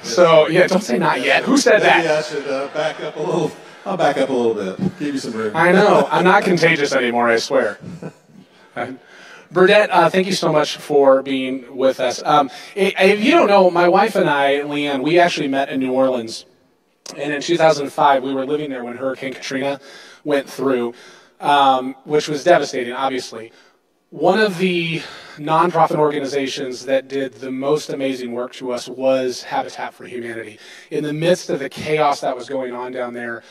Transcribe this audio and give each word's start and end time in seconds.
So, 0.03 0.47
yeah, 0.49 0.67
don't 0.67 0.83
say 0.83 0.99
not 0.99 1.23
yet. 1.23 1.45
Who 1.45 1.57
said 1.57 1.83
Maybe 1.83 2.07
that? 2.07 2.19
I 2.19 2.23
should 2.23 2.47
uh, 2.47 2.69
back 2.69 3.01
up 3.01 3.17
a 3.17 3.21
little. 3.21 3.51
I'll 3.85 3.97
back 3.97 4.19
up 4.19 4.29
a 4.29 4.33
little 4.33 4.55
bit. 4.55 4.99
Give 4.99 5.15
you 5.15 5.19
some 5.19 5.33
room. 5.33 5.57
I 5.57 5.73
know. 5.73 6.09
I'm 6.11 6.25
not 6.25 6.43
contagious 6.43 6.93
anymore, 6.93 7.29
I 7.29 7.37
swear. 7.37 7.79
Burdette, 9.53 9.91
uh, 9.91 10.11
thank 10.11 10.27
you 10.27 10.33
so 10.33 10.53
much 10.53 10.77
for 10.77 11.23
being 11.23 11.77
with 11.77 12.01
us. 12.01 12.23
Um, 12.25 12.51
if 12.75 13.23
you 13.23 13.31
don't 13.31 13.47
know, 13.47 13.71
my 13.71 13.89
wife 13.89 14.17
and 14.17 14.29
I, 14.29 14.57
Leanne, 14.61 15.03
we 15.03 15.21
actually 15.21 15.49
met 15.49 15.69
in 15.69 15.79
New 15.79 15.93
Orleans. 15.93 16.47
And 17.17 17.33
in 17.33 17.41
2005, 17.41 18.25
we 18.25 18.35
were 18.35 18.45
living 18.45 18.71
there 18.71 18.83
when 18.83 18.97
Hurricane 18.97 19.33
Katrina 19.33 19.81
went 20.25 20.51
through, 20.51 20.95
um, 21.41 21.95
which 22.05 22.29
was 22.29 22.43
devastating, 22.43 22.93
obviously. 22.93 23.53
One 24.11 24.39
of 24.39 24.59
the 24.59 25.03
nonprofit 25.37 25.97
organizations 25.97 26.85
that 26.87 27.09
did 27.09 27.35
the 27.35 27.51
most 27.51 27.91
amazing 27.91 28.31
work 28.31 28.53
to 28.55 28.71
us 28.71 28.89
was 28.89 29.43
Habitat 29.43 29.95
for 29.95 30.05
Humanity. 30.05 30.61
In 30.93 31.03
the 31.03 31.13
midst 31.13 31.51
of 31.51 31.59
the 31.59 31.69
chaos 31.69 32.21
that 32.21 32.37
was 32.37 32.49
going 32.49 32.73
on 32.73 32.93
down 32.93 33.15
there, 33.15 33.43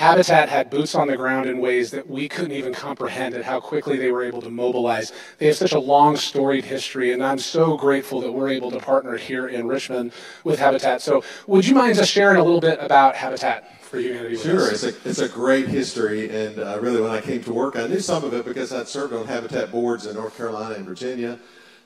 Habitat 0.00 0.48
had 0.48 0.70
boots 0.70 0.94
on 0.94 1.08
the 1.08 1.16
ground 1.16 1.46
in 1.46 1.58
ways 1.58 1.90
that 1.90 2.08
we 2.08 2.26
couldn't 2.26 2.52
even 2.52 2.72
comprehend 2.72 3.34
at 3.34 3.44
how 3.44 3.60
quickly 3.60 3.98
they 3.98 4.10
were 4.10 4.22
able 4.22 4.40
to 4.40 4.48
mobilize. 4.48 5.12
They 5.36 5.44
have 5.44 5.56
such 5.56 5.72
a 5.72 5.78
long 5.78 6.16
storied 6.16 6.64
history, 6.64 7.12
and 7.12 7.22
I'm 7.22 7.38
so 7.38 7.76
grateful 7.76 8.22
that 8.22 8.32
we're 8.32 8.48
able 8.48 8.70
to 8.70 8.78
partner 8.78 9.18
here 9.18 9.48
in 9.48 9.68
Richmond 9.68 10.12
with 10.42 10.58
Habitat. 10.58 11.02
So, 11.02 11.22
would 11.46 11.66
you 11.66 11.74
mind 11.74 11.96
just 11.96 12.10
sharing 12.10 12.38
a 12.38 12.42
little 12.42 12.62
bit 12.62 12.78
about 12.80 13.14
Habitat 13.14 13.82
for 13.82 13.98
Humanity 13.98 14.38
Sure, 14.38 14.70
it's 14.70 14.84
a, 14.84 14.94
it's 15.04 15.18
a 15.18 15.28
great 15.28 15.68
history, 15.68 16.34
and 16.34 16.58
uh, 16.58 16.78
really 16.80 17.02
when 17.02 17.10
I 17.10 17.20
came 17.20 17.44
to 17.44 17.52
work, 17.52 17.76
I 17.76 17.86
knew 17.86 18.00
some 18.00 18.24
of 18.24 18.32
it 18.32 18.46
because 18.46 18.72
I'd 18.72 18.88
served 18.88 19.12
on 19.12 19.26
habitat 19.26 19.70
boards 19.70 20.06
in 20.06 20.14
North 20.14 20.34
Carolina 20.34 20.76
and 20.76 20.86
Virginia, 20.86 21.38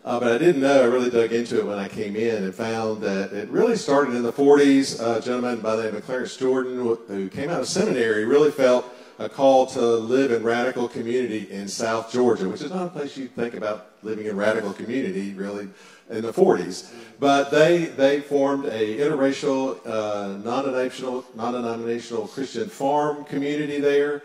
uh, 0.05 0.20
but 0.20 0.33
I 0.33 0.38
didn't 0.38 0.60
know. 0.60 0.83
I 0.83 0.84
really 0.84 1.10
dug 1.10 1.33
into 1.33 1.58
it 1.58 1.66
when 1.66 1.78
I 1.78 1.88
came 1.88 2.14
in 2.14 2.44
and 2.44 2.55
found 2.55 3.02
that 3.02 3.33
it 3.33 3.48
really 3.48 3.77
started 3.77 4.14
in 4.14 4.22
the 4.22 4.33
40s. 4.33 5.00
A 5.00 5.20
gentleman 5.20 5.61
by 5.61 5.77
the 5.77 5.84
name 5.84 5.96
of 5.96 6.05
Clarence 6.05 6.36
Jordan, 6.36 6.77
who 6.77 7.28
came 7.30 7.48
out 7.48 7.61
of 7.61 7.69
seminary, 7.69 8.24
really 8.24 8.50
felt 8.50 8.84
a 9.19 9.28
call 9.28 9.64
to 9.66 9.80
live 9.80 10.30
in 10.30 10.42
radical 10.42 10.88
community 10.88 11.50
in 11.50 11.69
South 11.69 12.12
Georgia, 12.12 12.48
which 12.48 12.62
is 12.62 12.70
not 12.70 12.86
a 12.86 12.91
place 12.91 13.16
you 13.16 13.28
think 13.28 13.55
about 13.55 13.92
living 14.02 14.27
in 14.27 14.36
radical 14.36 14.72
community, 14.72 15.33
really, 15.34 15.69
in 16.11 16.22
the 16.22 16.33
40s. 16.33 16.92
But 17.18 17.50
they 17.50 17.86
they 17.86 18.20
formed 18.20 18.66
a 18.66 18.98
interracial, 18.98 19.78
uh, 19.86 20.36
non-denominational, 20.44 21.24
non-denominational 21.34 22.28
Christian 22.28 22.68
farm 22.68 23.24
community 23.24 23.80
there. 23.80 24.22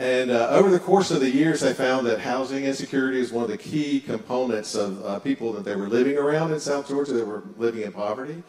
And 0.00 0.30
uh, 0.30 0.48
over 0.48 0.70
the 0.70 0.80
course 0.80 1.10
of 1.10 1.20
the 1.20 1.30
years, 1.30 1.60
they 1.60 1.74
found 1.74 2.06
that 2.06 2.20
housing 2.20 2.64
insecurity 2.64 3.20
is 3.20 3.32
one 3.32 3.44
of 3.44 3.50
the 3.50 3.58
key 3.58 4.00
components 4.00 4.74
of 4.74 5.04
uh, 5.04 5.18
people 5.18 5.52
that 5.52 5.62
they 5.62 5.76
were 5.76 5.90
living 5.90 6.16
around 6.16 6.54
in 6.54 6.58
South 6.58 6.88
Georgia 6.88 7.12
that 7.12 7.26
were 7.26 7.42
living 7.58 7.82
in 7.82 7.92
poverty. 7.92 8.42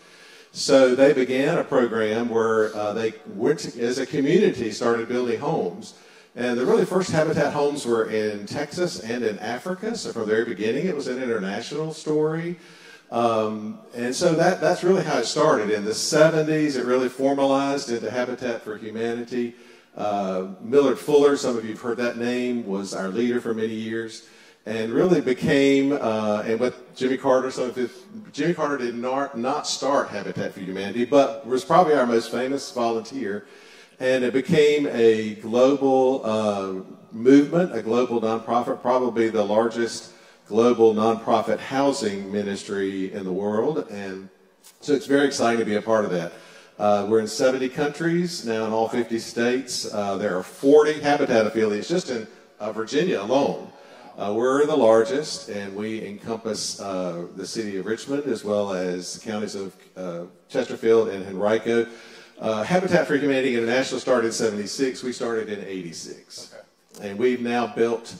So 0.53 0.95
they 0.95 1.11
began 1.11 1.57
a 1.57 1.65
program 1.65 2.29
where 2.29 2.73
uh, 2.73 2.93
they 2.93 3.15
went 3.27 3.59
to, 3.59 3.81
as 3.81 3.97
a 3.97 4.05
community 4.05 4.71
started 4.71 5.09
building 5.09 5.41
homes. 5.41 5.95
And 6.37 6.57
the 6.57 6.65
really 6.65 6.85
first 6.85 7.11
Habitat 7.11 7.51
homes 7.51 7.85
were 7.85 8.09
in 8.09 8.45
Texas 8.45 9.01
and 9.01 9.21
in 9.21 9.37
Africa. 9.39 9.97
So 9.97 10.13
from 10.13 10.21
the 10.21 10.27
very 10.27 10.45
beginning, 10.45 10.87
it 10.87 10.95
was 10.95 11.07
an 11.07 11.21
international 11.21 11.93
story. 11.93 12.55
Um, 13.11 13.79
and 13.93 14.15
so 14.15 14.35
that, 14.35 14.61
that's 14.61 14.85
really 14.85 15.03
how 15.03 15.17
it 15.17 15.25
started. 15.25 15.69
In 15.69 15.83
the 15.83 15.91
70s, 15.91 16.77
it 16.77 16.85
really 16.85 17.09
formalized 17.09 17.91
into 17.91 18.09
Habitat 18.09 18.61
for 18.61 18.77
Humanity. 18.77 19.53
Uh, 19.95 20.47
Millard 20.61 20.97
Fuller, 20.97 21.35
some 21.35 21.57
of 21.57 21.65
you 21.65 21.71
have 21.71 21.81
heard 21.81 21.97
that 21.97 22.17
name, 22.17 22.65
was 22.65 22.93
our 22.93 23.09
leader 23.09 23.41
for 23.41 23.53
many 23.53 23.73
years 23.73 24.27
and 24.65 24.93
really 24.93 25.21
became, 25.21 25.91
uh, 25.93 26.43
and 26.45 26.59
with 26.59 26.95
Jimmy 26.95 27.17
Carter, 27.17 27.49
some 27.49 27.65
of 27.65 27.75
his, 27.75 28.03
Jimmy 28.31 28.53
Carter 28.53 28.77
did 28.77 28.95
not, 28.95 29.37
not 29.37 29.65
start 29.65 30.09
Habitat 30.09 30.53
for 30.53 30.59
Humanity, 30.59 31.03
but 31.03 31.45
was 31.47 31.65
probably 31.65 31.93
our 31.95 32.05
most 32.05 32.31
famous 32.31 32.71
volunteer. 32.71 33.47
And 33.99 34.23
it 34.23 34.33
became 34.33 34.87
a 34.87 35.35
global 35.35 36.21
uh, 36.23 36.73
movement, 37.11 37.75
a 37.75 37.81
global 37.81 38.21
nonprofit, 38.21 38.81
probably 38.81 39.29
the 39.29 39.43
largest 39.43 40.13
global 40.47 40.93
nonprofit 40.93 41.59
housing 41.59 42.31
ministry 42.31 43.11
in 43.13 43.23
the 43.23 43.31
world. 43.31 43.87
And 43.89 44.29
so 44.79 44.93
it's 44.93 45.07
very 45.07 45.25
exciting 45.25 45.59
to 45.59 45.65
be 45.65 45.75
a 45.75 45.81
part 45.81 46.05
of 46.05 46.11
that. 46.11 46.33
Uh, 46.81 47.05
we're 47.07 47.19
in 47.19 47.27
70 47.27 47.69
countries 47.69 48.43
now 48.43 48.65
in 48.65 48.73
all 48.73 48.89
50 48.89 49.19
states. 49.19 49.93
Uh, 49.93 50.17
there 50.17 50.35
are 50.35 50.41
40 50.41 50.99
Habitat 51.01 51.45
affiliates 51.45 51.87
just 51.87 52.09
in 52.09 52.25
uh, 52.59 52.71
Virginia 52.71 53.21
alone. 53.21 53.71
Uh, 54.17 54.33
we're 54.35 54.65
the 54.65 54.75
largest, 54.75 55.49
and 55.49 55.75
we 55.75 56.03
encompass 56.03 56.81
uh, 56.81 57.27
the 57.35 57.45
city 57.45 57.77
of 57.77 57.85
Richmond 57.85 58.23
as 58.25 58.43
well 58.43 58.73
as 58.73 59.13
the 59.13 59.31
counties 59.31 59.53
of 59.53 59.75
uh, 59.95 60.23
Chesterfield 60.49 61.09
and 61.09 61.23
Henrico. 61.27 61.85
Uh, 62.39 62.63
Habitat 62.63 63.05
for 63.05 63.15
Humanity 63.15 63.53
International 63.53 63.99
started 63.99 64.27
in 64.29 64.33
76. 64.33 65.03
We 65.03 65.13
started 65.13 65.49
in 65.49 65.63
86. 65.63 66.55
And 66.99 67.15
we've 67.19 67.41
now 67.41 67.67
built 67.67 68.15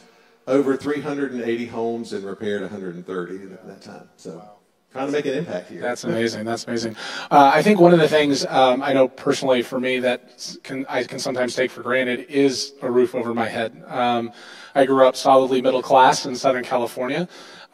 over 0.46 0.78
380 0.78 1.66
homes 1.66 2.14
and 2.14 2.24
repaired 2.24 2.62
130 2.62 3.54
at 3.54 3.66
that 3.66 3.82
time. 3.82 4.08
So 4.18 4.48
trying 4.92 5.08
to 5.08 5.12
make 5.12 5.26
an 5.26 5.34
impact 5.34 5.70
here. 5.70 5.82
That's 5.82 6.04
amazing. 6.04 6.46
That's 6.46 6.66
amazing. 6.68 6.96
Uh, 7.30 7.52
I 7.54 7.62
think 7.62 7.80
one 7.80 7.94
of 7.94 8.00
the 8.00 8.08
things 8.08 8.46
um, 8.46 8.82
I 8.82 8.94
know 8.94 9.08
personally 9.08 9.62
for 9.62 9.80
me 9.80 10.00
that 10.00 10.58
can, 10.64 10.86
I 10.90 11.04
can 11.04 11.20
sometimes 11.20 11.56
take 11.56 11.72
for 11.72 11.82
granted 11.82 12.26
is 12.30 12.74
a 12.82 12.92
roof 12.92 13.16
over 13.16 13.34
my 13.34 13.48
head. 13.48 13.84
Um, 13.88 14.32
I 14.76 14.86
grew 14.86 15.08
up 15.08 15.16
solidly 15.16 15.62
middle 15.62 15.82
class 15.82 16.26
in 16.26 16.36
Southern 16.36 16.64
California. 16.64 17.28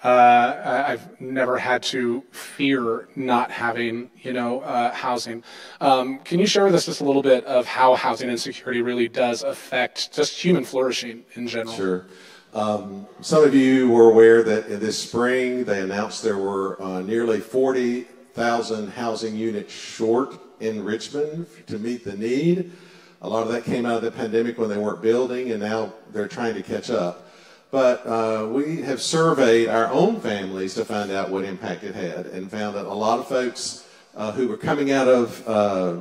Uh, 0.04 0.84
I've 0.88 1.20
never 1.20 1.58
had 1.58 1.82
to 1.84 2.24
fear 2.32 3.08
not 3.16 3.50
having, 3.50 4.12
you 4.22 4.32
know, 4.32 4.62
uh, 4.62 4.94
housing. 4.94 5.44
Um, 5.82 6.20
can 6.20 6.40
you 6.40 6.46
share 6.46 6.66
with 6.66 6.76
us 6.76 6.86
just 6.86 7.02
a 7.02 7.04
little 7.04 7.24
bit 7.24 7.44
of 7.46 7.66
how 7.66 7.96
housing 7.96 8.30
insecurity 8.30 8.84
really 8.84 9.08
does 9.08 9.42
affect 9.42 10.14
just 10.14 10.40
human 10.40 10.64
flourishing 10.64 11.26
in 11.34 11.48
general? 11.48 11.76
Sure. 11.76 12.06
Um, 12.54 13.08
some 13.22 13.44
of 13.44 13.54
you 13.54 13.90
were 13.90 14.10
aware 14.10 14.42
that 14.44 14.80
this 14.80 14.98
spring 14.98 15.66
they 15.66 15.82
announced 15.82 16.24
there 16.24 16.38
were 16.38 16.82
uh, 16.82 17.02
nearly 17.02 17.40
40,000 17.40 18.90
housing 18.90 19.36
units 19.36 19.74
short 19.74 20.40
in 20.60 20.84
Richmond 20.84 21.48
to 21.68 21.78
meet 21.78 22.04
the 22.04 22.16
need. 22.16 22.72
A 23.22 23.30
lot 23.30 23.44
of 23.44 23.52
that 23.52 23.64
came 23.64 23.86
out 23.86 23.98
of 23.98 24.04
the 24.04 24.12
pandemic 24.12 24.58
when 24.58 24.70
they 24.70 24.78
weren't 24.78 25.02
building, 25.02 25.52
and 25.52 25.60
now 25.60 25.94
they're 26.14 26.28
trying 26.28 26.54
to 26.54 26.62
catch 26.62 26.90
up. 26.90 27.28
But 27.70 28.06
uh, 28.06 28.48
we 28.50 28.82
have 28.84 29.02
surveyed 29.02 29.68
our 29.68 29.88
own 29.88 30.22
families 30.22 30.74
to 30.76 30.86
find 30.86 31.12
out 31.12 31.30
what 31.30 31.44
impact 31.44 31.84
it 31.84 31.96
had, 31.96 32.28
and 32.28 32.50
found 32.50 32.76
that 32.76 32.86
a 32.86 32.94
lot 32.94 33.20
of 33.20 33.28
folks 33.28 33.87
uh, 34.18 34.32
who 34.32 34.52
are 34.52 34.58
coming 34.58 34.92
out 34.92 35.08
of 35.08 35.48
uh, 35.48 35.96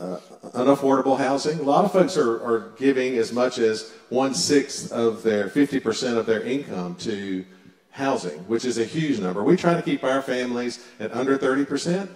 uh, 0.00 0.18
unaffordable 0.54 1.16
housing. 1.16 1.60
A 1.60 1.62
lot 1.62 1.84
of 1.84 1.92
folks 1.92 2.16
are, 2.16 2.42
are 2.42 2.72
giving 2.76 3.16
as 3.16 3.32
much 3.32 3.58
as 3.58 3.92
one 4.08 4.34
sixth 4.34 4.90
of 4.90 5.22
their 5.22 5.48
50% 5.48 6.16
of 6.16 6.26
their 6.26 6.42
income 6.42 6.96
to 6.96 7.44
housing, 7.92 8.40
which 8.48 8.64
is 8.64 8.78
a 8.78 8.84
huge 8.84 9.20
number. 9.20 9.44
We 9.44 9.56
try 9.56 9.74
to 9.74 9.82
keep 9.82 10.02
our 10.02 10.20
families 10.20 10.84
at 10.98 11.12
under 11.12 11.38
30%, 11.38 12.08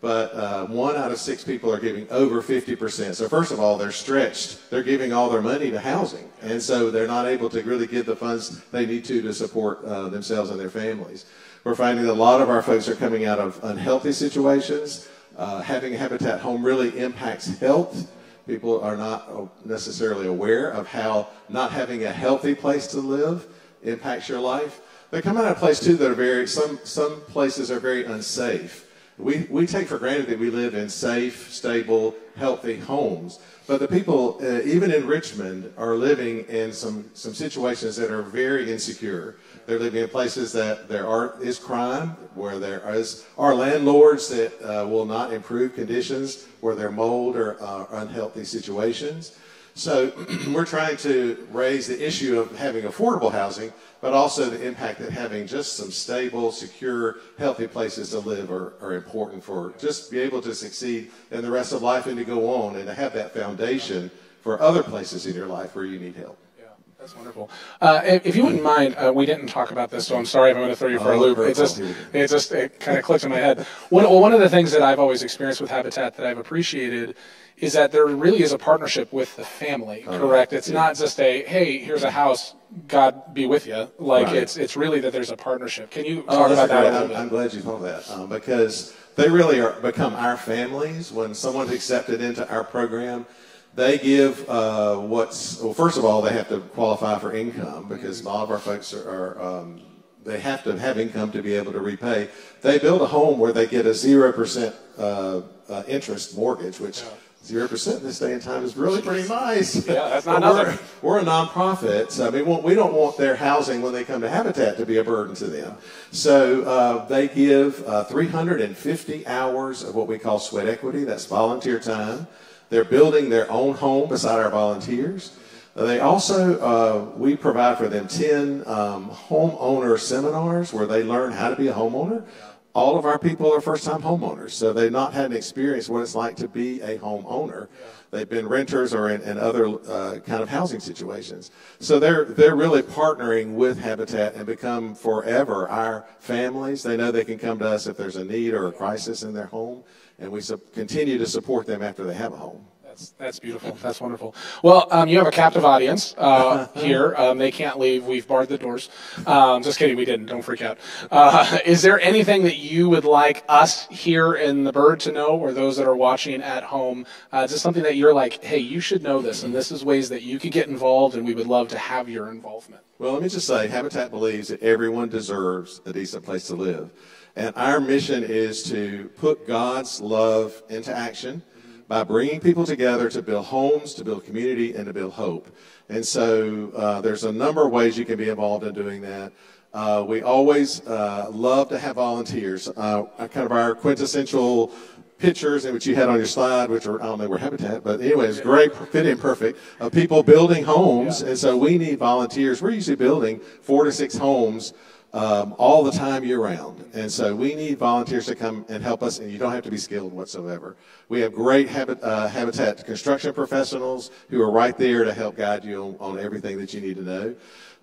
but 0.00 0.32
uh, 0.32 0.66
one 0.66 0.94
out 0.94 1.10
of 1.10 1.18
six 1.18 1.42
people 1.42 1.72
are 1.72 1.80
giving 1.80 2.08
over 2.10 2.40
50%. 2.40 3.14
So, 3.14 3.28
first 3.28 3.50
of 3.50 3.58
all, 3.58 3.76
they're 3.76 3.90
stretched. 3.90 4.70
They're 4.70 4.84
giving 4.84 5.12
all 5.12 5.28
their 5.28 5.42
money 5.42 5.72
to 5.72 5.80
housing, 5.80 6.30
and 6.40 6.62
so 6.62 6.90
they're 6.90 7.08
not 7.08 7.26
able 7.26 7.50
to 7.50 7.62
really 7.62 7.86
give 7.86 8.06
the 8.06 8.16
funds 8.16 8.60
they 8.66 8.86
need 8.86 9.04
to 9.06 9.20
to 9.22 9.34
support 9.34 9.84
uh, 9.84 10.08
themselves 10.08 10.50
and 10.50 10.58
their 10.58 10.70
families. 10.70 11.26
We're 11.62 11.74
finding 11.74 12.06
that 12.06 12.12
a 12.12 12.14
lot 12.14 12.40
of 12.40 12.48
our 12.48 12.62
folks 12.62 12.88
are 12.88 12.94
coming 12.94 13.26
out 13.26 13.38
of 13.38 13.62
unhealthy 13.62 14.12
situations. 14.12 15.06
Uh, 15.36 15.60
having 15.60 15.94
a 15.94 15.98
habitat 15.98 16.40
home 16.40 16.64
really 16.64 16.98
impacts 16.98 17.58
health. 17.58 18.10
People 18.46 18.80
are 18.80 18.96
not 18.96 19.28
uh, 19.28 19.44
necessarily 19.66 20.26
aware 20.26 20.70
of 20.70 20.88
how 20.88 21.28
not 21.50 21.70
having 21.70 22.04
a 22.04 22.12
healthy 22.12 22.54
place 22.54 22.86
to 22.88 23.00
live 23.00 23.46
impacts 23.82 24.28
your 24.28 24.40
life. 24.40 24.80
They 25.10 25.20
come 25.20 25.36
out 25.36 25.44
of 25.44 25.56
a 25.56 25.60
place 25.60 25.80
too 25.80 25.96
that 25.96 26.10
are 26.10 26.14
very 26.14 26.46
some 26.46 26.78
some 26.84 27.20
places 27.22 27.70
are 27.70 27.78
very 27.78 28.06
unsafe. 28.06 28.89
We, 29.20 29.46
we 29.50 29.66
take 29.66 29.88
for 29.88 29.98
granted 29.98 30.26
that 30.28 30.38
we 30.38 30.50
live 30.50 30.74
in 30.74 30.88
safe, 30.88 31.52
stable, 31.52 32.14
healthy 32.36 32.76
homes. 32.78 33.38
But 33.66 33.78
the 33.78 33.88
people, 33.88 34.38
uh, 34.42 34.62
even 34.62 34.90
in 34.90 35.06
Richmond, 35.06 35.72
are 35.76 35.94
living 35.94 36.40
in 36.46 36.72
some, 36.72 37.08
some 37.14 37.34
situations 37.34 37.96
that 37.96 38.10
are 38.10 38.22
very 38.22 38.72
insecure. 38.72 39.36
They're 39.66 39.78
living 39.78 40.02
in 40.02 40.08
places 40.08 40.52
that 40.52 40.88
there 40.88 41.06
are, 41.06 41.40
is 41.42 41.58
crime, 41.58 42.08
where 42.34 42.58
there 42.58 42.82
is, 42.94 43.26
are 43.38 43.54
landlords 43.54 44.28
that 44.28 44.60
uh, 44.62 44.86
will 44.88 45.04
not 45.04 45.32
improve 45.32 45.74
conditions, 45.74 46.46
where 46.60 46.74
there 46.74 46.88
are 46.88 46.92
mold 46.92 47.36
or 47.36 47.62
uh, 47.62 47.86
unhealthy 47.92 48.44
situations. 48.44 49.36
So 49.74 50.12
we're 50.52 50.66
trying 50.66 50.96
to 50.98 51.46
raise 51.52 51.86
the 51.86 52.04
issue 52.06 52.38
of 52.38 52.56
having 52.56 52.84
affordable 52.84 53.32
housing, 53.32 53.72
but 54.00 54.12
also 54.12 54.50
the 54.50 54.66
impact 54.66 54.98
that 55.00 55.12
having 55.12 55.46
just 55.46 55.74
some 55.74 55.90
stable, 55.90 56.52
secure, 56.52 57.16
healthy 57.38 57.66
places 57.66 58.10
to 58.10 58.18
live 58.18 58.50
are, 58.50 58.74
are 58.80 58.94
important 58.94 59.42
for 59.42 59.72
just 59.78 60.10
be 60.10 60.18
able 60.18 60.40
to 60.42 60.54
succeed 60.54 61.10
in 61.30 61.42
the 61.42 61.50
rest 61.50 61.72
of 61.72 61.82
life 61.82 62.06
and 62.06 62.16
to 62.18 62.24
go 62.24 62.52
on 62.52 62.76
and 62.76 62.86
to 62.86 62.94
have 62.94 63.12
that 63.14 63.32
foundation 63.32 64.10
for 64.42 64.60
other 64.60 64.82
places 64.82 65.26
in 65.26 65.34
your 65.34 65.46
life 65.46 65.74
where 65.74 65.84
you 65.84 65.98
need 65.98 66.16
help. 66.16 66.38
Yeah. 66.58 66.64
That's 66.98 67.14
wonderful. 67.14 67.50
Uh, 67.80 68.00
if 68.04 68.34
you 68.34 68.44
wouldn't 68.44 68.62
mind, 68.62 68.94
uh, 68.96 69.12
we 69.14 69.26
didn't 69.26 69.48
talk 69.48 69.70
about 69.70 69.90
this, 69.90 70.06
so 70.06 70.16
I'm 70.16 70.24
sorry 70.24 70.50
if 70.50 70.56
I'm 70.56 70.62
going 70.62 70.72
to 70.72 70.76
throw 70.76 70.88
you 70.88 70.98
for 70.98 71.12
a 71.12 71.16
oh, 71.16 71.20
loop. 71.20 71.38
It 71.38 71.56
just, 71.56 71.78
it 71.78 72.28
just, 72.28 72.52
it 72.52 72.80
kind 72.80 72.98
of 72.98 73.04
clicked 73.04 73.24
in 73.24 73.30
my 73.30 73.36
head. 73.36 73.66
One, 73.90 74.08
one 74.08 74.32
of 74.32 74.40
the 74.40 74.48
things 74.48 74.72
that 74.72 74.82
I've 74.82 74.98
always 74.98 75.22
experienced 75.22 75.60
with 75.60 75.70
Habitat 75.70 76.16
that 76.16 76.26
I've 76.26 76.38
appreciated 76.38 77.16
is 77.60 77.74
that 77.74 77.92
there 77.92 78.06
really 78.06 78.42
is 78.42 78.52
a 78.52 78.58
partnership 78.58 79.12
with 79.12 79.34
the 79.36 79.44
family. 79.44 80.02
Correct? 80.02 80.52
It's 80.52 80.68
yeah. 80.68 80.74
not 80.74 80.96
just 80.96 81.20
a 81.20 81.44
hey, 81.44 81.78
here's 81.78 82.02
a 82.02 82.10
house, 82.10 82.54
God 82.88 83.34
be 83.34 83.46
with 83.46 83.66
you. 83.66 83.90
Like 83.98 84.26
right. 84.26 84.36
it's 84.36 84.56
it's 84.56 84.76
really 84.76 85.00
that 85.00 85.12
there's 85.12 85.30
a 85.30 85.36
partnership. 85.36 85.90
Can 85.90 86.04
you 86.04 86.24
oh, 86.28 86.38
talk 86.38 86.50
about 86.50 86.68
that 86.68 87.10
I'm? 87.10 87.16
I'm 87.16 87.28
glad 87.28 87.52
you 87.52 87.60
thought 87.60 87.82
that 87.82 88.10
um, 88.10 88.28
because 88.28 88.96
they 89.16 89.28
really 89.28 89.60
are 89.60 89.72
become 89.80 90.14
our 90.14 90.36
families 90.36 91.12
when 91.12 91.34
someone's 91.34 91.72
accepted 91.72 92.20
into 92.20 92.48
our 92.50 92.64
program 92.64 93.26
they 93.74 93.98
give 93.98 94.48
uh, 94.48 94.96
what's 94.96 95.60
well. 95.60 95.74
First 95.74 95.96
of 95.96 96.04
all, 96.04 96.22
they 96.22 96.32
have 96.32 96.48
to 96.48 96.60
qualify 96.60 97.18
for 97.18 97.32
income 97.32 97.88
because 97.88 98.20
a 98.20 98.24
lot 98.24 98.42
of 98.42 98.50
our 98.50 98.58
folks 98.58 98.92
are, 98.92 99.08
are 99.08 99.40
um, 99.40 99.80
they 100.24 100.40
have 100.40 100.64
to 100.64 100.76
have 100.78 100.98
income 100.98 101.30
to 101.32 101.42
be 101.42 101.54
able 101.54 101.72
to 101.72 101.80
repay. 101.80 102.28
They 102.62 102.78
build 102.78 103.00
a 103.00 103.06
home 103.06 103.38
where 103.38 103.52
they 103.52 103.66
get 103.66 103.86
a 103.86 103.94
zero 103.94 104.32
percent 104.32 104.74
uh, 104.98 105.42
uh, 105.68 105.82
interest 105.86 106.36
mortgage, 106.36 106.80
which 106.80 107.02
zero 107.44 107.66
percent 107.66 108.00
in 108.00 108.06
this 108.06 108.18
day 108.18 108.32
and 108.32 108.42
time 108.42 108.64
is 108.64 108.76
really 108.76 109.02
pretty 109.02 109.28
nice. 109.28 109.86
Yeah, 109.86 110.08
that's 110.08 110.26
not 110.26 110.40
nothing. 110.40 110.78
We're, 111.02 111.14
we're 111.14 111.18
a 111.20 111.24
nonprofit. 111.24 112.10
So, 112.10 112.28
I 112.28 112.30
mean, 112.30 112.62
we 112.62 112.74
don't 112.74 112.92
want 112.92 113.16
their 113.16 113.36
housing 113.36 113.82
when 113.82 113.92
they 113.92 114.04
come 114.04 114.20
to 114.20 114.28
Habitat 114.28 114.76
to 114.76 114.86
be 114.86 114.98
a 114.98 115.04
burden 115.04 115.34
to 115.36 115.46
them. 115.46 115.76
So 116.12 116.62
uh, 116.62 117.06
they 117.06 117.28
give 117.28 117.86
uh, 117.86 118.04
350 118.04 119.26
hours 119.26 119.82
of 119.82 119.94
what 119.94 120.06
we 120.06 120.18
call 120.18 120.38
sweat 120.38 120.68
equity. 120.68 121.04
That's 121.04 121.26
volunteer 121.26 121.80
time. 121.80 122.26
They're 122.68 122.84
building 122.84 123.30
their 123.30 123.50
own 123.50 123.74
home 123.74 124.08
beside 124.08 124.38
our 124.38 124.50
volunteers. 124.50 125.36
They 125.74 126.00
also, 126.00 126.58
uh, 126.60 127.16
we 127.16 127.36
provide 127.36 127.78
for 127.78 127.88
them 127.88 128.08
10 128.08 128.66
um, 128.66 129.10
homeowner 129.10 129.98
seminars 129.98 130.72
where 130.72 130.86
they 130.86 131.02
learn 131.02 131.32
how 131.32 131.50
to 131.50 131.56
be 131.56 131.68
a 131.68 131.72
homeowner. 131.72 132.24
All 132.72 132.96
of 132.96 133.04
our 133.04 133.18
people 133.18 133.52
are 133.52 133.60
first 133.60 133.84
time 133.84 134.00
homeowners, 134.00 134.50
so 134.50 134.72
they've 134.72 134.92
not 134.92 135.12
had 135.12 135.32
an 135.32 135.36
experience 135.36 135.88
what 135.88 136.02
it's 136.02 136.14
like 136.14 136.36
to 136.36 136.46
be 136.46 136.80
a 136.82 136.98
homeowner. 136.98 137.68
They've 138.12 138.28
been 138.28 138.46
renters 138.46 138.94
or 138.94 139.10
in, 139.10 139.22
in 139.22 139.38
other 139.38 139.66
uh, 139.90 140.20
kind 140.20 140.42
of 140.42 140.48
housing 140.48 140.78
situations. 140.78 141.50
So 141.80 141.98
they're, 141.98 142.24
they're 142.24 142.56
really 142.56 142.82
partnering 142.82 143.54
with 143.54 143.78
Habitat 143.80 144.34
and 144.34 144.46
become 144.46 144.94
forever 144.94 145.68
our 145.68 146.06
families. 146.20 146.82
They 146.82 146.96
know 146.96 147.10
they 147.10 147.24
can 147.24 147.38
come 147.38 147.58
to 147.58 147.68
us 147.68 147.88
if 147.88 147.96
there's 147.96 148.16
a 148.16 148.24
need 148.24 148.54
or 148.54 148.68
a 148.68 148.72
crisis 148.72 149.24
in 149.24 149.34
their 149.34 149.46
home 149.46 149.82
and 150.20 150.30
we 150.30 150.42
continue 150.72 151.18
to 151.18 151.26
support 151.26 151.66
them 151.66 151.82
after 151.82 152.04
they 152.04 152.14
have 152.14 152.32
a 152.32 152.36
home. 152.36 152.64
That's, 152.90 153.10
that's 153.10 153.38
beautiful. 153.38 153.78
That's 153.80 154.00
wonderful. 154.00 154.34
Well, 154.64 154.88
um, 154.90 155.08
you 155.08 155.18
have 155.18 155.26
a 155.28 155.30
captive 155.30 155.64
audience 155.64 156.12
uh, 156.18 156.66
here. 156.74 157.14
Um, 157.16 157.38
they 157.38 157.52
can't 157.52 157.78
leave. 157.78 158.04
We've 158.04 158.26
barred 158.26 158.48
the 158.48 158.58
doors. 158.58 158.90
Um, 159.28 159.62
just 159.62 159.78
kidding. 159.78 159.96
We 159.96 160.04
didn't. 160.04 160.26
Don't 160.26 160.42
freak 160.42 160.60
out. 160.60 160.76
Uh, 161.08 161.58
is 161.64 161.82
there 161.82 162.00
anything 162.00 162.42
that 162.42 162.56
you 162.56 162.88
would 162.88 163.04
like 163.04 163.44
us 163.48 163.86
here 163.90 164.34
in 164.34 164.64
the 164.64 164.72
Byrd 164.72 164.98
to 165.00 165.12
know, 165.12 165.38
or 165.38 165.52
those 165.52 165.76
that 165.76 165.86
are 165.86 165.94
watching 165.94 166.42
at 166.42 166.64
home? 166.64 167.06
Uh, 167.32 167.42
is 167.44 167.52
this 167.52 167.62
something 167.62 167.84
that 167.84 167.94
you're 167.94 168.12
like, 168.12 168.42
hey, 168.42 168.58
you 168.58 168.80
should 168.80 169.04
know 169.04 169.22
this, 169.22 169.44
and 169.44 169.54
this 169.54 169.70
is 169.70 169.84
ways 169.84 170.08
that 170.08 170.22
you 170.22 170.40
could 170.40 170.50
get 170.50 170.66
involved, 170.66 171.14
and 171.14 171.24
we 171.24 171.32
would 171.32 171.46
love 171.46 171.68
to 171.68 171.78
have 171.78 172.08
your 172.08 172.28
involvement? 172.28 172.82
Well, 172.98 173.12
let 173.12 173.22
me 173.22 173.28
just 173.28 173.46
say, 173.46 173.68
Habitat 173.68 174.10
believes 174.10 174.48
that 174.48 174.64
everyone 174.64 175.10
deserves 175.10 175.80
a 175.86 175.92
decent 175.92 176.24
place 176.24 176.48
to 176.48 176.56
live. 176.56 176.90
And 177.36 177.54
our 177.54 177.78
mission 177.78 178.24
is 178.24 178.64
to 178.64 179.08
put 179.16 179.46
God's 179.46 180.00
love 180.00 180.60
into 180.68 180.92
action 180.92 181.44
by 181.90 182.04
bringing 182.04 182.38
people 182.38 182.64
together 182.64 183.10
to 183.10 183.20
build 183.20 183.44
homes, 183.46 183.94
to 183.94 184.04
build 184.04 184.24
community, 184.24 184.76
and 184.76 184.86
to 184.86 184.92
build 184.92 185.12
hope. 185.12 185.48
And 185.88 186.06
so 186.06 186.70
uh, 186.76 187.00
there's 187.00 187.24
a 187.24 187.32
number 187.32 187.66
of 187.66 187.72
ways 187.72 187.98
you 187.98 188.04
can 188.04 188.16
be 188.16 188.28
involved 188.28 188.64
in 188.64 188.72
doing 188.72 189.02
that. 189.02 189.32
Uh, 189.74 190.04
we 190.06 190.22
always 190.22 190.86
uh, 190.86 191.28
love 191.32 191.68
to 191.70 191.80
have 191.80 191.96
volunteers. 191.96 192.68
Uh, 192.76 193.02
kind 193.18 193.44
of 193.44 193.50
our 193.50 193.74
quintessential 193.74 194.72
pictures 195.18 195.66
which 195.66 195.84
you 195.84 195.96
had 195.96 196.08
on 196.08 196.16
your 196.16 196.26
slide, 196.26 196.70
which 196.70 196.86
are, 196.86 197.02
I 197.02 197.06
don't 197.06 197.18
know, 197.18 197.28
were 197.28 197.38
habitat, 197.38 197.82
but 197.82 198.00
anyways, 198.00 198.40
great, 198.40 198.72
fitting 198.72 199.18
perfect, 199.18 199.58
of 199.80 199.90
people 199.90 200.22
building 200.22 200.62
homes. 200.62 201.22
And 201.22 201.36
so 201.36 201.56
we 201.56 201.76
need 201.76 201.98
volunteers. 201.98 202.62
We're 202.62 202.70
usually 202.70 202.96
building 202.96 203.40
four 203.62 203.84
to 203.84 203.90
six 203.90 204.16
homes 204.16 204.74
um, 205.12 205.54
all 205.58 205.82
the 205.82 205.90
time 205.90 206.24
year 206.24 206.40
round. 206.40 206.84
And 206.92 207.10
so 207.10 207.34
we 207.34 207.54
need 207.54 207.78
volunteers 207.78 208.26
to 208.26 208.34
come 208.34 208.64
and 208.68 208.82
help 208.82 209.02
us, 209.02 209.18
and 209.18 209.30
you 209.30 209.38
don't 209.38 209.52
have 209.52 209.64
to 209.64 209.70
be 209.70 209.78
skilled 209.78 210.12
whatsoever. 210.12 210.76
We 211.08 211.20
have 211.20 211.32
great 211.32 211.68
habit, 211.68 212.02
uh, 212.02 212.28
habitat 212.28 212.84
construction 212.84 213.32
professionals 213.32 214.10
who 214.28 214.40
are 214.42 214.50
right 214.50 214.76
there 214.76 215.04
to 215.04 215.12
help 215.12 215.36
guide 215.36 215.64
you 215.64 215.82
on, 215.82 215.96
on 215.98 216.18
everything 216.18 216.58
that 216.58 216.72
you 216.74 216.80
need 216.80 216.96
to 216.96 217.02
know. 217.02 217.34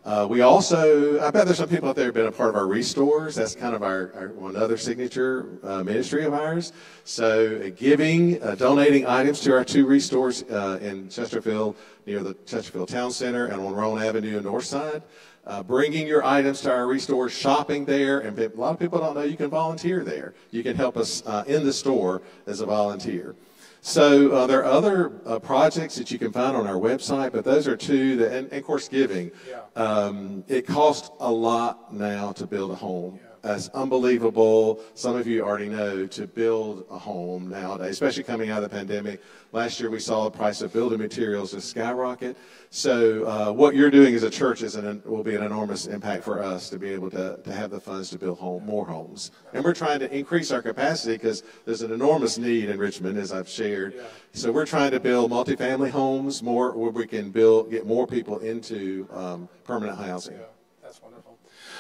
Uh, 0.06 0.26
we 0.26 0.40
also, 0.40 1.20
I 1.22 1.30
bet 1.32 1.48
there's 1.48 1.58
some 1.58 1.68
people 1.68 1.90
out 1.90 1.98
there 1.98 2.06
who've 2.06 2.14
been 2.14 2.28
a 2.28 2.32
part 2.32 2.48
of 2.52 2.56
our 2.56 2.66
restores. 2.66 3.36
That's 3.36 3.56
kind 3.56 3.76
of 3.76 3.84
our, 3.84 4.14
our 4.16 4.30
one 4.30 4.56
other 4.56 4.78
signature 4.78 5.60
uh, 5.64 5.84
ministry 5.84 6.24
of 6.24 6.34
ours. 6.34 6.72
So 7.04 7.62
uh, 7.62 7.72
giving, 7.76 8.42
uh, 8.42 8.56
donating 8.56 9.06
items 9.06 9.42
to 9.42 9.54
our 9.54 9.66
two 9.66 9.86
restores 9.86 10.44
uh, 10.44 10.80
in 10.82 11.10
Chesterfield 11.10 11.76
near 12.06 12.24
the 12.24 12.36
Chesterfield 12.46 12.88
Town 12.88 13.12
Center 13.12 13.48
and 13.48 13.60
on 13.60 13.74
Roan 13.74 14.02
Avenue 14.02 14.38
in 14.38 14.46
Northside 14.46 15.02
uh, 15.48 15.64
bringing 15.64 16.06
your 16.06 16.24
items 16.24 16.62
to 16.62 16.72
our 16.72 16.86
restore, 16.86 17.30
shopping 17.30 17.86
there, 17.86 18.20
and 18.20 18.38
a 18.38 18.50
lot 18.56 18.74
of 18.74 18.80
people 18.80 19.00
don't 19.00 19.16
know 19.16 19.24
you 19.24 19.38
can 19.38 19.50
volunteer 19.50 20.04
there. 20.04 20.34
You 20.52 20.62
can 20.62 20.76
help 20.76 20.98
us 20.98 21.24
uh, 21.26 21.44
in 21.48 21.64
the 21.64 21.74
store 21.74 22.22
as 22.46 22.62
a 22.62 22.66
volunteer. 22.66 23.36
So 23.82 24.32
uh, 24.32 24.48
there 24.48 24.60
are 24.66 24.66
other 24.66 25.14
uh, 25.26 25.40
projects 25.40 25.96
that 25.96 26.12
you 26.12 26.20
can 26.20 26.34
find 26.34 26.58
on 26.58 26.68
our 26.68 26.76
website, 26.76 27.32
but 27.32 27.46
those 27.46 27.68
are 27.68 27.78
two 27.78 28.18
that, 28.18 28.34
and, 28.34 28.48
and 28.52 28.60
of 28.60 28.64
course, 28.66 28.90
giving. 28.90 29.32
Yeah. 29.50 29.62
Um, 29.82 30.44
it 30.48 30.68
costs 30.68 31.10
a 31.20 31.32
lot 31.32 31.94
now 31.94 32.34
to 32.34 32.46
build 32.46 32.72
a 32.72 32.76
home. 32.76 33.20
Yeah. 33.22 33.27
It's 33.44 33.70
unbelievable. 33.70 34.82
Some 34.94 35.16
of 35.16 35.28
you 35.28 35.44
already 35.44 35.70
know 35.70 36.08
to 36.08 36.28
build 36.28 36.86
a 36.90 36.98
home 36.98 37.50
nowadays, 37.50 37.92
especially 37.92 38.24
coming 38.24 38.50
out 38.50 38.64
of 38.64 38.70
the 38.70 38.76
pandemic. 38.76 39.22
Last 39.54 39.80
year 39.80 39.90
we 39.90 40.00
saw 40.00 40.26
the 40.26 40.38
price 40.38 40.62
of 40.62 40.74
building 40.74 41.00
materials 41.00 41.52
just 41.52 41.70
skyrocket. 41.70 42.36
So 42.70 43.26
uh, 43.26 43.52
what 43.54 43.76
you're 43.76 43.90
doing 43.90 44.14
as 44.14 44.24
a 44.24 44.30
church 44.30 44.62
is 44.62 44.76
an, 44.76 45.02
will 45.06 45.24
be 45.24 45.36
an 45.36 45.44
enormous 45.44 45.88
impact 45.88 46.24
for 46.24 46.44
us 46.44 46.70
to 46.70 46.78
be 46.78 46.90
able 46.90 47.10
to, 47.12 47.40
to 47.44 47.54
have 47.54 47.72
the 47.72 47.80
funds 47.80 48.10
to 48.10 48.18
build 48.18 48.38
home, 48.40 48.66
more 48.66 48.86
homes. 48.86 49.32
And 49.54 49.64
we're 49.64 49.74
trying 49.74 50.00
to 50.00 50.14
increase 50.14 50.52
our 50.52 50.62
capacity 50.62 51.14
because 51.14 51.44
there's 51.66 51.82
an 51.82 51.94
enormous 51.94 52.38
need 52.38 52.70
in 52.70 52.78
Richmond, 52.78 53.18
as 53.18 53.32
I've 53.32 53.48
shared. 53.48 53.94
So 54.34 54.52
we're 54.52 54.66
trying 54.66 54.92
to 54.92 55.00
build 55.00 55.32
multifamily 55.32 55.92
homes, 55.92 56.44
more 56.44 56.74
where 56.74 56.92
we 56.92 57.08
can 57.08 57.32
build, 57.32 57.72
get 57.72 57.88
more 57.88 58.06
people 58.06 58.40
into 58.40 59.08
um, 59.14 59.48
permanent 59.64 59.98
housing. 59.98 60.38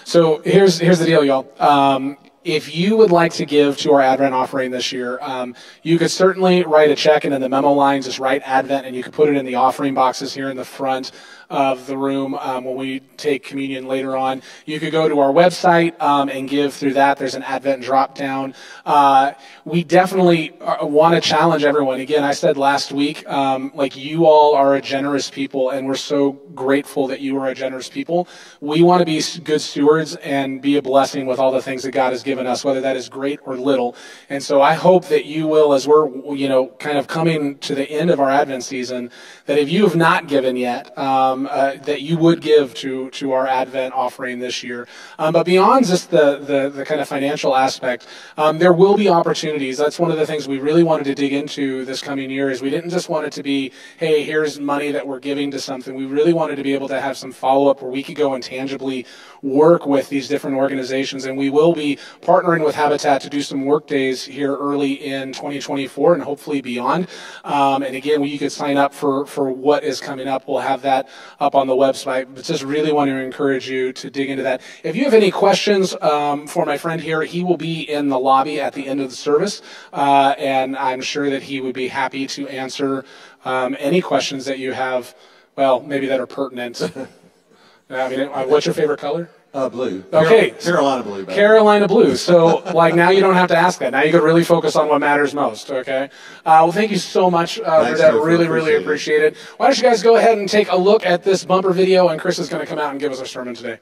So 0.08 0.42
here's 0.46 0.80
here's 0.80 1.00
the 1.00 1.06
deal, 1.06 1.26
y'all. 1.26 1.52
Um, 1.60 2.16
if 2.46 2.74
you 2.74 2.96
would 2.96 3.12
like 3.12 3.34
to 3.34 3.46
give 3.46 3.76
to 3.80 3.92
our 3.92 4.00
Advent 4.00 4.34
offering 4.34 4.72
this 4.72 4.94
year, 4.94 5.20
um, 5.22 5.54
you 5.84 6.00
could 6.00 6.10
certainly 6.10 6.64
write 6.64 6.90
a 6.90 6.96
check 6.96 7.26
and 7.26 7.34
in 7.34 7.42
the 7.42 7.50
memo 7.50 7.74
line 7.74 8.02
just 8.02 8.18
write 8.18 8.42
Advent 8.46 8.86
and 8.86 8.96
you 8.96 9.04
could 9.04 9.12
put 9.12 9.28
it 9.28 9.36
in 9.36 9.46
the 9.46 9.56
offering 9.56 9.94
boxes 9.94 10.34
here 10.34 10.50
in 10.50 10.56
the 10.56 10.64
front 10.64 11.12
of 11.50 11.88
the 11.88 11.98
room 11.98 12.36
um, 12.36 12.66
when 12.66 12.76
we 12.76 13.00
take 13.16 13.44
communion 13.44 13.88
later 13.88 14.18
on. 14.18 14.42
You 14.66 14.80
could 14.80 14.92
go 14.92 15.08
to 15.08 15.20
our 15.20 15.32
website 15.32 16.00
um, 16.02 16.30
and 16.30 16.50
give 16.50 16.74
through 16.74 16.94
that. 16.94 17.18
There's 17.18 17.36
an 17.36 17.44
Advent 17.44 17.84
drop 17.84 18.16
down. 18.16 18.54
Uh, 18.86 19.34
we 19.64 19.84
definitely 19.84 20.60
uh, 20.60 20.86
want 20.86 21.16
to 21.16 21.22
challenge 21.22 21.64
everyone. 21.64 22.00
Again, 22.00 22.24
I 22.24 22.34
said 22.34 22.58
last 22.58 22.92
week, 22.92 23.28
um, 23.30 23.72
like 23.74 23.96
you 23.96 24.26
all 24.26 24.56
are 24.56 24.76
a 24.76 24.82
generous 24.82 25.30
people, 25.30 25.70
and 25.70 25.88
we're 25.88 25.96
so 25.96 26.34
grateful 26.54 27.08
that 27.08 27.22
you 27.22 27.38
are 27.38 27.48
a 27.48 27.56
generous 27.56 27.90
people. 27.90 28.28
We 28.60 28.82
want 28.82 29.00
to 29.02 29.06
be 29.06 29.22
good 29.44 29.62
stewards 29.62 30.16
and 30.18 30.62
be 30.62 30.78
a 30.78 30.82
blessing 30.82 31.28
with 31.28 31.40
all 31.40 31.52
the 31.52 31.62
things 31.62 31.84
that 31.84 31.92
God 31.92 32.12
has 32.12 32.24
given 32.24 32.46
us, 32.46 32.66
whether 32.66 32.82
that 32.82 32.98
is 32.98 33.10
great 33.10 33.40
or 33.46 33.56
little. 33.56 33.96
And 34.30 34.44
so 34.44 34.62
I 34.62 34.74
hope 34.74 35.06
that 35.06 35.26
you 35.26 35.48
will, 35.48 35.74
as 35.74 35.88
we're, 35.88 36.10
you 36.36 36.50
know, 36.50 36.68
kind 36.80 36.98
of 36.98 37.08
coming 37.08 37.58
to 37.60 37.76
the 37.76 37.90
end 37.90 38.10
of 38.10 38.20
our 38.20 38.30
Advent 38.30 38.64
season, 38.64 39.12
that 39.46 39.58
if 39.58 39.70
you 39.70 39.84
have 39.84 39.96
not 39.96 40.28
given 40.28 40.56
yet, 40.58 40.98
um, 40.98 41.37
um, 41.38 41.48
uh, 41.50 41.76
that 41.84 42.02
you 42.02 42.18
would 42.18 42.42
give 42.42 42.74
to 42.76 43.10
to 43.12 43.32
our 43.32 43.48
Advent 43.48 43.94
offering 43.94 44.40
this 44.40 44.64
year. 44.64 44.88
Um, 45.20 45.34
but 45.34 45.46
beyond 45.46 45.86
just 45.86 46.10
the, 46.10 46.38
the, 46.40 46.70
the 46.70 46.86
kind 46.86 47.00
of 47.02 47.08
financial 47.08 47.56
aspect, 47.56 48.08
um, 48.38 48.58
there 48.58 48.74
will 48.74 48.98
be 48.98 49.10
opportunities. 49.10 49.78
That's 49.78 50.00
one 50.00 50.12
of 50.12 50.18
the 50.18 50.26
things 50.26 50.48
we 50.48 50.60
really 50.60 50.84
wanted 50.84 51.06
to 51.06 51.16
dig 51.16 51.34
into 51.34 51.86
this 51.86 52.02
coming 52.02 52.30
year. 52.30 52.50
Is 52.50 52.62
we 52.62 52.70
didn't 52.70 52.90
just 52.90 53.10
want 53.10 53.26
it 53.26 53.34
to 53.34 53.44
be, 53.44 53.72
hey, 53.98 54.24
here's 54.24 54.60
money 54.60 54.92
that 54.92 55.08
we're 55.08 55.20
giving 55.20 55.52
to 55.52 55.60
something. 55.60 55.96
We 55.96 56.06
really 56.06 56.34
wanted 56.34 56.56
to 56.58 56.64
be 56.64 56.74
able 56.74 56.88
to 56.90 57.00
have 57.00 57.18
some 57.18 57.32
follow 57.32 57.70
up 57.70 57.82
where 57.82 57.92
we 57.92 58.04
could 58.04 58.16
go 58.16 58.34
and 58.34 58.44
tangibly 58.44 59.06
work 59.42 59.86
with 59.86 60.10
these 60.10 60.28
different 60.28 60.58
organizations, 60.58 61.26
and 61.26 61.38
we 61.38 61.50
will 61.50 61.74
be 61.74 61.98
partnering 62.22 62.66
with 62.66 62.76
Habitat 62.76 63.22
to 63.22 63.30
do 63.30 63.42
some 63.42 63.66
work 63.66 63.88
days 63.88 64.24
here 64.24 64.56
early 64.56 64.94
in 64.94 65.34
2024 65.34 66.16
and 66.16 66.24
hopefully 66.24 66.62
beyond. 66.62 67.08
Um, 67.44 67.84
and 67.84 67.96
again, 67.96 68.24
you 68.24 68.40
could 68.40 68.52
sign 68.52 68.78
up 68.78 68.94
for, 68.94 69.26
for 69.26 69.52
what 69.52 69.84
is 69.84 70.00
coming 70.00 70.28
up. 70.28 70.48
We'll 70.48 70.60
have 70.60 70.82
that 70.82 71.10
up 71.40 71.56
on 71.56 71.68
the 71.68 71.76
website. 71.76 72.28
But 72.34 72.44
just 72.44 72.64
really 72.64 72.92
want 72.92 73.10
to 73.10 73.18
encourage 73.18 73.70
you 73.70 73.94
to 73.94 74.10
dig 74.10 74.30
into 74.30 74.44
that. 74.44 74.62
If 74.84 74.96
you 74.96 75.04
have 75.06 75.14
any 75.14 75.32
questions 75.32 75.96
um, 76.02 76.48
for 76.48 76.66
my 76.66 76.78
friend 76.78 77.02
here, 77.02 77.24
he 77.24 77.44
will 77.44 77.58
be 77.58 77.82
in 77.82 78.10
the 78.10 78.20
lobby 78.20 78.60
at 78.60 78.74
the 78.74 78.88
end 78.88 79.02
of 79.02 79.10
the 79.10 79.16
service, 79.16 79.62
uh, 79.94 80.36
and 80.38 80.76
I'm 80.78 81.02
sure 81.02 81.30
that 81.30 81.44
he 81.44 81.62
would 81.62 81.76
be 81.76 81.88
happy 81.88 82.28
to 82.28 82.48
answer 82.48 83.06
um, 83.46 83.76
any 83.80 84.02
questions 84.02 84.46
that 84.46 84.60
you 84.60 84.74
have. 84.74 85.16
Well, 85.56 85.82
maybe 85.82 86.08
that 86.08 86.20
are 86.20 86.28
pertinent. 86.28 86.82
I 87.90 88.10
mean, 88.10 88.20
uh, 88.22 88.44
what's 88.44 88.66
your 88.66 88.76
favorite 88.76 89.00
color? 89.00 89.30
Uh, 89.58 89.70
blue. 89.70 90.04
Okay. 90.14 90.52
Carolina 90.52 91.02
blue. 91.02 91.26
baby. 91.26 91.34
Carolina 91.34 91.88
blue. 91.88 92.16
So, 92.16 92.58
like, 92.76 92.94
now 92.94 93.10
you 93.10 93.22
don't 93.22 93.34
have 93.34 93.48
to 93.48 93.58
ask 93.58 93.80
that. 93.80 93.92
Now 93.92 94.04
you 94.04 94.12
can 94.12 94.22
really 94.22 94.44
focus 94.44 94.76
on 94.76 94.88
what 94.88 95.00
matters 95.00 95.34
most, 95.34 95.72
okay? 95.72 96.12
Uh, 96.46 96.62
well, 96.62 96.72
thank 96.72 96.92
you 96.92 97.00
so 97.00 97.32
much 97.32 97.60
uh, 97.62 97.90
for 97.90 97.98
that. 97.98 98.14
Really, 98.14 98.48
really 98.48 98.76
Appreciate 98.76 99.24
it. 99.24 99.34
it. 99.34 99.38
Why 99.58 99.66
don't 99.66 99.78
you 99.78 99.82
guys 99.82 100.04
go 100.04 100.16
ahead 100.16 100.38
and 100.38 100.48
take 100.48 100.72
a 100.72 100.78
look 100.78 101.08
at 101.08 101.24
this 101.24 101.44
bumper 101.44 101.74
video, 101.74 102.10
and 102.10 102.22
Chris 102.22 102.38
is 102.38 102.50
going 102.50 102.64
to 102.64 102.68
come 102.68 102.78
out 102.78 102.92
and 102.92 103.00
give 103.00 103.12
us 103.12 103.20
a 103.20 103.26
sermon 103.26 103.56
today. 103.56 103.80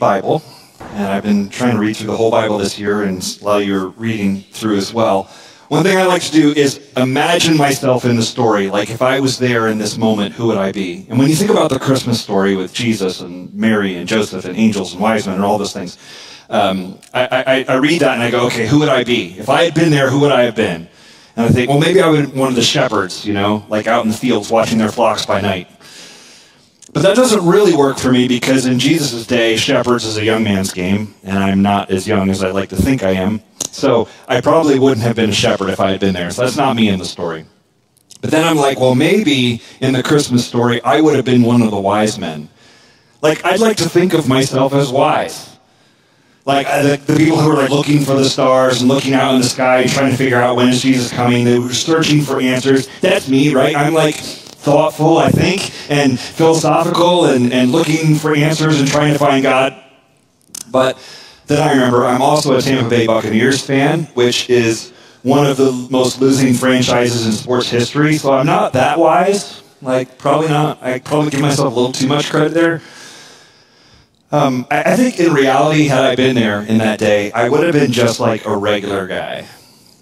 Bible, 0.00 0.42
and 0.94 1.06
I've 1.06 1.22
been 1.22 1.50
trying 1.50 1.74
to 1.74 1.78
read 1.78 1.96
through 1.96 2.08
the 2.08 2.16
whole 2.16 2.30
Bible 2.30 2.58
this 2.58 2.78
year, 2.78 3.02
and 3.02 3.22
of 3.22 3.62
you 3.62 3.76
are 3.76 3.88
reading 3.90 4.40
through 4.50 4.78
as 4.78 4.92
well. 4.92 5.30
One 5.68 5.84
thing 5.84 5.96
I 5.98 6.06
like 6.06 6.22
to 6.22 6.32
do 6.32 6.50
is 6.50 6.80
imagine 6.96 7.56
myself 7.56 8.04
in 8.04 8.16
the 8.16 8.24
story. 8.24 8.68
Like 8.70 8.90
if 8.90 9.02
I 9.02 9.20
was 9.20 9.38
there 9.38 9.68
in 9.68 9.78
this 9.78 9.96
moment, 9.96 10.34
who 10.34 10.48
would 10.48 10.56
I 10.56 10.72
be? 10.72 11.06
And 11.08 11.16
when 11.16 11.28
you 11.28 11.36
think 11.36 11.50
about 11.50 11.70
the 11.70 11.78
Christmas 11.78 12.20
story 12.20 12.56
with 12.56 12.72
Jesus 12.72 13.20
and 13.20 13.54
Mary 13.54 13.94
and 13.94 14.08
Joseph 14.08 14.46
and 14.46 14.58
angels 14.58 14.94
and 14.94 15.00
wise 15.00 15.26
men 15.26 15.36
and 15.36 15.44
all 15.44 15.58
those 15.58 15.72
things, 15.72 15.96
um, 16.48 16.98
I, 17.14 17.64
I, 17.68 17.74
I 17.74 17.76
read 17.76 18.00
that 18.00 18.14
and 18.14 18.22
I 18.22 18.32
go, 18.32 18.46
okay, 18.46 18.66
who 18.66 18.80
would 18.80 18.88
I 18.88 19.04
be? 19.04 19.38
If 19.38 19.48
I 19.48 19.62
had 19.62 19.74
been 19.74 19.92
there, 19.92 20.10
who 20.10 20.18
would 20.20 20.32
I 20.32 20.42
have 20.42 20.56
been? 20.56 20.88
And 21.36 21.46
I 21.46 21.48
think, 21.50 21.70
well, 21.70 21.78
maybe 21.78 22.00
I 22.00 22.08
would 22.08 22.34
one 22.34 22.48
of 22.48 22.56
the 22.56 22.62
shepherds, 22.62 23.24
you 23.24 23.32
know, 23.32 23.64
like 23.68 23.86
out 23.86 24.02
in 24.02 24.10
the 24.10 24.16
fields 24.16 24.50
watching 24.50 24.78
their 24.78 24.90
flocks 24.90 25.24
by 25.24 25.40
night. 25.40 25.68
But 26.92 27.02
that 27.02 27.14
doesn't 27.14 27.46
really 27.46 27.74
work 27.74 27.98
for 27.98 28.10
me 28.10 28.26
because 28.26 28.66
in 28.66 28.78
Jesus' 28.78 29.26
day, 29.26 29.56
shepherds 29.56 30.04
is 30.04 30.16
a 30.16 30.24
young 30.24 30.42
man's 30.42 30.72
game, 30.72 31.14
and 31.22 31.38
I'm 31.38 31.62
not 31.62 31.90
as 31.90 32.08
young 32.08 32.30
as 32.30 32.42
I 32.42 32.50
like 32.50 32.70
to 32.70 32.76
think 32.76 33.02
I 33.04 33.10
am. 33.10 33.40
So 33.70 34.08
I 34.26 34.40
probably 34.40 34.78
wouldn't 34.78 35.02
have 35.02 35.14
been 35.14 35.30
a 35.30 35.34
shepherd 35.34 35.70
if 35.70 35.78
I 35.78 35.92
had 35.92 36.00
been 36.00 36.14
there. 36.14 36.30
So 36.30 36.42
that's 36.42 36.56
not 36.56 36.74
me 36.74 36.88
in 36.88 36.98
the 36.98 37.04
story. 37.04 37.46
But 38.20 38.32
then 38.32 38.44
I'm 38.44 38.56
like, 38.56 38.80
well, 38.80 38.94
maybe 38.96 39.62
in 39.80 39.92
the 39.92 40.02
Christmas 40.02 40.46
story, 40.46 40.82
I 40.82 41.00
would 41.00 41.14
have 41.14 41.24
been 41.24 41.42
one 41.42 41.62
of 41.62 41.70
the 41.70 41.80
wise 41.80 42.18
men. 42.18 42.48
Like, 43.22 43.44
I'd 43.44 43.60
like 43.60 43.76
to 43.78 43.88
think 43.88 44.12
of 44.12 44.28
myself 44.28 44.74
as 44.74 44.90
wise. 44.90 45.50
Like 46.44 46.66
uh, 46.66 46.96
the, 46.96 47.16
people 47.16 47.38
who 47.38 47.50
were 47.50 47.56
like 47.56 47.70
looking 47.70 48.00
for 48.00 48.14
the 48.14 48.24
stars 48.24 48.80
and 48.80 48.88
looking 48.88 49.12
out 49.12 49.34
in 49.34 49.42
the 49.42 49.46
sky 49.46 49.82
and 49.82 49.90
trying 49.90 50.10
to 50.10 50.16
figure 50.16 50.38
out 50.38 50.56
when 50.56 50.68
is 50.68 50.80
Jesus 50.82 51.12
coming. 51.12 51.44
They 51.44 51.58
were 51.58 51.72
searching 51.72 52.22
for 52.22 52.40
answers. 52.40 52.88
That's 53.00 53.28
me, 53.28 53.54
right? 53.54 53.76
I'm 53.76 53.92
like 53.92 54.16
thoughtful, 54.60 55.18
I 55.18 55.30
think, 55.30 55.72
and 55.90 56.18
philosophical 56.18 57.24
and, 57.24 57.52
and 57.52 57.72
looking 57.72 58.14
for 58.14 58.34
answers 58.34 58.78
and 58.78 58.88
trying 58.88 59.14
to 59.14 59.18
find 59.18 59.42
God. 59.42 59.82
But 60.70 60.98
then 61.46 61.60
I 61.60 61.72
remember 61.72 62.04
I'm 62.04 62.22
also 62.22 62.56
a 62.56 62.60
Tampa 62.60 62.88
Bay 62.88 63.06
Buccaneers 63.06 63.64
fan, 63.64 64.04
which 64.14 64.50
is 64.50 64.92
one 65.22 65.46
of 65.46 65.56
the 65.56 65.72
most 65.90 66.20
losing 66.20 66.54
franchises 66.54 67.26
in 67.26 67.32
sports 67.32 67.70
history. 67.70 68.16
So 68.16 68.32
I'm 68.32 68.46
not 68.46 68.74
that 68.74 68.98
wise. 68.98 69.62
Like, 69.82 70.18
probably 70.18 70.48
not. 70.48 70.82
I 70.82 70.98
probably 70.98 71.30
give 71.30 71.40
myself 71.40 71.72
a 71.72 71.76
little 71.76 71.92
too 71.92 72.06
much 72.06 72.30
credit 72.30 72.52
there. 72.52 72.82
Um, 74.30 74.66
I, 74.70 74.92
I 74.92 74.96
think 74.96 75.18
in 75.18 75.32
reality, 75.32 75.86
had 75.86 76.04
I 76.04 76.14
been 76.14 76.36
there 76.36 76.62
in 76.62 76.78
that 76.78 76.98
day, 76.98 77.32
I 77.32 77.48
would 77.48 77.64
have 77.64 77.72
been 77.72 77.90
just 77.90 78.20
like 78.20 78.44
a 78.44 78.56
regular 78.56 79.06
guy. 79.06 79.46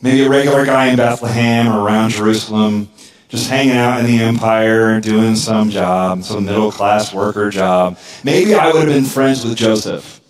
Maybe 0.03 0.25
a 0.25 0.29
regular 0.29 0.67
guy 0.67 0.87
in 0.87 0.97
Bethlehem 0.97 1.69
or 1.69 1.81
around 1.81 2.11
Jerusalem, 2.11 2.89
just 3.29 3.49
hanging 3.49 3.77
out 3.77 4.01
in 4.01 4.07
the 4.07 4.21
empire, 4.21 5.01
doing 5.01 5.37
some 5.37 5.71
job, 5.71 6.25
some 6.25 6.45
middle 6.45 6.73
class 6.73 7.13
worker 7.13 7.51
job. 7.51 7.99
Maybe 8.25 8.55
I 8.55 8.73
would 8.73 8.89
have 8.89 8.89
been 8.89 9.05
friends 9.05 9.45
with 9.45 9.57
Joseph. 9.57 10.21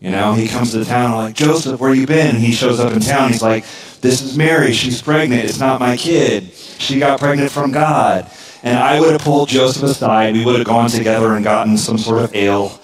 You 0.00 0.10
know, 0.10 0.34
he 0.34 0.48
comes 0.48 0.72
to 0.72 0.84
town, 0.84 1.12
I'm 1.12 1.16
like, 1.16 1.34
Joseph, 1.34 1.80
where 1.80 1.94
you 1.94 2.06
been? 2.06 2.36
And 2.36 2.44
he 2.44 2.52
shows 2.52 2.78
up 2.78 2.92
in 2.92 3.00
town. 3.00 3.30
He's 3.32 3.42
like, 3.42 3.64
this 4.02 4.20
is 4.20 4.36
Mary. 4.36 4.72
She's 4.72 5.00
pregnant. 5.00 5.44
It's 5.44 5.58
not 5.58 5.80
my 5.80 5.96
kid. 5.96 6.52
She 6.52 6.98
got 6.98 7.18
pregnant 7.18 7.50
from 7.50 7.72
God. 7.72 8.30
And 8.62 8.78
I 8.78 9.00
would 9.00 9.12
have 9.12 9.22
pulled 9.22 9.48
Joseph 9.48 9.82
aside. 9.82 10.34
We 10.34 10.44
would 10.44 10.56
have 10.56 10.66
gone 10.66 10.90
together 10.90 11.34
and 11.34 11.42
gotten 11.42 11.78
some 11.78 11.96
sort 11.96 12.22
of 12.22 12.34
ale. 12.34 12.78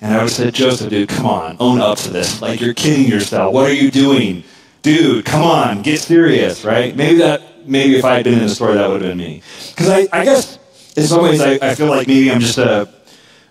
And 0.00 0.12
I 0.12 0.18
would 0.18 0.22
have 0.22 0.30
said, 0.30 0.54
Joseph, 0.54 0.90
dude, 0.90 1.08
come 1.08 1.26
on, 1.26 1.56
own 1.58 1.80
up 1.80 1.98
to 1.98 2.10
this. 2.10 2.40
Like, 2.40 2.60
you're 2.60 2.74
kidding 2.74 3.06
yourself. 3.06 3.52
What 3.52 3.68
are 3.68 3.74
you 3.74 3.90
doing? 3.90 4.44
Dude, 4.82 5.24
come 5.24 5.42
on, 5.42 5.82
get 5.82 6.00
serious, 6.00 6.64
right? 6.64 6.94
Maybe 6.94 7.18
that, 7.18 7.42
maybe 7.66 7.96
if 7.96 8.04
I 8.04 8.16
had 8.16 8.24
been 8.24 8.34
in 8.34 8.46
the 8.46 8.48
story, 8.48 8.74
that 8.74 8.88
would 8.88 9.02
have 9.02 9.10
been 9.10 9.18
me. 9.18 9.42
Because 9.70 9.88
I, 9.88 10.08
I 10.12 10.24
guess, 10.24 10.58
in 10.96 11.04
some 11.04 11.22
ways, 11.22 11.40
I, 11.40 11.58
I 11.60 11.74
feel 11.74 11.88
like 11.88 12.06
maybe 12.06 12.30
I'm 12.30 12.40
just 12.40 12.58
a, 12.58 12.88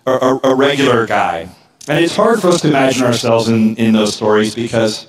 a, 0.06 0.40
a 0.44 0.56
regular 0.56 1.06
guy. 1.08 1.50
And 1.88 2.04
it's 2.04 2.16
hard 2.16 2.42
for 2.42 2.50
us 2.50 2.62
to 2.62 2.70
imagine 2.70 3.04
ourselves 3.04 3.48
in, 3.48 3.76
in 3.78 3.94
those 3.94 4.16
stories 4.16 4.54
because 4.54 5.08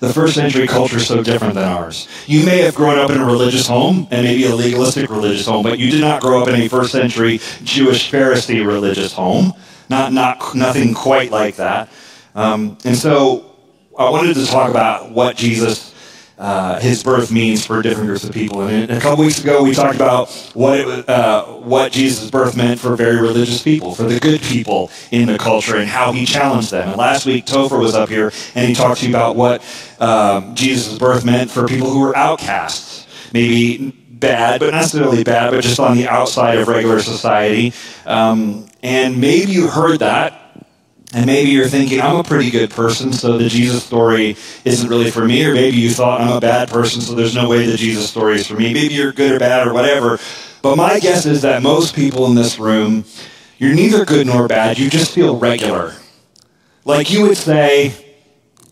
the 0.00 0.12
first 0.12 0.34
century 0.34 0.66
culture 0.66 0.98
is 0.98 1.06
so 1.06 1.22
different 1.22 1.54
than 1.54 1.64
ours. 1.64 2.06
You 2.26 2.44
may 2.44 2.58
have 2.62 2.74
grown 2.74 2.98
up 2.98 3.10
in 3.10 3.20
a 3.20 3.24
religious 3.24 3.66
home 3.66 4.06
and 4.10 4.24
maybe 4.24 4.44
a 4.46 4.54
legalistic 4.54 5.10
religious 5.10 5.46
home, 5.46 5.62
but 5.62 5.78
you 5.78 5.90
did 5.90 6.00
not 6.00 6.20
grow 6.20 6.42
up 6.42 6.48
in 6.48 6.54
a 6.54 6.68
first 6.68 6.92
century 6.92 7.40
Jewish 7.64 8.10
Pharisee 8.10 8.64
religious 8.64 9.12
home. 9.12 9.54
Not, 9.88 10.12
not, 10.12 10.54
nothing 10.54 10.94
quite 10.94 11.30
like 11.30 11.56
that. 11.56 11.88
Um, 12.34 12.76
and 12.84 12.96
so 12.96 13.56
I 13.98 14.10
wanted 14.10 14.34
to 14.34 14.46
talk 14.46 14.70
about 14.70 15.10
what 15.10 15.36
Jesus, 15.36 15.94
uh, 16.38 16.78
his 16.80 17.02
birth 17.02 17.32
means 17.32 17.64
for 17.64 17.80
different 17.80 18.08
groups 18.08 18.24
of 18.24 18.32
people. 18.32 18.62
And 18.62 18.90
a 18.90 19.00
couple 19.00 19.24
weeks 19.24 19.42
ago, 19.42 19.62
we 19.62 19.74
talked 19.74 19.96
about 19.96 20.30
what 20.52 20.80
it, 20.80 21.08
uh, 21.08 21.44
what 21.46 21.92
Jesus' 21.92 22.30
birth 22.30 22.56
meant 22.56 22.78
for 22.78 22.94
very 22.94 23.20
religious 23.20 23.62
people, 23.62 23.94
for 23.94 24.02
the 24.02 24.20
good 24.20 24.42
people 24.42 24.90
in 25.10 25.28
the 25.28 25.38
culture, 25.38 25.76
and 25.76 25.88
how 25.88 26.12
he 26.12 26.26
challenged 26.26 26.70
them. 26.70 26.90
And 26.90 26.98
last 26.98 27.24
week, 27.24 27.46
Topher 27.46 27.78
was 27.78 27.94
up 27.94 28.08
here, 28.08 28.32
and 28.54 28.68
he 28.68 28.74
talked 28.74 29.00
to 29.00 29.06
you 29.06 29.12
about 29.12 29.36
what 29.36 29.62
um, 29.98 30.54
Jesus' 30.54 30.98
birth 30.98 31.24
meant 31.24 31.50
for 31.50 31.66
people 31.66 31.90
who 31.90 32.00
were 32.00 32.16
outcasts, 32.16 33.06
maybe 33.32 33.90
bad, 33.90 34.60
but 34.60 34.72
not 34.72 34.78
necessarily 34.78 35.24
bad, 35.24 35.52
but 35.52 35.62
just 35.62 35.80
on 35.80 35.96
the 35.96 36.08
outside 36.08 36.58
of 36.58 36.68
regular 36.68 37.00
society. 37.00 37.72
Um, 38.04 38.68
and 38.82 39.20
maybe 39.20 39.52
you 39.52 39.68
heard 39.68 40.00
that 40.00 40.45
And 41.12 41.26
maybe 41.26 41.50
you're 41.50 41.68
thinking, 41.68 42.00
I'm 42.00 42.16
a 42.16 42.24
pretty 42.24 42.50
good 42.50 42.70
person, 42.70 43.12
so 43.12 43.38
the 43.38 43.48
Jesus 43.48 43.84
story 43.84 44.36
isn't 44.64 44.88
really 44.88 45.10
for 45.10 45.24
me. 45.24 45.44
Or 45.44 45.54
maybe 45.54 45.76
you 45.76 45.90
thought, 45.90 46.20
I'm 46.20 46.36
a 46.36 46.40
bad 46.40 46.68
person, 46.68 47.00
so 47.00 47.14
there's 47.14 47.34
no 47.34 47.48
way 47.48 47.64
the 47.66 47.76
Jesus 47.76 48.10
story 48.10 48.36
is 48.36 48.46
for 48.46 48.54
me. 48.54 48.74
Maybe 48.74 48.94
you're 48.94 49.12
good 49.12 49.32
or 49.32 49.38
bad 49.38 49.66
or 49.66 49.72
whatever. 49.72 50.18
But 50.62 50.76
my 50.76 50.98
guess 50.98 51.24
is 51.24 51.42
that 51.42 51.62
most 51.62 51.94
people 51.94 52.26
in 52.26 52.34
this 52.34 52.58
room, 52.58 53.04
you're 53.56 53.74
neither 53.74 54.04
good 54.04 54.26
nor 54.26 54.48
bad. 54.48 54.78
You 54.78 54.90
just 54.90 55.14
feel 55.14 55.38
regular. 55.38 55.94
Like 56.84 57.10
you 57.10 57.22
would 57.22 57.36
say, 57.36 57.94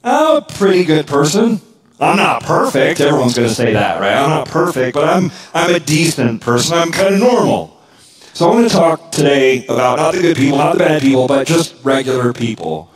I'm 0.02 0.36
a 0.36 0.42
pretty 0.42 0.84
good 0.84 1.06
person. 1.06 1.60
I'm 2.00 2.16
not 2.16 2.42
perfect. 2.42 3.00
Everyone's 3.00 3.34
going 3.34 3.48
to 3.48 3.54
say 3.54 3.74
that, 3.74 4.00
right? 4.00 4.14
I'm 4.14 4.28
not 4.28 4.48
perfect, 4.48 4.94
but 4.94 5.08
I'm, 5.08 5.30
I'm 5.54 5.74
a 5.74 5.80
decent 5.80 6.40
person. 6.40 6.76
I'm 6.76 6.90
kind 6.90 7.14
of 7.14 7.20
normal. 7.20 7.73
So 8.34 8.50
I 8.50 8.52
want 8.52 8.68
to 8.68 8.76
talk 8.76 9.12
today 9.12 9.64
about 9.66 9.98
not 9.98 10.12
the 10.12 10.20
good 10.20 10.36
people, 10.36 10.58
not 10.58 10.72
the 10.72 10.80
bad 10.80 11.02
people, 11.02 11.28
but 11.28 11.46
just 11.46 11.76
regular 11.84 12.32
people. 12.32 12.90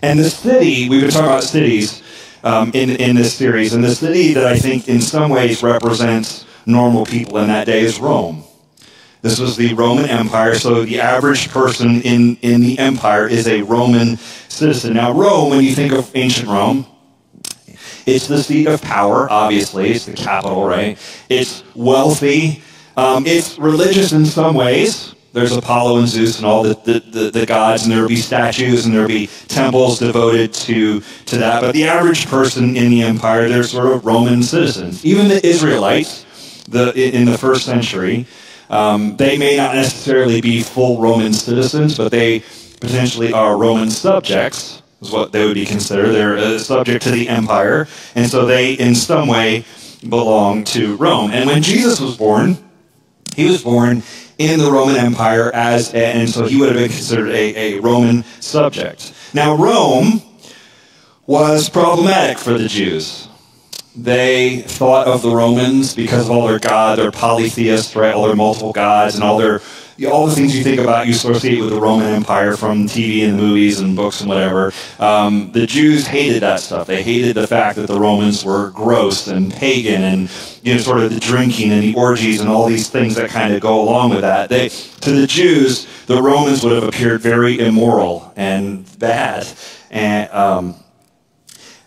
And 0.00 0.18
the 0.18 0.30
city, 0.30 0.88
we've 0.88 1.02
been 1.02 1.10
talking 1.10 1.26
about 1.26 1.42
cities 1.42 2.02
um, 2.42 2.70
in, 2.72 2.88
in 2.92 3.14
this 3.14 3.34
series, 3.34 3.74
and 3.74 3.84
the 3.84 3.94
city 3.94 4.32
that 4.32 4.46
I 4.46 4.58
think 4.58 4.88
in 4.88 5.02
some 5.02 5.30
ways 5.30 5.62
represents 5.62 6.46
normal 6.64 7.04
people 7.04 7.36
in 7.36 7.48
that 7.48 7.66
day 7.66 7.82
is 7.82 8.00
Rome. 8.00 8.44
This 9.20 9.38
was 9.38 9.58
the 9.58 9.74
Roman 9.74 10.06
Empire, 10.06 10.54
so 10.54 10.86
the 10.86 11.02
average 11.02 11.50
person 11.50 12.00
in, 12.00 12.36
in 12.36 12.62
the 12.62 12.78
empire 12.78 13.28
is 13.28 13.46
a 13.46 13.60
Roman 13.60 14.16
citizen. 14.16 14.94
Now, 14.94 15.12
Rome, 15.12 15.50
when 15.50 15.64
you 15.64 15.74
think 15.74 15.92
of 15.92 16.10
ancient 16.14 16.48
Rome, 16.48 16.86
it's 18.06 18.26
the 18.26 18.42
seat 18.42 18.66
of 18.66 18.80
power, 18.80 19.30
obviously. 19.30 19.90
It's 19.90 20.06
the 20.06 20.14
capital, 20.14 20.66
right? 20.66 20.98
It's 21.28 21.62
wealthy. 21.74 22.62
Um, 22.98 23.28
it's 23.28 23.60
religious 23.60 24.10
in 24.10 24.26
some 24.26 24.56
ways. 24.56 25.14
There's 25.32 25.56
Apollo 25.56 25.98
and 25.98 26.08
Zeus 26.08 26.38
and 26.38 26.46
all 26.46 26.64
the, 26.64 26.74
the, 26.74 26.98
the, 26.98 27.30
the 27.30 27.46
gods, 27.46 27.84
and 27.84 27.92
there 27.92 28.00
will 28.00 28.08
be 28.08 28.16
statues 28.16 28.86
and 28.86 28.94
there 28.94 29.02
will 29.02 29.08
be 29.08 29.28
temples 29.46 30.00
devoted 30.00 30.52
to, 30.54 31.00
to 31.26 31.38
that. 31.38 31.60
But 31.60 31.74
the 31.74 31.84
average 31.84 32.26
person 32.26 32.76
in 32.76 32.90
the 32.90 33.02
empire, 33.02 33.48
they're 33.48 33.62
sort 33.62 33.92
of 33.92 34.04
Roman 34.04 34.42
citizens. 34.42 35.04
Even 35.04 35.28
the 35.28 35.46
Israelites 35.46 36.64
the, 36.66 36.92
in 37.16 37.24
the 37.26 37.38
first 37.38 37.66
century, 37.66 38.26
um, 38.68 39.16
they 39.16 39.38
may 39.38 39.56
not 39.56 39.76
necessarily 39.76 40.40
be 40.40 40.60
full 40.60 41.00
Roman 41.00 41.32
citizens, 41.32 41.96
but 41.96 42.10
they 42.10 42.40
potentially 42.80 43.32
are 43.32 43.56
Roman 43.56 43.90
subjects, 43.90 44.82
is 45.00 45.12
what 45.12 45.30
they 45.30 45.44
would 45.46 45.54
be 45.54 45.66
considered. 45.66 46.10
They're 46.10 46.36
uh, 46.36 46.58
subject 46.58 47.04
to 47.04 47.12
the 47.12 47.28
empire, 47.28 47.86
and 48.16 48.28
so 48.28 48.44
they, 48.44 48.72
in 48.72 48.96
some 48.96 49.28
way, 49.28 49.64
belong 50.08 50.64
to 50.64 50.96
Rome. 50.96 51.30
And 51.30 51.48
when 51.48 51.62
Jesus 51.62 52.00
was 52.00 52.16
born, 52.16 52.58
he 53.38 53.48
was 53.48 53.62
born 53.62 54.02
in 54.38 54.58
the 54.58 54.68
Roman 54.68 54.96
Empire 54.96 55.54
as, 55.54 55.94
and 55.94 56.28
so 56.28 56.44
he 56.46 56.58
would 56.58 56.70
have 56.70 56.76
been 56.76 56.88
considered 56.88 57.30
a, 57.30 57.76
a 57.76 57.80
Roman 57.80 58.24
subject. 58.40 59.14
Now, 59.32 59.54
Rome 59.54 60.22
was 61.24 61.68
problematic 61.68 62.38
for 62.38 62.58
the 62.58 62.66
Jews. 62.66 63.28
They 63.94 64.62
thought 64.62 65.06
of 65.06 65.22
the 65.22 65.30
Romans 65.30 65.94
because 65.94 66.26
of 66.26 66.32
all 66.32 66.48
their 66.48 66.58
god, 66.58 66.98
their 66.98 67.12
polytheists, 67.12 67.94
right? 67.94 68.12
All 68.12 68.26
their 68.26 68.34
multiple 68.34 68.72
gods 68.72 69.14
and 69.14 69.22
all 69.22 69.38
their 69.38 69.60
all 70.06 70.26
the 70.26 70.34
things 70.34 70.56
you 70.56 70.62
think 70.62 70.80
about, 70.80 71.06
you 71.06 71.12
associate 71.12 71.58
with 71.60 71.70
the 71.70 71.80
Roman 71.80 72.06
Empire 72.06 72.56
from 72.56 72.86
TV 72.86 73.28
and 73.28 73.36
movies 73.36 73.80
and 73.80 73.96
books 73.96 74.20
and 74.20 74.28
whatever. 74.28 74.72
Um, 74.98 75.50
the 75.52 75.66
Jews 75.66 76.06
hated 76.06 76.42
that 76.42 76.60
stuff. 76.60 76.86
They 76.86 77.02
hated 77.02 77.34
the 77.34 77.46
fact 77.46 77.76
that 77.76 77.88
the 77.88 77.98
Romans 77.98 78.44
were 78.44 78.70
gross 78.70 79.26
and 79.26 79.52
pagan 79.52 80.02
and 80.02 80.30
you 80.62 80.74
know 80.74 80.80
sort 80.80 81.00
of 81.00 81.12
the 81.12 81.20
drinking 81.20 81.72
and 81.72 81.82
the 81.82 81.94
orgies 81.94 82.40
and 82.40 82.48
all 82.48 82.66
these 82.66 82.88
things 82.88 83.16
that 83.16 83.30
kind 83.30 83.52
of 83.52 83.60
go 83.60 83.80
along 83.80 84.10
with 84.10 84.20
that. 84.20 84.48
They 84.48 84.68
to 84.68 85.10
the 85.10 85.26
Jews, 85.26 85.88
the 86.06 86.22
Romans 86.22 86.62
would 86.62 86.72
have 86.72 86.84
appeared 86.84 87.20
very 87.20 87.58
immoral 87.58 88.32
and 88.36 88.86
bad 88.98 89.48
and. 89.90 90.30
Um, 90.30 90.74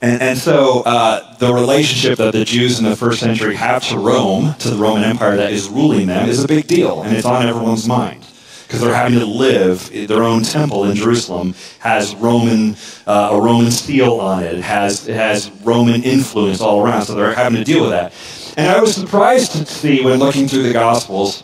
and, 0.02 0.22
and 0.22 0.38
so 0.38 0.82
uh, 0.82 1.38
the 1.38 1.54
relationship 1.54 2.18
that 2.18 2.34
the 2.34 2.44
Jews 2.44 2.80
in 2.80 2.86
the 2.86 2.96
first 2.96 3.20
century 3.20 3.56
have 3.56 3.88
to 3.90 4.00
Rome, 4.00 4.56
to 4.60 4.70
the 4.70 4.78
Roman 4.78 5.04
Empire 5.04 5.36
that 5.38 5.52
is 5.52 5.70
ruling 5.70 6.08
them, 6.08 6.28
is 6.28 6.44
a 6.44 6.48
big 6.48 6.68
deal, 6.68 7.04
and 7.04 7.16
it's 7.16 7.26
on 7.26 7.46
everyone's 7.48 7.88
mind 7.88 8.26
because 8.72 8.82
they're 8.82 8.96
having 8.96 9.20
to 9.20 9.26
live. 9.26 9.90
Their 10.08 10.24
own 10.24 10.44
temple 10.44 10.86
in 10.86 10.96
Jerusalem 10.96 11.54
has 11.80 12.16
Roman 12.16 12.78
uh, 13.06 13.30
a 13.34 13.42
Roman 13.42 13.70
seal 13.70 14.14
on 14.20 14.44
it. 14.44 14.56
It 14.56 14.64
has 14.64 15.08
it 15.08 15.16
has 15.16 15.52
Roman 15.62 16.04
influence 16.04 16.62
all 16.62 16.84
around, 16.84 17.04
so 17.04 17.14
they're 17.14 17.34
having 17.36 17.58
to 17.58 17.64
deal 17.64 17.82
with 17.82 17.92
that. 17.92 18.14
And 18.58 18.70
I 18.70 18.82
was 18.82 18.96
surprised 18.96 19.52
to 19.54 19.66
see 19.66 20.04
when 20.04 20.20
looking 20.20 20.48
through 20.48 20.64
the 20.64 20.74
Gospels 20.74 21.44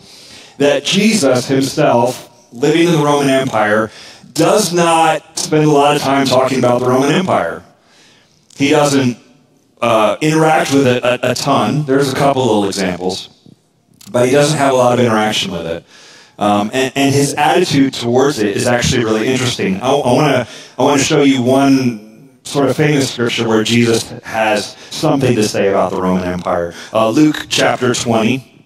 that 0.56 0.84
Jesus 0.84 1.46
himself, 1.46 2.52
living 2.52 2.86
in 2.86 2.92
the 2.92 3.04
Roman 3.04 3.28
Empire, 3.28 3.90
does 4.32 4.72
not 4.72 5.38
spend 5.38 5.64
a 5.64 5.70
lot 5.70 5.96
of 5.96 6.02
time 6.02 6.26
talking 6.26 6.58
about 6.58 6.80
the 6.80 6.86
Roman 6.86 7.12
Empire. 7.12 7.62
He 8.58 8.70
doesn't 8.70 9.16
uh, 9.80 10.16
interact 10.20 10.74
with 10.74 10.86
it 10.86 11.04
a, 11.04 11.30
a, 11.30 11.34
ton. 11.34 11.84
There's 11.84 12.12
a 12.12 12.16
couple 12.16 12.44
little 12.44 12.66
examples, 12.66 13.28
but 14.10 14.26
he 14.26 14.32
doesn't 14.32 14.58
have 14.58 14.72
a 14.72 14.76
lot 14.76 14.98
of 14.98 15.04
interaction 15.04 15.52
with 15.52 15.64
it. 15.64 15.84
Um, 16.40 16.70
and, 16.72 16.92
and, 16.96 17.14
his 17.14 17.34
attitude 17.34 17.94
towards 17.94 18.38
it 18.38 18.56
is 18.56 18.66
actually 18.66 19.04
really 19.04 19.26
interesting. 19.26 19.80
I 19.80 19.92
want 19.92 20.48
to 20.48 20.54
I 20.78 20.82
want 20.82 21.00
to 21.00 21.04
show 21.04 21.22
you 21.22 21.42
one 21.42 22.38
sort 22.44 22.68
of 22.68 22.76
famous 22.76 23.12
scripture 23.12 23.46
where 23.46 23.64
Jesus 23.64 24.10
has 24.22 24.76
something 24.90 25.34
to 25.34 25.42
say 25.42 25.68
about 25.68 25.90
the 25.90 26.00
Roman 26.00 26.24
Empire. 26.24 26.74
Uh, 26.92 27.10
Luke 27.10 27.46
chapter 27.48 27.92
20. 27.92 28.57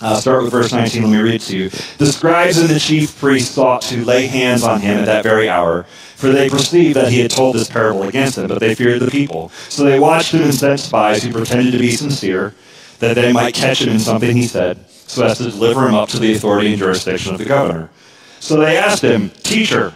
Uh, 0.00 0.16
start 0.16 0.42
with 0.42 0.50
verse 0.50 0.72
19. 0.72 1.02
Let 1.02 1.10
me 1.10 1.18
read 1.18 1.40
to 1.42 1.56
you. 1.56 1.70
The 1.98 2.06
scribes 2.06 2.58
and 2.58 2.68
the 2.68 2.80
chief 2.80 3.16
priests 3.18 3.54
sought 3.54 3.82
to 3.82 4.04
lay 4.04 4.26
hands 4.26 4.64
on 4.64 4.80
him 4.80 4.98
at 4.98 5.06
that 5.06 5.22
very 5.22 5.48
hour, 5.48 5.84
for 6.16 6.30
they 6.30 6.50
perceived 6.50 6.96
that 6.96 7.12
he 7.12 7.20
had 7.20 7.30
told 7.30 7.54
this 7.54 7.70
parable 7.70 8.02
against 8.02 8.36
them, 8.36 8.48
but 8.48 8.58
they 8.58 8.74
feared 8.74 9.00
the 9.00 9.10
people. 9.10 9.50
So 9.68 9.84
they 9.84 10.00
watched 10.00 10.34
him 10.34 10.42
and 10.42 10.54
sent 10.54 10.80
spies 10.80 11.22
who 11.22 11.32
pretended 11.32 11.70
to 11.72 11.78
be 11.78 11.92
sincere, 11.92 12.54
that 12.98 13.14
they 13.14 13.32
might 13.32 13.54
catch 13.54 13.82
him 13.82 13.90
in 13.90 14.00
something 14.00 14.36
he 14.36 14.46
said, 14.46 14.88
so 14.90 15.24
as 15.26 15.38
to 15.38 15.50
deliver 15.50 15.86
him 15.86 15.94
up 15.94 16.08
to 16.10 16.18
the 16.18 16.34
authority 16.34 16.70
and 16.70 16.78
jurisdiction 16.78 17.32
of 17.32 17.38
the 17.38 17.44
governor. 17.44 17.88
So 18.40 18.56
they 18.56 18.76
asked 18.76 19.02
him, 19.02 19.30
Teacher, 19.30 19.94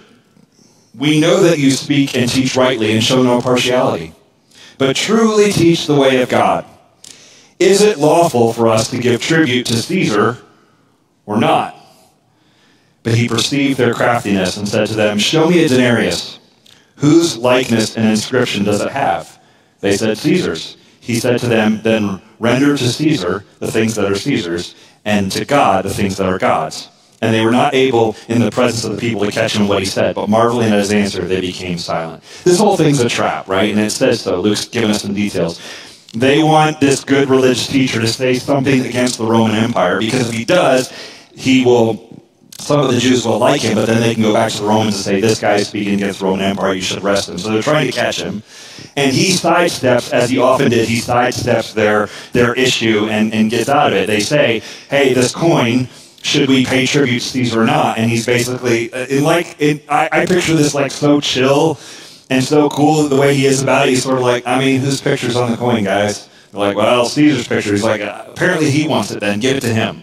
we 0.95 1.21
know 1.21 1.43
that 1.43 1.59
you 1.59 1.73
speak 1.73 2.17
and 2.17 2.31
teach 2.31 2.57
rightly 2.57 2.93
and 2.93 3.03
show 3.03 3.23
no 3.23 3.41
partiality, 3.41 4.13
but 4.79 4.95
truly 4.95 5.51
teach 5.51 5.87
the 5.87 5.97
way 5.97 6.23
of 6.23 6.29
God. 6.29 6.65
Is 7.59 7.83
it 7.83 7.99
lawful 7.99 8.53
for 8.53 8.69
us 8.69 8.91
to 8.91 8.99
give 8.99 9.21
tribute 9.21 9.67
to 9.67 9.77
Caesar 9.77 10.39
or 11.27 11.39
not? 11.39 11.75
But 13.03 13.15
he 13.15 13.29
perceived 13.29 13.79
their 13.79 13.95
craftiness 13.95 14.57
and 14.57 14.69
said 14.69 14.87
to 14.89 14.95
them, 14.95 15.19
Show 15.19 15.49
me 15.49 15.65
a 15.65 15.69
denarius. 15.69 16.39
Whose 16.97 17.37
likeness 17.37 17.97
and 17.97 18.09
inscription 18.09 18.65
does 18.65 18.81
it 18.81 18.91
have? 18.91 19.41
They 19.81 19.97
said, 19.97 20.19
Caesar's. 20.19 20.77
He 21.01 21.21
said 21.21 21.41
to 21.41 21.47
them, 21.47 21.81
Then 21.83 22.21
render 22.39 22.77
to 22.77 22.89
Caesar 22.89 23.45
the 23.61 23.71
things 23.71 23.95
that 23.95 24.11
are 24.11 24.17
Caesar's, 24.17 24.75
and 25.05 25.33
to 25.33 25.45
God 25.45 25.85
the 25.85 25.95
things 25.95 26.17
that 26.19 26.29
are 26.29 26.39
God's. 26.39 26.89
And 27.21 27.35
they 27.35 27.45
were 27.45 27.51
not 27.51 27.75
able 27.75 28.15
in 28.29 28.41
the 28.41 28.51
presence 28.51 28.85
of 28.85 28.93
the 28.93 29.01
people 29.01 29.25
to 29.25 29.33
catch 29.33 29.57
him 29.57 29.67
what 29.67 29.81
he 29.81 29.87
said, 29.87 30.15
but 30.15 30.29
marveling 30.29 30.73
at 30.73 30.79
his 30.79 30.93
answer, 30.93 31.23
they 31.23 31.41
became 31.41 31.79
silent. 31.79 32.23
This 32.45 32.59
whole 32.59 32.77
thing's 32.77 33.01
a 33.01 33.09
trap, 33.09 33.49
right? 33.49 33.71
And 33.71 33.81
it 33.81 33.91
says 33.91 34.21
so. 34.21 34.41
Luke's 34.41 34.67
given 34.67 34.91
us 34.91 35.03
some 35.03 35.15
details. 35.15 35.61
They 36.15 36.43
want 36.43 36.81
this 36.81 37.05
good 37.05 37.29
religious 37.29 37.67
teacher 37.67 38.01
to 38.01 38.07
say 38.07 38.35
something 38.35 38.87
against 38.87 39.19
the 39.19 39.25
Roman 39.25 39.57
Empire 39.57 39.99
because 39.99 40.29
if 40.31 40.35
he 40.35 40.45
does, 40.45 40.91
he 41.35 41.65
will, 41.65 42.23
some 42.59 42.81
of 42.81 42.91
the 42.93 42.99
Jews 42.99 43.27
will 43.27 43.39
like 43.39 43.61
him, 43.61 43.75
but 43.75 43.87
then 43.87 44.01
they 44.01 44.15
can 44.15 44.23
go 44.23 44.33
back 44.33 44.51
to 44.53 44.63
the 44.63 44.67
Romans 44.67 44.95
and 44.95 45.05
say, 45.05 45.21
this 45.21 45.39
guy 45.39 45.57
is 45.57 45.69
speaking 45.69 45.95
against 45.95 46.21
the 46.21 46.25
Roman 46.25 46.47
Empire, 46.47 46.73
you 46.73 46.81
should 46.81 47.03
arrest 47.03 47.29
him. 47.29 47.37
So 47.37 47.53
they're 47.53 47.63
trying 47.63 47.87
to 47.87 47.93
catch 47.93 48.21
him. 48.21 48.43
And 48.97 49.15
he 49.15 49.33
sidesteps, 49.33 50.13
as 50.13 50.31
he 50.31 50.39
often 50.39 50.71
did, 50.71 50.89
he 50.89 51.01
sidesteps 51.01 51.75
their, 51.75 52.09
their 52.33 52.55
issue 52.55 53.07
and, 53.11 53.35
and 53.35 53.51
gets 53.51 53.69
out 53.69 53.93
of 53.93 53.99
it. 53.99 54.07
They 54.07 54.21
say, 54.21 54.63
hey, 54.89 55.13
this 55.13 55.35
coin, 55.35 55.89
should 56.23 56.49
we 56.49 56.65
pay 56.65 56.87
tribute 56.87 57.21
to 57.21 57.29
Caesar 57.29 57.63
or 57.63 57.67
not? 57.67 57.99
And 57.99 58.11
he's 58.11 58.25
basically, 58.25 58.93
uh, 58.93 59.07
in 59.07 59.25
like, 59.25 59.61
in, 59.61 59.81
I, 59.89 60.09
I 60.11 60.27
picture 60.27 60.55
this 60.55 60.75
like 60.75 60.91
so 60.91 61.21
chill 61.21 61.79
and 62.31 62.45
so 62.45 62.69
cool 62.69 63.09
the 63.09 63.17
way 63.17 63.35
he 63.35 63.47
is 63.47 63.63
about 63.63 63.87
it. 63.87 63.91
He's 63.91 64.03
sort 64.03 64.17
of 64.17 64.23
like, 64.23 64.47
I 64.47 64.59
mean, 64.59 64.81
whose 64.81 65.01
picture's 65.01 65.37
on 65.37 65.51
the 65.51 65.57
coin, 65.57 65.85
guys? 65.85 66.29
They're 66.53 66.61
like, 66.61 66.77
well, 66.77 67.07
Caesar's 67.07 67.47
picture. 67.47 67.73
He's 67.73 67.85
like, 67.85 68.01
apparently 68.01 68.71
he 68.71 68.89
wants 68.89 69.11
it 69.11 69.21
then. 69.21 69.41
Give 69.41 69.57
it 69.57 69.61
to 69.61 69.73
him. 69.73 70.03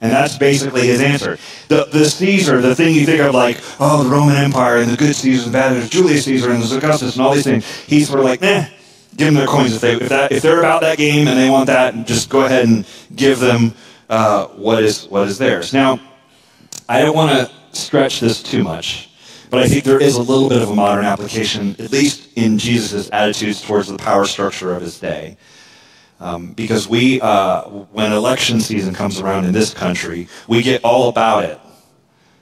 And 0.00 0.12
that's 0.12 0.36
basically 0.36 0.86
his 0.86 1.00
answer. 1.00 1.38
The, 1.68 1.86
the 1.86 2.04
Caesar, 2.04 2.60
the 2.60 2.74
thing 2.74 2.94
you 2.94 3.06
think 3.06 3.20
of 3.22 3.34
like, 3.34 3.60
oh, 3.80 4.04
the 4.04 4.10
Roman 4.10 4.36
Empire 4.36 4.78
and 4.78 4.90
the 4.90 4.96
good 4.96 5.14
Caesar 5.14 5.44
and 5.44 5.52
bad 5.52 5.90
Julius 5.90 6.26
Caesar 6.26 6.50
and 6.50 6.62
the 6.62 6.76
Augustus 6.76 7.16
and 7.16 7.24
all 7.24 7.34
these 7.34 7.44
things, 7.44 7.66
he's 7.86 8.08
sort 8.08 8.20
of 8.20 8.26
like, 8.26 8.42
nah, 8.42 8.66
give 9.16 9.28
them 9.28 9.34
their 9.34 9.46
coins. 9.46 9.74
If, 9.74 9.80
they, 9.80 9.94
if, 9.94 10.08
that, 10.10 10.32
if 10.32 10.42
they're 10.42 10.58
about 10.58 10.82
that 10.82 10.98
game 10.98 11.26
and 11.28 11.38
they 11.38 11.48
want 11.48 11.68
that, 11.68 12.06
just 12.06 12.28
go 12.28 12.44
ahead 12.44 12.66
and 12.66 12.86
give 13.14 13.40
them 13.40 13.72
uh, 14.10 14.48
what, 14.48 14.82
is, 14.82 15.06
what 15.06 15.28
is 15.28 15.38
theirs. 15.38 15.72
Now, 15.72 15.98
I 16.88 17.00
don't 17.00 17.16
want 17.16 17.30
to 17.30 17.50
stretch 17.76 18.20
this 18.20 18.42
too 18.42 18.62
much. 18.62 19.10
But 19.50 19.62
I 19.62 19.68
think 19.68 19.84
there 19.84 20.00
is 20.00 20.16
a 20.16 20.22
little 20.22 20.48
bit 20.48 20.62
of 20.62 20.70
a 20.70 20.74
modern 20.74 21.04
application, 21.04 21.76
at 21.78 21.92
least 21.92 22.30
in 22.36 22.58
Jesus' 22.58 23.08
attitudes 23.12 23.62
towards 23.62 23.88
the 23.88 23.96
power 23.96 24.24
structure 24.24 24.74
of 24.74 24.82
his 24.82 24.98
day. 24.98 25.36
Um, 26.18 26.52
because 26.52 26.88
we, 26.88 27.20
uh, 27.20 27.62
when 27.64 28.12
election 28.12 28.60
season 28.60 28.94
comes 28.94 29.20
around 29.20 29.44
in 29.44 29.52
this 29.52 29.74
country, 29.74 30.28
we 30.48 30.62
get 30.62 30.82
all 30.82 31.08
about 31.08 31.44
it. 31.44 31.60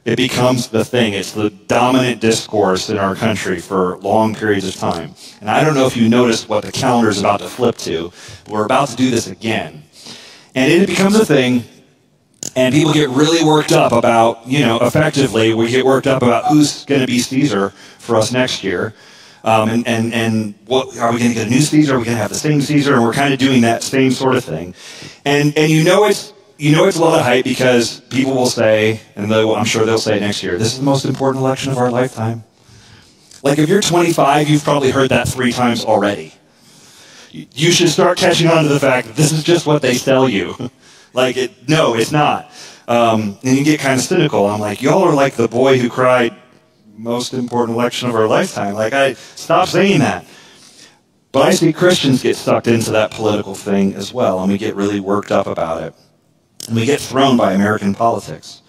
It 0.05 0.17
becomes 0.17 0.69
the 0.69 0.85
thing. 0.85 1.15
It's 1.15 1.33
the 1.33 1.51
dominant 1.51 2.21
discourse 2.21 2.91
in 2.91 2.99
our 2.99 3.15
country 3.15 3.59
for 3.59 3.97
long 3.99 4.35
periods 4.35 4.69
of 4.69 4.77
time. 4.77 5.15
And 5.41 5.49
I 5.51 5.65
don't 5.65 5.75
know 5.75 5.87
if 5.87 5.97
you 5.97 6.09
noticed 6.09 6.49
what 6.49 6.63
the 6.63 6.73
calendar 6.73 7.09
is 7.09 7.21
about 7.21 7.41
to 7.41 7.49
flip 7.49 7.77
to. 7.79 8.13
We're 8.49 8.67
about 8.67 8.89
to 8.89 8.97
do 8.97 9.11
this 9.11 9.29
again. 9.29 9.83
And 10.55 10.71
it 10.71 10.87
becomes 10.87 11.17
a 11.17 11.25
thing, 11.25 11.65
and 12.57 12.75
people 12.75 12.93
get 12.93 13.09
really 13.11 13.45
worked 13.45 13.73
up 13.73 13.93
about, 13.93 14.47
you 14.47 14.61
know, 14.61 14.79
effectively, 14.81 15.55
we 15.55 15.71
get 15.71 15.85
worked 15.85 16.07
up 16.07 16.23
about 16.23 16.47
who's 16.47 16.85
going 16.85 17.01
to 17.01 17.07
be 17.07 17.19
Caesar 17.19 17.71
for 17.99 18.17
us 18.17 18.33
next 18.33 18.63
year. 18.63 18.95
Um, 19.43 19.69
and, 19.69 19.87
and, 19.87 20.15
and 20.15 20.55
what, 20.67 20.97
are 20.99 21.13
we 21.13 21.19
going 21.19 21.31
to 21.31 21.35
get 21.35 21.47
a 21.49 21.51
new 21.51 21.61
Caesar? 21.61 21.97
Are 21.97 21.99
we 21.99 22.05
going 22.05 22.17
to 22.17 22.23
have 22.23 22.31
the 22.31 22.37
same 22.37 22.61
Caesar? 22.61 22.95
And 22.95 23.03
we're 23.03 23.13
kind 23.13 23.35
of 23.35 23.41
doing 23.41 23.63
that 23.63 23.83
same 23.83 24.11
sort 24.11 24.37
of 24.37 24.45
thing. 24.45 24.75
And, 25.25 25.57
and 25.57 25.71
you 25.71 25.85
know 25.85 26.07
it's 26.07 26.33
you 26.57 26.73
know 26.73 26.87
it's 26.87 26.97
a 26.97 27.01
lot 27.01 27.19
of 27.19 27.27
hype 27.27 27.45
because 27.45 28.01
people 28.01 28.33
will 28.33 28.47
say, 28.47 29.01
and 29.17 29.33
I'm 29.33 29.65
sure 29.65 29.85
they'll 29.85 29.99
say 29.99 30.21
next 30.21 30.43
year, 30.43 30.57
this 30.57 30.73
is 30.73 30.79
the 30.79 30.85
most 30.85 31.05
important 31.05 31.43
election 31.43 31.73
of 31.73 31.79
our 31.79 31.91
lifetime. 31.91 32.45
Like 33.43 33.59
if 33.59 33.69
you're 33.69 33.83
25, 33.83 34.49
you've 34.49 34.65
probably 34.65 34.91
heard 34.91 35.11
that 35.11 35.29
three 35.29 35.53
times 35.53 35.85
already. 35.85 36.33
You 37.31 37.73
should 37.73 37.89
start 37.89 38.17
catching 38.17 38.49
on 38.49 38.63
to 38.63 38.69
the 38.69 38.81
fact 38.81 39.09
that 39.09 39.17
this 39.17 39.33
is 39.33 39.43
just 39.43 39.67
what 39.67 39.83
they 39.83 39.95
sell 39.95 40.29
you. 40.29 40.55
like 41.15 41.37
it, 41.37 41.69
no, 41.69 41.95
it's 41.95 42.13
not. 42.13 42.51
Um, 42.87 43.39
and 43.43 43.57
you 43.57 43.65
get 43.65 43.81
kind 43.81 43.99
of 43.99 44.05
cynical. 44.05 44.47
I'm 44.47 44.61
like, 44.61 44.83
y'all 44.83 45.03
are 45.05 45.15
like 45.15 45.35
the 45.35 45.49
boy 45.49 45.79
who 45.79 45.89
cried, 45.89 46.37
most 46.97 47.33
important 47.33 47.79
election 47.79 48.09
of 48.09 48.15
our 48.15 48.29
lifetime. 48.29 48.75
Like 48.75 48.93
I 48.93 49.15
stop 49.15 49.69
saying 49.69 50.01
that. 50.01 50.27
But 51.33 51.43
I 51.43 51.51
see 51.51 51.73
Christians 51.73 52.23
get 52.23 52.37
sucked 52.37 52.69
into 52.69 52.93
that 52.93 53.11
political 53.11 53.55
thing 53.57 53.95
as 53.95 54.13
well, 54.13 54.41
and 54.41 54.53
we 54.53 54.59
get 54.59 54.77
really 54.77 55.01
worked 55.01 55.33
up 55.33 55.49
about 55.49 55.83
it. 55.83 55.95
And 56.69 56.77
we 56.77 56.87
get 56.87 57.01
thrown 57.01 57.37
by 57.37 57.55
American 57.55 57.95
politics. 57.95 58.63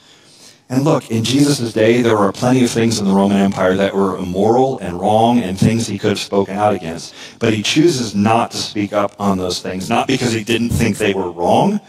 And 0.67 0.83
look, 0.83 1.11
in 1.11 1.23
Jesus' 1.23 1.71
day, 1.73 2.01
there 2.01 2.17
were 2.17 2.31
plenty 2.31 2.63
of 2.63 2.71
things 2.71 2.97
in 2.97 3.05
the 3.05 3.13
Roman 3.13 3.37
Empire 3.37 3.75
that 3.75 3.93
were 3.93 4.17
immoral 4.17 4.79
and 4.79 4.99
wrong 4.99 5.39
and 5.39 5.59
things 5.59 5.85
he 5.85 5.99
could 5.99 6.09
have 6.09 6.19
spoken 6.19 6.55
out 6.55 6.73
against. 6.73 7.13
But 7.37 7.53
he 7.53 7.61
chooses 7.61 8.15
not 8.15 8.49
to 8.51 8.57
speak 8.57 8.91
up 8.91 9.15
on 9.19 9.37
those 9.37 9.61
things, 9.61 9.87
not 9.87 10.07
because 10.07 10.33
he 10.33 10.43
didn't 10.43 10.71
think 10.71 10.97
they 10.97 11.13
were 11.13 11.29
wrong, 11.29 11.79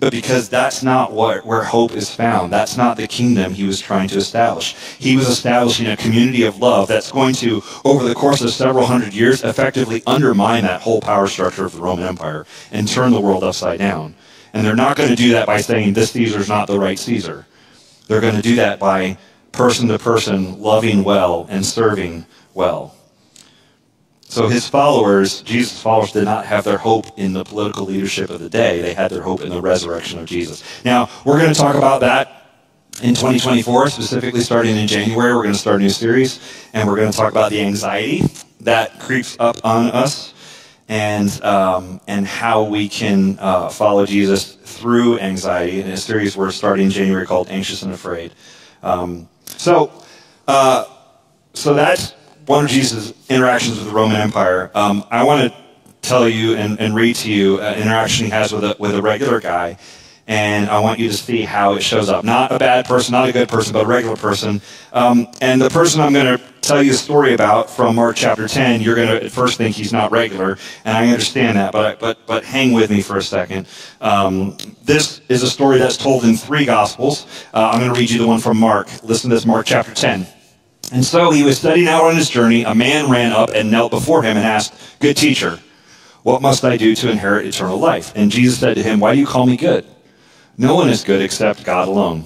because 0.00 0.48
that's 0.48 0.82
not 0.82 1.12
what, 1.12 1.44
where 1.44 1.64
hope 1.64 1.92
is 1.92 2.10
found. 2.10 2.52
That's 2.52 2.76
not 2.76 2.96
the 2.96 3.06
kingdom 3.06 3.52
he 3.52 3.64
was 3.64 3.80
trying 3.80 4.08
to 4.08 4.18
establish. 4.18 4.74
He 4.98 5.16
was 5.16 5.28
establishing 5.28 5.86
a 5.86 5.96
community 5.96 6.44
of 6.44 6.58
love 6.58 6.88
that's 6.88 7.10
going 7.10 7.34
to, 7.36 7.62
over 7.84 8.06
the 8.06 8.14
course 8.14 8.40
of 8.40 8.50
several 8.50 8.86
hundred 8.86 9.12
years, 9.12 9.42
effectively 9.42 10.02
undermine 10.06 10.64
that 10.64 10.82
whole 10.82 11.00
power 11.00 11.26
structure 11.26 11.64
of 11.64 11.72
the 11.72 11.80
Roman 11.80 12.06
Empire 12.06 12.46
and 12.70 12.86
turn 12.88 13.12
the 13.12 13.20
world 13.20 13.44
upside 13.44 13.78
down. 13.78 14.14
And 14.52 14.66
they're 14.66 14.76
not 14.76 14.96
going 14.96 15.10
to 15.10 15.16
do 15.16 15.32
that 15.32 15.46
by 15.46 15.60
saying 15.60 15.92
this 15.92 16.12
Caesar's 16.12 16.48
not 16.48 16.66
the 16.66 16.78
right 16.78 16.98
Caesar. 16.98 17.46
They're 18.06 18.20
going 18.20 18.36
to 18.36 18.42
do 18.42 18.56
that 18.56 18.78
by 18.78 19.18
person 19.52 19.88
to 19.88 19.98
person 19.98 20.60
loving 20.60 21.04
well 21.04 21.46
and 21.50 21.64
serving 21.64 22.24
well. 22.54 22.94
So 24.28 24.46
his 24.46 24.68
followers, 24.68 25.40
Jesus' 25.40 25.80
followers, 25.80 26.12
did 26.12 26.24
not 26.24 26.44
have 26.44 26.62
their 26.62 26.76
hope 26.76 27.18
in 27.18 27.32
the 27.32 27.44
political 27.44 27.86
leadership 27.86 28.28
of 28.28 28.40
the 28.40 28.50
day. 28.50 28.82
They 28.82 28.92
had 28.92 29.10
their 29.10 29.22
hope 29.22 29.40
in 29.40 29.48
the 29.48 29.60
resurrection 29.60 30.18
of 30.18 30.26
Jesus. 30.26 30.62
Now, 30.84 31.08
we're 31.24 31.38
going 31.38 31.52
to 31.52 31.58
talk 31.58 31.76
about 31.76 32.02
that 32.02 32.38
in 33.02 33.14
2024, 33.14 33.88
specifically 33.88 34.40
starting 34.40 34.76
in 34.76 34.86
January. 34.86 35.34
We're 35.34 35.44
going 35.44 35.54
to 35.54 35.58
start 35.58 35.76
a 35.76 35.82
new 35.82 35.88
series, 35.88 36.40
and 36.74 36.86
we're 36.86 36.96
going 36.96 37.10
to 37.10 37.16
talk 37.16 37.32
about 37.32 37.50
the 37.50 37.62
anxiety 37.62 38.22
that 38.60 39.00
creeps 39.00 39.34
up 39.40 39.64
on 39.64 39.86
us 39.92 40.34
and 40.88 41.42
um, 41.42 42.00
and 42.06 42.26
how 42.26 42.64
we 42.64 42.88
can 42.88 43.38
uh, 43.40 43.70
follow 43.70 44.04
Jesus 44.04 44.54
through 44.54 45.18
anxiety 45.20 45.80
in 45.80 45.88
a 45.88 45.96
series 45.96 46.36
we're 46.36 46.50
starting 46.50 46.86
in 46.86 46.90
January 46.90 47.24
called 47.24 47.48
Anxious 47.48 47.82
and 47.82 47.92
Afraid. 47.92 48.32
Um, 48.82 49.28
so, 49.46 49.90
uh, 50.46 50.84
so 51.54 51.72
that's 51.72 52.14
one 52.48 52.64
of 52.64 52.70
Jesus' 52.70 53.12
interactions 53.28 53.78
with 53.78 53.86
the 53.86 53.92
Roman 53.92 54.16
Empire. 54.16 54.70
Um, 54.74 55.04
I 55.10 55.24
want 55.24 55.52
to 55.52 55.58
tell 56.00 56.28
you 56.28 56.56
and, 56.56 56.80
and 56.80 56.94
read 56.94 57.16
to 57.16 57.30
you 57.30 57.60
an 57.60 57.80
interaction 57.80 58.26
he 58.26 58.30
has 58.32 58.52
with 58.52 58.64
a, 58.64 58.76
with 58.78 58.94
a 58.94 59.02
regular 59.02 59.40
guy 59.40 59.78
and 60.28 60.68
I 60.68 60.78
want 60.80 61.00
you 61.00 61.08
to 61.08 61.16
see 61.16 61.42
how 61.42 61.74
it 61.74 61.82
shows 61.82 62.10
up. 62.10 62.22
Not 62.22 62.52
a 62.52 62.58
bad 62.58 62.84
person, 62.84 63.12
not 63.12 63.28
a 63.30 63.32
good 63.32 63.48
person, 63.48 63.72
but 63.72 63.84
a 63.84 63.88
regular 63.88 64.14
person. 64.14 64.60
Um, 64.92 65.26
and 65.40 65.60
the 65.60 65.70
person 65.70 66.02
I'm 66.02 66.12
going 66.12 66.38
to 66.38 66.44
tell 66.60 66.82
you 66.82 66.90
a 66.90 66.94
story 66.94 67.32
about 67.32 67.70
from 67.70 67.96
Mark 67.96 68.14
chapter 68.14 68.46
10, 68.46 68.82
you're 68.82 68.94
going 68.94 69.08
to 69.08 69.24
at 69.24 69.32
first 69.32 69.56
think 69.56 69.74
he's 69.74 69.92
not 69.92 70.12
regular, 70.12 70.58
and 70.84 70.96
I 70.96 71.08
understand 71.08 71.56
that, 71.56 71.72
but 71.72 71.98
but 71.98 72.26
but 72.26 72.44
hang 72.44 72.74
with 72.74 72.90
me 72.90 73.00
for 73.00 73.16
a 73.16 73.22
second. 73.22 73.66
Um, 74.02 74.58
this 74.84 75.22
is 75.30 75.42
a 75.42 75.48
story 75.48 75.78
that's 75.78 75.96
told 75.96 76.24
in 76.24 76.36
three 76.36 76.66
Gospels. 76.66 77.26
Uh, 77.54 77.70
I'm 77.72 77.80
going 77.80 77.92
to 77.92 77.98
read 77.98 78.10
you 78.10 78.18
the 78.18 78.26
one 78.26 78.38
from 78.38 78.58
Mark. 78.58 78.88
Listen 79.02 79.30
to 79.30 79.36
this, 79.36 79.46
Mark 79.46 79.64
chapter 79.64 79.94
10. 79.94 80.26
And 80.92 81.04
so 81.04 81.30
he 81.30 81.42
was 81.42 81.58
setting 81.58 81.86
out 81.86 82.04
on 82.04 82.16
his 82.16 82.30
journey. 82.30 82.64
A 82.64 82.74
man 82.74 83.10
ran 83.10 83.32
up 83.32 83.50
and 83.50 83.70
knelt 83.70 83.90
before 83.90 84.22
him 84.22 84.36
and 84.36 84.46
asked, 84.46 84.72
Good 85.00 85.16
teacher, 85.16 85.60
what 86.22 86.42
must 86.42 86.64
I 86.64 86.76
do 86.76 86.94
to 86.94 87.10
inherit 87.10 87.46
eternal 87.46 87.78
life? 87.78 88.12
And 88.14 88.30
Jesus 88.30 88.58
said 88.58 88.74
to 88.74 88.82
him, 88.82 89.00
Why 89.00 89.14
do 89.14 89.20
you 89.20 89.26
call 89.26 89.46
me 89.46 89.56
good? 89.56 89.84
No 90.56 90.74
one 90.74 90.88
is 90.88 91.04
good 91.04 91.22
except 91.22 91.64
God 91.64 91.88
alone. 91.88 92.24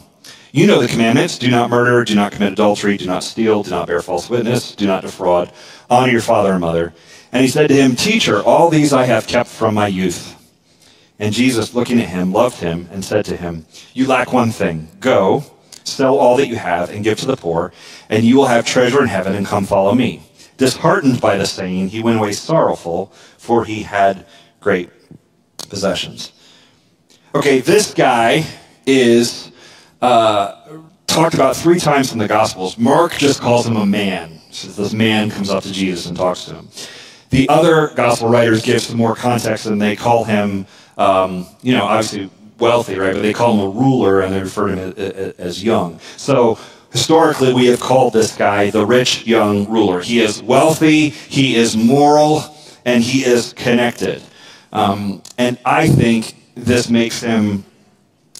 You 0.53 0.67
know 0.67 0.81
the 0.81 0.89
commandments 0.89 1.39
do 1.39 1.51
not 1.51 1.71
murder, 1.71 2.05
do 2.05 2.15
not 2.15 2.33
commit 2.33 2.53
adultery, 2.53 2.97
do 2.99 3.07
not 3.07 3.25
steal, 3.25 3.63
do 3.63 3.71
not 3.71 3.87
bear 3.87 4.03
false 4.03 4.29
witness, 4.29 4.75
do 4.75 4.87
not 4.87 5.03
defraud, 5.03 5.51
honor 5.89 6.13
your 6.13 6.21
father 6.21 6.53
and 6.53 6.61
mother. 6.61 6.93
And 7.33 7.43
he 7.43 7.49
said 7.49 7.69
to 7.69 7.75
him, 7.75 7.97
Teacher, 7.97 8.43
all 8.43 8.69
these 8.69 8.93
I 8.93 9.05
have 9.05 9.27
kept 9.27 9.49
from 9.49 9.75
my 9.75 9.87
youth. 9.87 10.39
And 11.19 11.35
Jesus, 11.35 11.75
looking 11.75 12.01
at 12.01 12.09
him, 12.09 12.33
loved 12.33 12.59
him 12.59 12.89
and 12.93 13.05
said 13.05 13.25
to 13.27 13.37
him, 13.37 13.65
You 13.95 14.07
lack 14.07 14.33
one 14.33 14.51
thing. 14.51 14.89
Go, 15.01 15.45
sell 15.85 16.19
all 16.19 16.37
that 16.37 16.49
you 16.49 16.57
have 16.57 16.91
and 16.91 17.05
give 17.05 17.19
to 17.21 17.27
the 17.27 17.37
poor, 17.37 17.73
and 18.09 18.25
you 18.25 18.37
will 18.37 18.47
have 18.47 18.65
treasure 18.67 19.03
in 19.03 19.09
heaven, 19.09 19.35
and 19.35 19.47
come 19.47 19.65
follow 19.67 19.95
me. 19.95 20.23
Disheartened 20.57 21.21
by 21.21 21.37
the 21.37 21.47
saying, 21.47 21.89
he 21.89 22.03
went 22.03 22.19
away 22.19 22.33
sorrowful, 22.33 23.07
for 23.39 23.65
he 23.65 23.83
had 23.83 24.27
great 24.61 24.91
possessions. 25.69 26.33
Okay, 27.35 27.61
this 27.61 27.95
guy 27.95 28.45
is 28.87 29.51
uh, 30.03 30.55
talked 31.07 31.35
about 31.35 31.57
three 31.57 31.79
times 31.79 32.13
in 32.13 32.19
the 32.19 32.29
Gospels. 32.29 32.77
Mark 32.79 33.13
just 33.13 33.41
calls 33.41 33.67
him 33.67 33.77
a 33.77 33.87
man. 33.87 34.41
Says 34.51 34.77
this 34.77 34.93
man 34.93 35.31
comes 35.31 35.49
up 35.51 35.63
to 35.63 35.73
Jesus 35.73 36.07
and 36.07 36.17
talks 36.17 36.45
to 36.45 36.55
him. 36.55 36.69
The 37.31 37.49
other 37.49 37.89
Gospel 37.95 38.29
writers 38.29 38.63
give 38.63 38.83
some 38.83 38.99
more 38.99 39.15
context 39.15 39.67
and 39.67 39.81
they 39.81 39.97
call 39.97 40.25
him, 40.25 40.67
um, 40.99 41.47
you 41.63 41.73
know, 41.73 41.85
obviously 41.85 42.31
wealthy, 42.63 42.97
right? 42.99 43.15
But 43.15 43.23
they 43.23 43.35
call 43.35 43.53
him 43.55 43.61
a 43.61 43.71
ruler 43.85 44.23
and 44.23 44.33
they 44.33 44.41
refer 44.41 44.69
to 44.69 44.77
him 44.77 45.35
as, 45.39 45.63
young. 45.63 45.99
So 46.17 46.59
historically, 46.91 47.53
we 47.53 47.67
have 47.67 47.81
called 47.81 48.13
this 48.13 48.37
guy 48.37 48.71
the 48.71 48.87
rich 48.87 49.27
young 49.27 49.69
ruler. 49.69 50.01
He 50.01 50.21
is 50.21 50.43
wealthy, 50.43 51.11
he 51.11 51.57
is 51.57 51.77
moral, 51.77 52.45
and 52.85 53.03
he 53.03 53.25
is 53.25 53.53
connected. 53.53 54.23
Um, 54.73 55.23
and 55.37 55.59
I 55.65 55.89
think 55.89 56.23
this 56.55 56.89
makes 56.89 57.21
him 57.21 57.65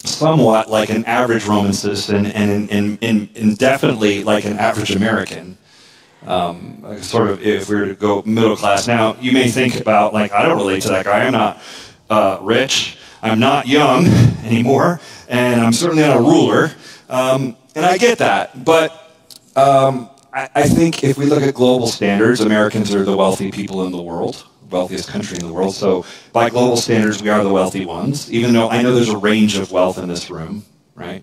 somewhat 0.05 0.71
like 0.71 0.91
an 0.91 1.05
average 1.05 1.47
Roman 1.47 1.73
citizen 1.73 2.27
and, 2.27 2.71
in, 2.71 2.99
in, 2.99 3.29
in 3.35 3.55
definitely 3.55 4.25
like 4.25 4.45
an 4.45 4.59
average 4.59 4.95
American. 4.97 5.59
Um, 6.27 6.85
sort 7.03 7.31
of, 7.31 7.43
if 7.43 7.69
we 7.69 7.75
were 7.75 7.87
to 7.87 7.95
go 7.95 8.23
middle 8.25 8.57
class. 8.57 8.87
Now, 8.87 9.17
you 9.21 9.33
may 9.33 9.49
think 9.51 9.81
about, 9.81 10.15
like, 10.15 10.31
I 10.31 10.43
don't 10.45 10.57
relate 10.57 10.83
to 10.83 10.91
that 10.91 11.05
guy. 11.05 11.27
I'm 11.27 11.33
not 11.33 11.61
uh, 12.09 12.39
rich. 12.41 12.97
I'm 13.23 13.39
not 13.39 13.67
young 13.67 14.07
anymore. 14.45 15.01
And 15.29 15.61
I'm 15.61 15.73
certainly 15.73 16.03
not 16.03 16.17
a 16.17 16.21
ruler. 16.21 16.73
Um, 17.09 17.57
and 17.75 17.87
I 17.87 17.97
get 17.99 18.19
that. 18.19 18.65
But 18.65 18.91
um, 19.57 20.11
I, 20.33 20.49
I 20.55 20.69
think 20.69 21.05
if 21.05 21.17
we 21.17 21.27
look 21.27 21.43
at 21.43 21.55
global 21.55 21.87
standards, 21.87 22.41
Americans 22.41 22.95
are 22.95 23.05
the 23.05 23.17
wealthy 23.17 23.51
people 23.51 23.87
in 23.87 23.93
the 23.93 24.03
world 24.03 24.47
wealthiest 24.73 25.09
country 25.09 25.37
in 25.39 25.47
the 25.47 25.53
world. 25.53 25.75
So 25.75 26.05
by 26.33 26.49
global 26.51 26.77
standards, 26.77 27.23
we 27.23 27.29
are 27.29 27.45
the 27.45 27.53
wealthy 27.53 27.85
ones, 27.85 28.33
even 28.33 28.53
though 28.53 28.71
I 28.71 28.83
know 28.83 28.95
there's 28.95 29.11
a 29.11 29.19
range 29.19 29.57
of 29.57 29.71
wealth 29.71 29.99
in 29.99 30.09
this 30.09 30.31
room, 30.31 30.65
right? 30.95 31.23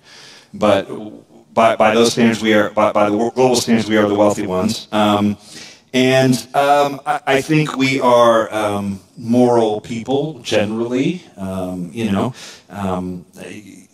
But 0.54 0.88
by, 1.54 1.76
by 1.76 1.94
those 1.94 2.14
standards, 2.14 2.42
we 2.42 2.54
are, 2.54 2.70
by, 2.70 2.92
by 2.92 3.10
the 3.10 3.18
global 3.18 3.56
standards, 3.56 3.90
we 3.90 3.98
are 3.98 4.08
the 4.08 4.16
wealthy 4.16 4.48
ones. 4.48 4.88
Um, 4.92 5.38
and 5.94 6.36
um, 6.54 7.02
I, 7.06 7.22
I, 7.26 7.42
think 7.42 7.76
we 7.76 8.00
are 8.00 8.54
um, 8.54 9.00
moral 9.18 9.82
people 9.82 10.40
generally. 10.40 11.24
Um, 11.36 11.90
you 11.94 12.12
know, 12.12 12.34
um, 12.70 13.26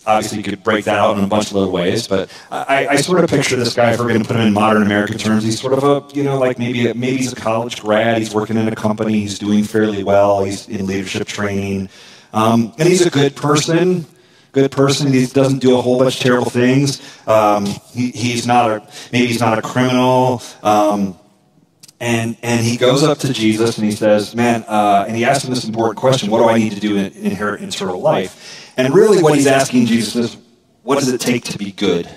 obviously 0.05 0.38
you 0.38 0.43
could 0.43 0.63
break 0.63 0.86
that 0.86 0.97
out 0.97 1.17
in 1.17 1.23
a 1.23 1.27
bunch 1.27 1.47
of 1.47 1.53
little 1.53 1.71
ways, 1.71 2.08
but 2.08 2.29
I, 2.51 2.88
I 2.88 2.95
sort 2.97 3.23
of 3.23 3.29
picture 3.29 3.55
this 3.55 3.73
guy, 3.73 3.91
if 3.91 3.99
we're 3.99 4.10
going 4.10 4.21
to 4.21 4.27
put 4.27 4.36
him 4.36 4.47
in 4.47 4.53
modern 4.53 4.84
American 4.84 5.17
terms, 5.17 5.43
he's 5.43 5.60
sort 5.60 5.73
of 5.73 5.84
a, 5.84 6.15
you 6.15 6.23
know, 6.23 6.38
like 6.38 6.60
maybe, 6.60 6.91
maybe 6.93 7.17
he's 7.17 7.34
a 7.34 7.38
college 7.38 7.81
grad, 7.81 8.17
he's 8.17 8.34
working 8.34 8.58
in 8.58 8.67
a 8.67 8.75
company, 8.75 9.19
he's 9.19 9.39
doing 9.39 9.63
fairly 9.63 10.03
well, 10.03 10.43
he's 10.43 10.67
in 10.67 10.86
leadership 10.86 11.27
training, 11.27 11.89
um, 12.34 12.73
and 12.77 12.88
he's 12.89 13.05
a 13.05 13.10
good 13.10 13.36
person, 13.36 14.05
good 14.51 14.71
person. 14.71 15.12
He 15.12 15.25
doesn't 15.25 15.60
do 15.60 15.77
a 15.77 15.81
whole 15.81 15.99
bunch 15.99 16.17
of 16.17 16.21
terrible 16.21 16.49
things. 16.49 17.01
Um, 17.27 17.65
he, 17.93 18.12
he's 18.12 18.45
not 18.45 18.71
a, 18.71 18.88
maybe 19.12 19.27
he's 19.27 19.39
not 19.39 19.58
a 19.58 19.62
criminal. 19.62 20.41
Um, 20.62 21.17
and, 21.99 22.38
and 22.41 22.65
he 22.65 22.77
goes 22.77 23.03
up 23.03 23.19
to 23.19 23.34
Jesus 23.34 23.77
and 23.77 23.86
he 23.86 23.91
says, 23.91 24.36
man, 24.36 24.63
uh, 24.67 25.05
and 25.08 25.15
he 25.15 25.25
asks 25.25 25.45
him 25.45 25.53
this 25.53 25.65
important 25.65 25.97
question, 25.97 26.29
what 26.29 26.39
do 26.39 26.49
I 26.49 26.58
need 26.58 26.73
to 26.73 26.79
do 26.79 26.95
to 26.95 27.17
inherit 27.19 27.62
eternal 27.63 27.99
life? 28.01 28.73
And 28.77 28.93
really 28.93 29.23
what 29.23 29.36
he's 29.36 29.47
asking 29.47 29.86
Jesus 29.86 30.15
is, 30.15 30.38
what 30.84 30.99
does 30.99 31.10
it 31.12 31.21
take 31.21 31.45
to 31.45 31.58
be 31.58 31.71
good? 31.71 32.10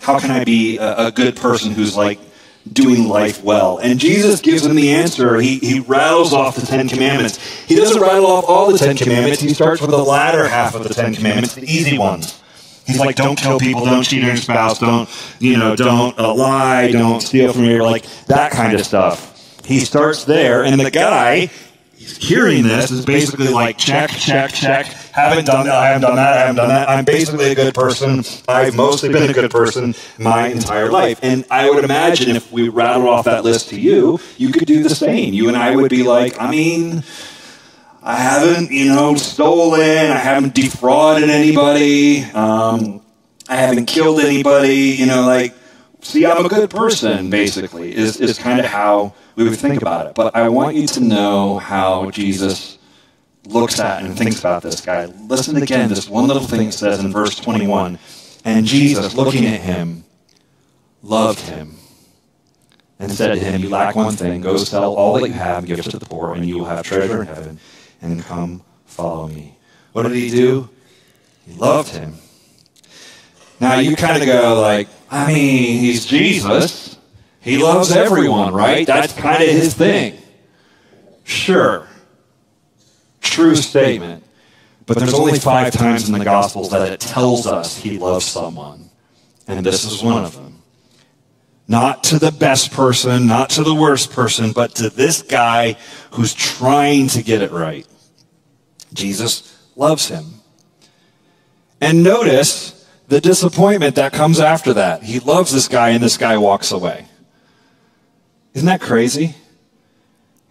How 0.00 0.18
can 0.18 0.30
I 0.30 0.44
be 0.44 0.78
a, 0.78 1.06
a 1.06 1.10
good 1.10 1.36
person 1.36 1.72
who's 1.72 1.96
like 1.96 2.20
doing 2.70 3.08
life 3.08 3.42
well? 3.42 3.78
And 3.78 3.98
Jesus 3.98 4.40
gives 4.40 4.64
him 4.64 4.76
the 4.76 4.90
answer. 4.90 5.40
He, 5.40 5.58
he 5.58 5.80
rattles 5.80 6.32
off 6.32 6.56
the 6.56 6.66
Ten 6.66 6.88
Commandments. 6.88 7.38
He 7.64 7.74
doesn't 7.74 8.00
rattle 8.00 8.26
off 8.26 8.44
all 8.48 8.70
the 8.70 8.78
Ten 8.78 8.96
Commandments. 8.96 9.40
He 9.40 9.54
starts 9.54 9.80
with 9.80 9.90
the 9.90 9.98
latter 9.98 10.46
half 10.46 10.74
of 10.74 10.84
the 10.86 10.94
Ten 10.94 11.14
Commandments, 11.14 11.54
the 11.54 11.64
easy 11.64 11.98
ones. 11.98 12.40
He's 12.86 12.98
like, 12.98 13.16
don't 13.16 13.36
kill 13.36 13.58
people, 13.58 13.84
don't 13.84 14.02
cheat 14.02 14.22
on 14.22 14.28
your 14.28 14.36
spouse, 14.36 14.78
don't, 14.78 15.08
you 15.38 15.56
know, 15.56 15.76
don't 15.76 16.18
uh, 16.18 16.34
lie, 16.34 16.90
don't 16.90 17.20
steal 17.20 17.52
from 17.52 17.64
your, 17.64 17.82
like, 17.82 18.04
that 18.26 18.52
kind 18.52 18.74
of 18.74 18.84
stuff. 18.84 19.64
He 19.64 19.80
starts 19.80 20.24
there, 20.24 20.64
and 20.64 20.80
the 20.80 20.90
guy 20.90 21.50
hearing 22.00 22.64
this 22.64 22.90
is 22.90 23.04
basically 23.04 23.48
like, 23.48 23.76
check, 23.78 24.10
check, 24.10 24.52
check, 24.52 24.86
haven't 25.12 25.44
done 25.44 25.66
that, 25.66 25.74
I 25.74 25.86
haven't 25.88 26.02
done 26.02 26.16
that, 26.16 26.32
I 26.32 26.40
haven't 26.40 26.56
done 26.56 26.68
that. 26.68 26.88
I'm 26.88 27.04
basically 27.04 27.52
a 27.52 27.54
good 27.54 27.74
person. 27.74 28.24
I've 28.48 28.74
mostly 28.74 29.10
been 29.10 29.28
a 29.28 29.32
good 29.32 29.50
person 29.50 29.94
my 30.18 30.48
entire 30.48 30.90
life. 30.90 31.18
And 31.22 31.44
I 31.50 31.68
would 31.68 31.84
imagine 31.84 32.36
if 32.36 32.50
we 32.50 32.68
rattled 32.68 33.06
off 33.06 33.26
that 33.26 33.44
list 33.44 33.68
to 33.70 33.80
you, 33.80 34.18
you 34.38 34.50
could 34.50 34.66
do 34.66 34.82
the 34.82 34.94
same. 34.94 35.34
You 35.34 35.48
and 35.48 35.56
I 35.56 35.76
would 35.76 35.90
be 35.90 36.02
like, 36.02 36.40
I 36.40 36.50
mean, 36.50 37.04
I 38.02 38.16
haven't, 38.16 38.70
you 38.70 38.86
know, 38.86 39.14
stolen. 39.14 39.80
I 39.80 40.18
haven't 40.18 40.54
defrauded 40.54 41.28
anybody. 41.28 42.22
Um, 42.22 43.02
I 43.48 43.56
haven't 43.56 43.86
killed 43.86 44.20
anybody. 44.20 44.96
You 44.98 45.06
know, 45.06 45.26
like, 45.26 45.54
see, 46.00 46.24
I'm 46.24 46.44
a 46.44 46.48
good 46.48 46.70
person, 46.70 47.28
basically, 47.28 47.94
is, 47.94 48.18
is 48.20 48.38
kind 48.38 48.58
of 48.60 48.66
how 48.66 49.14
we 49.36 49.44
would 49.44 49.58
think 49.58 49.82
about 49.82 50.06
it. 50.06 50.14
But 50.14 50.34
I 50.34 50.48
want 50.48 50.76
you 50.76 50.86
to 50.88 51.00
know 51.00 51.58
how 51.58 52.10
Jesus 52.10 52.78
looks 53.46 53.78
at 53.80 54.02
and 54.02 54.16
thinks 54.16 54.40
about 54.40 54.62
this 54.62 54.80
guy. 54.80 55.06
Listen 55.06 55.56
again, 55.56 55.88
this 55.88 56.08
one 56.08 56.26
little 56.26 56.44
thing 56.44 56.70
says 56.70 57.00
in 57.00 57.12
verse 57.12 57.36
21. 57.36 57.98
And 58.44 58.64
Jesus, 58.64 59.14
looking 59.14 59.44
at 59.46 59.60
him, 59.60 60.04
loved 61.02 61.40
him 61.40 61.76
and 62.98 63.12
said 63.12 63.34
to 63.34 63.38
him, 63.38 63.60
You 63.62 63.68
lack 63.68 63.94
one 63.94 64.14
thing. 64.14 64.40
Go 64.40 64.56
sell 64.56 64.94
all 64.94 65.14
that 65.14 65.28
you 65.28 65.34
have 65.34 65.58
and 65.58 65.66
give 65.66 65.78
it 65.80 65.90
to 65.90 65.98
the 65.98 66.06
poor, 66.06 66.34
and 66.34 66.46
you 66.46 66.58
will 66.58 66.66
have 66.66 66.84
treasure 66.84 67.22
in 67.22 67.26
heaven. 67.26 67.60
And 68.02 68.22
come 68.22 68.62
follow 68.86 69.28
me. 69.28 69.56
What 69.92 70.04
did 70.04 70.12
he 70.12 70.30
do? 70.30 70.68
He 71.46 71.52
loved 71.54 71.90
him. 71.94 72.14
Now 73.60 73.78
you 73.78 73.96
kind 73.96 74.22
of 74.22 74.26
go 74.26 74.60
like, 74.60 74.88
I 75.10 75.26
mean, 75.32 75.80
he's 75.80 76.06
Jesus. 76.06 76.96
He 77.40 77.58
loves 77.58 77.92
everyone, 77.92 78.54
right? 78.54 78.86
That's 78.86 79.12
kind 79.12 79.42
of 79.42 79.48
his 79.48 79.74
thing. 79.74 80.16
Sure. 81.24 81.86
True 83.20 83.56
statement. 83.56 84.24
But 84.86 84.98
there's 84.98 85.14
only 85.14 85.38
five 85.38 85.72
times 85.72 86.08
in 86.08 86.18
the 86.18 86.24
Gospels 86.24 86.70
that 86.70 86.90
it 86.90 87.00
tells 87.00 87.46
us 87.46 87.76
he 87.76 87.98
loves 87.98 88.24
someone. 88.24 88.90
And 89.46 89.64
this 89.64 89.84
is 89.84 90.02
one 90.02 90.24
of 90.24 90.34
them. 90.34 90.59
Not 91.70 92.02
to 92.04 92.18
the 92.18 92.32
best 92.32 92.72
person, 92.72 93.28
not 93.28 93.50
to 93.50 93.62
the 93.62 93.76
worst 93.76 94.10
person, 94.10 94.50
but 94.50 94.74
to 94.74 94.90
this 94.90 95.22
guy 95.22 95.76
who's 96.10 96.34
trying 96.34 97.06
to 97.10 97.22
get 97.22 97.42
it 97.42 97.52
right. 97.52 97.86
Jesus 98.92 99.56
loves 99.76 100.08
him. 100.08 100.24
And 101.80 102.02
notice 102.02 102.90
the 103.06 103.20
disappointment 103.20 103.94
that 103.94 104.12
comes 104.12 104.40
after 104.40 104.74
that. 104.74 105.04
He 105.04 105.20
loves 105.20 105.52
this 105.52 105.68
guy, 105.68 105.90
and 105.90 106.02
this 106.02 106.16
guy 106.16 106.38
walks 106.38 106.72
away. 106.72 107.06
Isn't 108.52 108.66
that 108.66 108.80
crazy? 108.80 109.36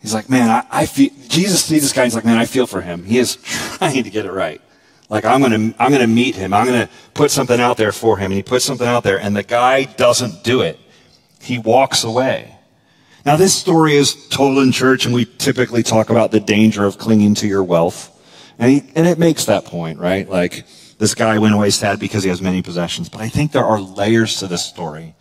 He's 0.01 0.13
like, 0.13 0.29
man, 0.29 0.49
I, 0.49 0.65
I 0.71 0.85
feel. 0.85 1.09
Jesus 1.27 1.65
sees 1.65 1.81
this 1.81 1.91
guy. 1.91 2.05
He's 2.05 2.15
like, 2.15 2.23
man, 2.23 2.37
I 2.37 2.45
feel 2.45 2.65
for 2.65 2.79
him. 2.79 3.03
He 3.03 3.17
is 3.17 3.35
trying 3.43 4.05
to 4.05 4.09
get 4.09 4.25
it 4.25 4.31
right. 4.31 4.61
Like 5.09 5.25
I'm 5.25 5.41
gonna, 5.41 5.75
I'm 5.79 5.91
gonna 5.91 6.07
meet 6.07 6.37
him. 6.37 6.53
I'm 6.53 6.65
gonna 6.65 6.87
put 7.13 7.29
something 7.29 7.59
out 7.59 7.75
there 7.75 7.91
for 7.91 8.15
him. 8.15 8.31
And 8.31 8.35
he 8.35 8.43
puts 8.43 8.63
something 8.63 8.87
out 8.87 9.03
there, 9.03 9.19
and 9.19 9.35
the 9.35 9.43
guy 9.43 9.83
doesn't 9.83 10.45
do 10.45 10.61
it. 10.61 10.79
He 11.41 11.57
walks 11.57 12.03
away. 12.03 12.55
Now, 13.25 13.35
this 13.35 13.55
story 13.55 13.95
is 13.95 14.27
told 14.29 14.57
in 14.59 14.71
church, 14.71 15.05
and 15.05 15.13
we 15.13 15.25
typically 15.25 15.83
talk 15.83 16.09
about 16.09 16.31
the 16.31 16.39
danger 16.39 16.85
of 16.85 16.97
clinging 16.97 17.35
to 17.35 17.47
your 17.47 17.63
wealth, 17.63 18.15
and 18.57 18.71
he, 18.71 18.91
and 18.95 19.07
it 19.07 19.19
makes 19.19 19.45
that 19.45 19.65
point, 19.65 19.99
right? 19.99 20.27
Like 20.27 20.65
this 20.97 21.13
guy 21.15 21.37
went 21.37 21.53
away 21.53 21.69
sad 21.69 21.99
because 21.99 22.23
he 22.23 22.29
has 22.29 22.41
many 22.41 22.61
possessions. 22.61 23.09
But 23.09 23.21
I 23.21 23.29
think 23.29 23.51
there 23.51 23.65
are 23.65 23.79
layers 23.79 24.39
to 24.39 24.47
this 24.47 24.65
story, 24.65 25.15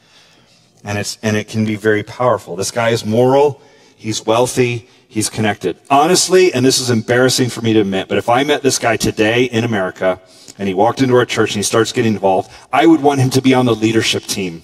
and 0.85 0.97
it's 0.97 1.19
and 1.23 1.37
it 1.37 1.49
can 1.49 1.65
be 1.65 1.77
very 1.77 2.03
powerful. 2.03 2.57
This 2.57 2.71
guy 2.71 2.91
is 2.91 3.05
moral. 3.05 3.61
He's 3.97 4.25
wealthy. 4.25 4.89
He's 5.09 5.29
connected. 5.31 5.77
Honestly, 5.91 6.53
and 6.53 6.65
this 6.65 6.81
is 6.81 6.91
embarrassing 6.91 7.49
for 7.49 7.63
me 7.63 7.73
to 7.73 7.81
admit, 7.81 8.09
but 8.09 8.19
if 8.19 8.29
I 8.29 8.45
met 8.45 8.63
this 8.63 8.79
guy 8.79 8.97
today 8.97 9.45
in 9.45 9.65
America 9.65 10.21
and 10.59 10.69
he 10.69 10.75
walked 10.75 11.01
into 11.01 11.15
our 11.15 11.25
church 11.25 11.51
and 11.51 11.57
he 11.57 11.63
starts 11.63 11.93
getting 11.93 12.13
involved, 12.13 12.51
I 12.73 12.87
would 12.87 13.03
want 13.03 13.21
him 13.21 13.31
to 13.31 13.43
be 13.43 13.55
on 13.55 13.67
the 13.67 13.75
leadership 13.75 14.25
team. 14.25 14.63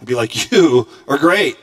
I'd 0.00 0.06
be 0.06 0.14
like, 0.14 0.50
you 0.52 0.88
are 1.08 1.18
great. 1.18 1.56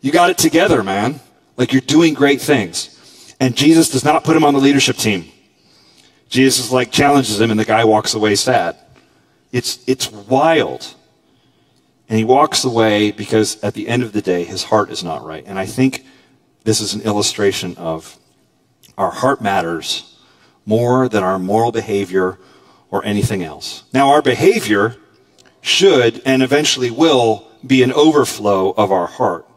You 0.00 0.12
got 0.12 0.30
it 0.30 0.38
together, 0.38 0.82
man. 0.82 1.20
Like 1.56 1.72
you're 1.72 1.80
doing 1.80 2.14
great 2.14 2.40
things. 2.40 3.34
And 3.40 3.56
Jesus 3.56 3.90
does 3.90 4.04
not 4.04 4.24
put 4.24 4.36
him 4.36 4.44
on 4.44 4.54
the 4.54 4.60
leadership 4.60 4.96
team. 4.96 5.26
Jesus 6.28 6.70
like 6.70 6.90
challenges 6.90 7.40
him 7.40 7.50
and 7.50 7.60
the 7.60 7.64
guy 7.64 7.84
walks 7.84 8.14
away 8.14 8.34
sad. 8.34 8.76
It's, 9.52 9.86
it's 9.86 10.10
wild. 10.10 10.94
And 12.08 12.18
he 12.18 12.24
walks 12.24 12.64
away 12.64 13.12
because 13.12 13.62
at 13.62 13.74
the 13.74 13.88
end 13.88 14.02
of 14.02 14.12
the 14.12 14.22
day, 14.22 14.44
his 14.44 14.64
heart 14.64 14.90
is 14.90 15.04
not 15.04 15.24
right. 15.24 15.44
And 15.46 15.58
I 15.58 15.66
think 15.66 16.04
this 16.64 16.80
is 16.80 16.94
an 16.94 17.02
illustration 17.02 17.76
of 17.76 18.18
our 18.98 19.10
heart 19.10 19.40
matters 19.40 20.18
more 20.66 21.08
than 21.08 21.22
our 21.22 21.38
moral 21.38 21.72
behavior 21.72 22.38
or 22.90 23.04
anything 23.04 23.42
else. 23.42 23.84
Now, 23.92 24.10
our 24.10 24.22
behavior 24.22 24.96
should 25.60 26.20
and 26.24 26.42
eventually 26.42 26.90
will 26.90 27.48
be 27.66 27.82
an 27.82 27.92
overflow 27.92 28.70
of 28.72 28.92
our 28.92 29.06
heart. 29.06 29.48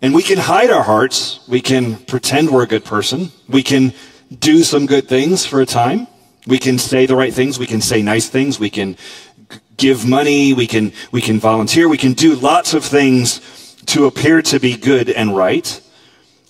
And 0.00 0.14
we 0.14 0.22
can 0.22 0.38
hide 0.38 0.70
our 0.70 0.82
hearts. 0.82 1.40
We 1.48 1.60
can 1.60 1.96
pretend 1.96 2.50
we're 2.50 2.64
a 2.64 2.66
good 2.66 2.84
person. 2.84 3.30
We 3.48 3.62
can 3.62 3.94
do 4.36 4.62
some 4.62 4.86
good 4.86 5.08
things 5.08 5.46
for 5.46 5.60
a 5.60 5.66
time. 5.66 6.08
We 6.46 6.58
can 6.58 6.78
say 6.78 7.06
the 7.06 7.14
right 7.14 7.32
things. 7.32 7.58
We 7.58 7.66
can 7.66 7.80
say 7.80 8.02
nice 8.02 8.28
things. 8.28 8.58
We 8.58 8.70
can 8.70 8.96
give 9.76 10.06
money. 10.06 10.52
We 10.54 10.66
can, 10.66 10.92
we 11.12 11.20
can 11.20 11.38
volunteer. 11.38 11.88
We 11.88 11.98
can 11.98 12.14
do 12.14 12.34
lots 12.34 12.74
of 12.74 12.84
things 12.84 13.76
to 13.86 14.06
appear 14.06 14.42
to 14.42 14.58
be 14.58 14.76
good 14.76 15.08
and 15.08 15.36
right. 15.36 15.80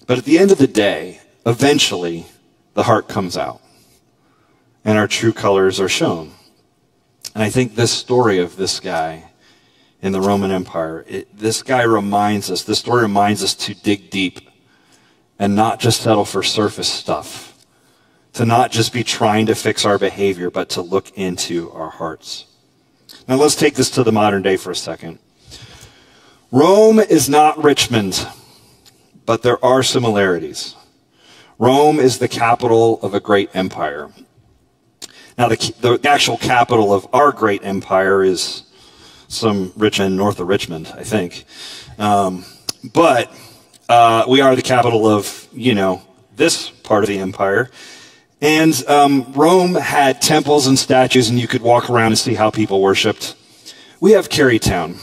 But 0.07 0.19
at 0.19 0.25
the 0.25 0.39
end 0.39 0.51
of 0.51 0.59
the 0.59 0.67
day, 0.67 1.21
eventually, 1.45 2.27
the 2.75 2.85
heart 2.85 3.09
comes 3.09 3.37
out 3.37 3.61
and 4.85 4.99
our 4.99 5.09
true 5.09 5.33
colors 5.33 5.79
are 5.79 5.89
shown. 5.89 6.33
And 7.35 7.43
I 7.43 7.51
think 7.51 7.75
this 7.75 7.93
story 7.93 8.39
of 8.39 8.57
this 8.57 8.81
guy 8.81 9.25
in 10.03 10.13
the 10.13 10.21
Roman 10.21 10.51
Empire, 10.51 11.05
it, 11.09 11.37
this 11.37 11.63
guy 11.63 11.83
reminds 11.83 12.51
us, 12.51 12.65
this 12.65 12.81
story 12.81 13.03
reminds 13.03 13.43
us 13.43 13.55
to 13.55 13.75
dig 13.75 14.11
deep 14.11 14.41
and 15.39 15.55
not 15.55 15.81
just 15.81 16.01
settle 16.01 16.25
for 16.25 16.43
surface 16.43 16.89
stuff. 16.89 17.49
To 18.35 18.47
not 18.47 18.73
just 18.73 18.93
be 18.93 19.05
trying 19.05 19.47
to 19.47 19.55
fix 19.55 19.85
our 19.85 19.99
behavior, 19.99 20.51
but 20.51 20.71
to 20.71 20.81
look 20.81 21.11
into 21.17 21.71
our 21.73 21.91
hearts. 21.91 22.47
Now 23.29 23.37
let's 23.37 23.55
take 23.55 23.75
this 23.75 23.91
to 23.91 24.03
the 24.03 24.11
modern 24.11 24.43
day 24.43 24.57
for 24.57 24.71
a 24.71 24.77
second. 24.77 25.19
Rome 26.51 26.99
is 26.99 27.29
not 27.29 27.63
Richmond, 27.63 28.27
but 29.27 29.43
there 29.43 29.63
are 29.65 29.83
similarities. 29.83 30.75
Rome 31.59 32.01
is 32.01 32.19
the 32.19 32.29
capital 32.29 32.99
of 33.03 33.15
a 33.15 33.21
great 33.21 33.55
empire. 33.55 34.11
Now, 35.39 35.49
the, 35.49 35.75
the 35.81 36.09
actual 36.09 36.37
capital 36.37 36.93
of 36.93 37.07
our 37.13 37.33
great 37.33 37.65
empire 37.65 38.23
is 38.23 38.65
some 39.33 39.73
Richmond, 39.77 40.17
north 40.17 40.41
of 40.41 40.49
Richmond, 40.49 40.93
I 40.95 41.05
think. 41.05 41.45
Um, 41.99 42.45
but 42.93 43.33
uh, 43.89 44.25
we 44.29 44.41
are 44.41 44.55
the 44.55 44.63
capital 44.63 45.07
of, 45.07 45.49
you 45.53 45.75
know, 45.75 46.03
this 46.37 46.71
part 46.71 47.05
of 47.05 47.09
the 47.09 47.19
empire. 47.19 47.71
And 48.41 48.75
um, 48.89 49.33
Rome 49.33 49.75
had 49.75 50.21
temples 50.21 50.67
and 50.67 50.79
statues, 50.79 51.29
and 51.29 51.39
you 51.39 51.47
could 51.47 51.63
walk 51.63 51.89
around 51.89 52.09
and 52.09 52.19
see 52.19 52.35
how 52.35 52.51
people 52.51 52.81
worshipped. 52.81 53.37
We 54.01 54.13
have 54.13 54.29
Carytown. 54.29 54.99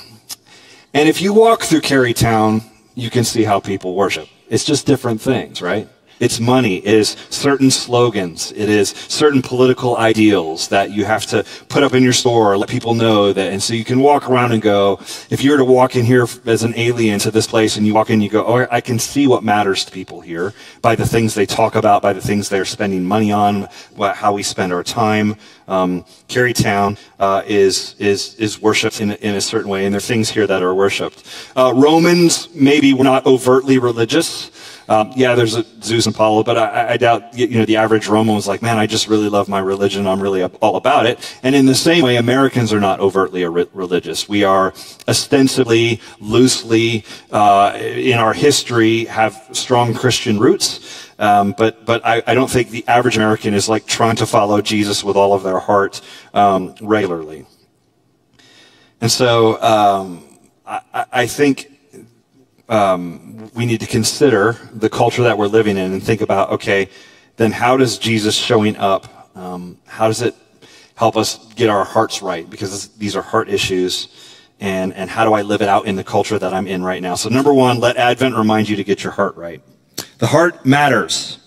And 0.94 1.08
if 1.08 1.22
you 1.22 1.34
walk 1.34 1.64
through 1.64 1.82
Carytown, 1.82 2.64
you 2.96 3.10
can 3.10 3.24
see 3.24 3.44
how 3.44 3.60
people 3.60 3.96
worship. 3.96 4.28
It's 4.50 4.66
just 4.66 4.86
different 4.86 5.22
things, 5.22 5.62
right? 5.62 5.88
It's 6.20 6.40
money, 6.40 6.78
it 6.78 6.94
is 6.94 7.16
certain 7.30 7.72
slogans, 7.72 8.52
it 8.52 8.68
is 8.68 8.90
certain 8.90 9.42
political 9.42 9.96
ideals 9.96 10.68
that 10.68 10.92
you 10.92 11.06
have 11.06 11.26
to 11.28 11.46
put 11.70 11.82
up 11.82 11.94
in 11.94 12.04
your 12.04 12.14
store, 12.14 12.58
let 12.58 12.70
people 12.70 12.94
know 12.94 13.32
that. 13.32 13.54
And 13.54 13.64
so 13.64 13.74
you 13.74 13.86
can 13.86 14.00
walk 14.02 14.30
around 14.30 14.52
and 14.52 14.62
go, 14.62 15.00
if 15.30 15.44
you 15.44 15.52
were 15.52 15.58
to 15.58 15.66
walk 15.66 15.96
in 15.96 16.06
here 16.06 16.28
as 16.46 16.64
an 16.64 16.74
alien 16.76 17.20
to 17.20 17.32
this 17.32 17.48
place 17.48 17.78
and 17.78 17.88
you 17.88 17.94
walk 17.94 18.10
in, 18.10 18.20
you 18.20 18.30
go, 18.30 18.46
oh, 18.46 18.68
I 18.70 18.82
can 18.82 19.00
see 19.00 19.28
what 19.28 19.44
matters 19.44 19.86
to 19.86 19.92
people 19.92 20.20
here 20.20 20.54
by 20.82 20.96
the 20.96 21.06
things 21.06 21.36
they 21.36 21.46
talk 21.46 21.76
about, 21.76 22.02
by 22.02 22.14
the 22.14 22.22
things 22.22 22.50
they're 22.50 22.66
spending 22.66 23.06
money 23.06 23.32
on, 23.32 23.70
how 23.98 24.34
we 24.34 24.44
spend 24.44 24.74
our 24.74 24.84
time. 24.84 25.36
Um, 25.70 26.04
Carytown 26.28 26.98
uh, 27.20 27.44
is 27.46 27.96
is 28.00 28.34
is 28.36 28.60
worshipped 28.60 29.02
in, 29.02 29.12
in 29.12 29.36
a 29.36 29.42
certain 29.42 29.70
way, 29.70 29.86
and 29.86 29.94
there 29.94 30.00
are 30.00 30.02
things 30.02 30.32
here 30.32 30.48
that 30.48 30.64
are 30.64 30.74
worshipped. 30.74 31.24
Uh, 31.56 31.72
Romans 31.76 32.50
maybe 32.56 32.92
were 32.94 33.04
not 33.04 33.28
overtly 33.28 33.78
religious. 33.78 34.50
Um, 34.90 35.14
yeah, 35.16 35.36
there's 35.36 35.56
a 35.56 35.64
Zeus 35.84 36.08
and 36.08 36.16
Apollo, 36.16 36.44
but 36.44 36.58
I, 36.58 36.94
I 36.94 36.98
doubt 36.98 37.38
you 37.38 37.60
know 37.60 37.66
the 37.66 37.78
average 37.78 38.08
Roman 38.08 38.34
was 38.34 38.48
like, 38.48 38.64
man, 38.64 38.80
I 38.80 38.88
just 38.88 39.08
really 39.08 39.30
love 39.30 39.48
my 39.48 39.60
religion. 39.60 40.08
I'm 40.08 40.20
really 40.20 40.44
all 40.44 40.76
about 40.78 41.06
it. 41.06 41.38
And 41.44 41.54
in 41.54 41.68
the 41.68 41.76
same 41.76 42.04
way, 42.04 42.16
Americans 42.16 42.74
are 42.74 42.80
not 42.80 43.00
overtly 43.00 43.46
religious. 43.46 44.28
We 44.28 44.44
are 44.44 44.74
ostensibly, 45.08 46.02
loosely, 46.20 47.06
uh, 47.32 47.78
in 47.80 48.18
our 48.18 48.34
history, 48.34 49.06
have 49.06 49.48
strong 49.52 49.94
Christian 49.94 50.40
roots. 50.40 51.08
Um, 51.20 51.54
but 51.56 51.86
but 51.86 52.04
I, 52.04 52.24
I, 52.26 52.34
don't 52.34 52.50
think 52.50 52.70
the 52.70 52.88
average 52.88 53.18
American 53.18 53.54
is 53.54 53.68
like 53.68 53.86
trying 53.86 54.16
to 54.16 54.26
follow 54.26 54.62
Jesus 54.62 55.04
with 55.04 55.18
all 55.18 55.34
of 55.34 55.44
their 55.44 55.60
heart 55.60 56.02
um, 56.34 56.74
regularly. 56.82 57.46
And 59.02 59.12
so 59.12 59.62
um, 59.62 60.24
I, 60.66 61.06
I, 61.12 61.28
think 61.28 61.79
um, 62.70 63.52
we 63.54 63.66
need 63.66 63.80
to 63.82 63.88
consider 63.88 64.58
the 64.72 64.90
culture 64.90 65.24
that 65.24 65.38
we're 65.38 65.48
living 65.48 65.78
in 65.78 65.92
and 65.92 66.02
think 66.02 66.22
about 66.22 66.52
okay, 66.52 66.90
then 67.38 67.52
how 67.52 67.78
does 67.78 67.98
Jesus 67.98 68.36
showing 68.36 68.76
up? 68.78 69.36
Um, 69.36 69.78
how 69.86 70.08
does 70.08 70.22
it 70.22 70.36
help 70.96 71.16
us 71.16 71.38
get 71.54 71.70
our 71.70 71.86
hearts 71.86 72.22
right? 72.22 72.50
Because 72.50 72.90
these 72.90 73.16
are 73.16 73.22
heart 73.22 73.50
issues. 73.50 74.10
And, 74.60 74.94
and 74.94 75.10
how 75.10 75.24
do 75.24 75.32
I 75.32 75.44
live 75.44 75.62
it 75.62 75.70
out 75.70 75.86
in 75.86 75.96
the 75.96 76.04
culture 76.04 76.38
that 76.38 76.54
I'm 76.54 76.68
in 76.68 76.84
right 76.84 77.02
now? 77.02 77.16
So 77.16 77.30
number 77.30 77.54
one, 77.54 77.80
let 77.80 77.96
Advent 77.96 78.36
remind 78.36 78.68
you 78.68 78.76
to 78.76 78.84
get 78.84 79.02
your 79.02 79.14
heart 79.14 79.38
right. 79.38 79.62
The 80.18 80.28
heart 80.28 80.66
matters. 80.66 81.40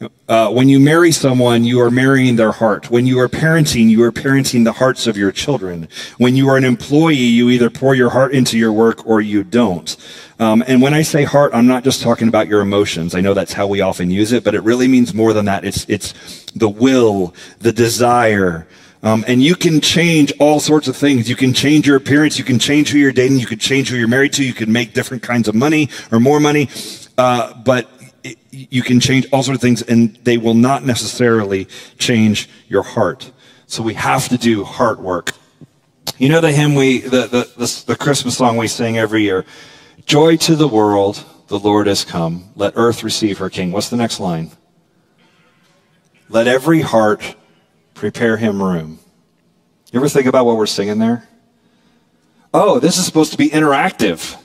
Uh, 0.00 0.50
when 0.50 0.70
you 0.70 0.80
marry 0.80 1.12
someone, 1.12 1.62
you 1.62 1.78
are 1.78 1.90
marrying 1.90 2.36
their 2.36 2.52
heart. 2.52 2.90
When 2.90 3.04
you 3.04 3.18
are 3.20 3.28
parenting, 3.28 3.90
you 3.90 4.02
are 4.02 4.12
parenting 4.12 4.64
the 4.64 4.72
hearts 4.72 5.06
of 5.06 5.14
your 5.14 5.30
children. 5.30 5.88
When 6.16 6.34
you 6.36 6.48
are 6.48 6.56
an 6.56 6.64
employee, 6.64 7.16
you 7.16 7.50
either 7.50 7.68
pour 7.68 7.94
your 7.94 8.08
heart 8.08 8.32
into 8.32 8.56
your 8.56 8.72
work 8.72 9.06
or 9.06 9.20
you 9.20 9.44
don't. 9.44 9.94
Um, 10.38 10.64
and 10.66 10.80
when 10.80 10.94
I 10.94 11.02
say 11.02 11.24
heart, 11.24 11.50
I'm 11.52 11.66
not 11.66 11.84
just 11.84 12.00
talking 12.00 12.28
about 12.28 12.48
your 12.48 12.62
emotions. 12.62 13.14
I 13.14 13.20
know 13.20 13.34
that's 13.34 13.52
how 13.52 13.66
we 13.66 13.82
often 13.82 14.10
use 14.10 14.32
it, 14.32 14.42
but 14.42 14.54
it 14.54 14.62
really 14.62 14.88
means 14.88 15.12
more 15.12 15.34
than 15.34 15.44
that. 15.44 15.66
It's 15.66 15.84
it's 15.86 16.14
the 16.52 16.68
will, 16.68 17.34
the 17.58 17.72
desire. 17.72 18.66
Um, 19.02 19.22
and 19.28 19.42
you 19.42 19.54
can 19.54 19.82
change 19.82 20.32
all 20.38 20.60
sorts 20.60 20.88
of 20.88 20.96
things. 20.96 21.28
You 21.28 21.36
can 21.36 21.52
change 21.52 21.86
your 21.86 21.96
appearance. 21.96 22.38
You 22.38 22.44
can 22.44 22.58
change 22.58 22.88
who 22.88 22.98
you're 22.98 23.12
dating. 23.12 23.38
You 23.38 23.46
can 23.46 23.58
change 23.58 23.90
who 23.90 23.96
you're 23.96 24.08
married 24.08 24.32
to. 24.34 24.44
You 24.44 24.54
can 24.54 24.72
make 24.72 24.94
different 24.94 25.22
kinds 25.22 25.46
of 25.46 25.54
money 25.54 25.90
or 26.10 26.20
more 26.20 26.40
money. 26.40 26.70
Uh, 27.18 27.52
but 27.52 27.86
it, 28.24 28.38
you 28.50 28.82
can 28.82 29.00
change 29.00 29.26
all 29.32 29.42
sorts 29.42 29.58
of 29.58 29.62
things 29.62 29.82
and 29.82 30.16
they 30.24 30.38
will 30.38 30.54
not 30.54 30.84
necessarily 30.84 31.66
change 31.98 32.48
your 32.68 32.82
heart. 32.82 33.32
So 33.66 33.82
we 33.82 33.94
have 33.94 34.28
to 34.28 34.38
do 34.38 34.64
heart 34.64 35.00
work. 35.00 35.32
You 36.18 36.28
know 36.28 36.40
the 36.40 36.52
hymn 36.52 36.74
we, 36.74 37.00
the, 37.00 37.26
the, 37.26 37.50
the, 37.56 37.84
the 37.86 37.96
Christmas 37.96 38.36
song 38.36 38.56
we 38.56 38.68
sing 38.68 38.98
every 38.98 39.22
year? 39.22 39.44
Joy 40.06 40.36
to 40.38 40.56
the 40.56 40.68
world, 40.68 41.24
the 41.48 41.58
Lord 41.58 41.86
has 41.86 42.04
come. 42.04 42.50
Let 42.56 42.74
earth 42.76 43.02
receive 43.02 43.38
her 43.38 43.48
king. 43.48 43.72
What's 43.72 43.90
the 43.90 43.96
next 43.96 44.20
line? 44.20 44.50
Let 46.28 46.46
every 46.46 46.80
heart 46.80 47.36
prepare 47.94 48.36
him 48.36 48.62
room. 48.62 48.98
You 49.92 50.00
ever 50.00 50.08
think 50.08 50.26
about 50.26 50.46
what 50.46 50.56
we're 50.56 50.66
singing 50.66 50.98
there? 50.98 51.28
Oh, 52.52 52.80
this 52.80 52.98
is 52.98 53.04
supposed 53.04 53.32
to 53.32 53.38
be 53.38 53.48
interactive. 53.50 54.36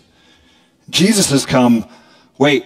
Jesus 0.89 1.31
has 1.31 1.45
come 1.45 1.87
wait, 2.37 2.65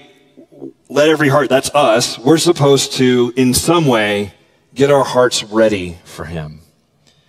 let 0.90 1.08
every 1.08 1.30
heart, 1.30 1.50
that's 1.50 1.74
us, 1.76 2.18
we're 2.18 2.40
supposed 2.40 2.94
to, 2.94 3.32
in 3.36 3.54
some 3.54 3.86
way, 3.86 4.34
get 4.74 4.90
our 4.92 5.04
hearts 5.04 5.44
ready 5.44 6.00
for 6.04 6.26
Him. 6.26 6.62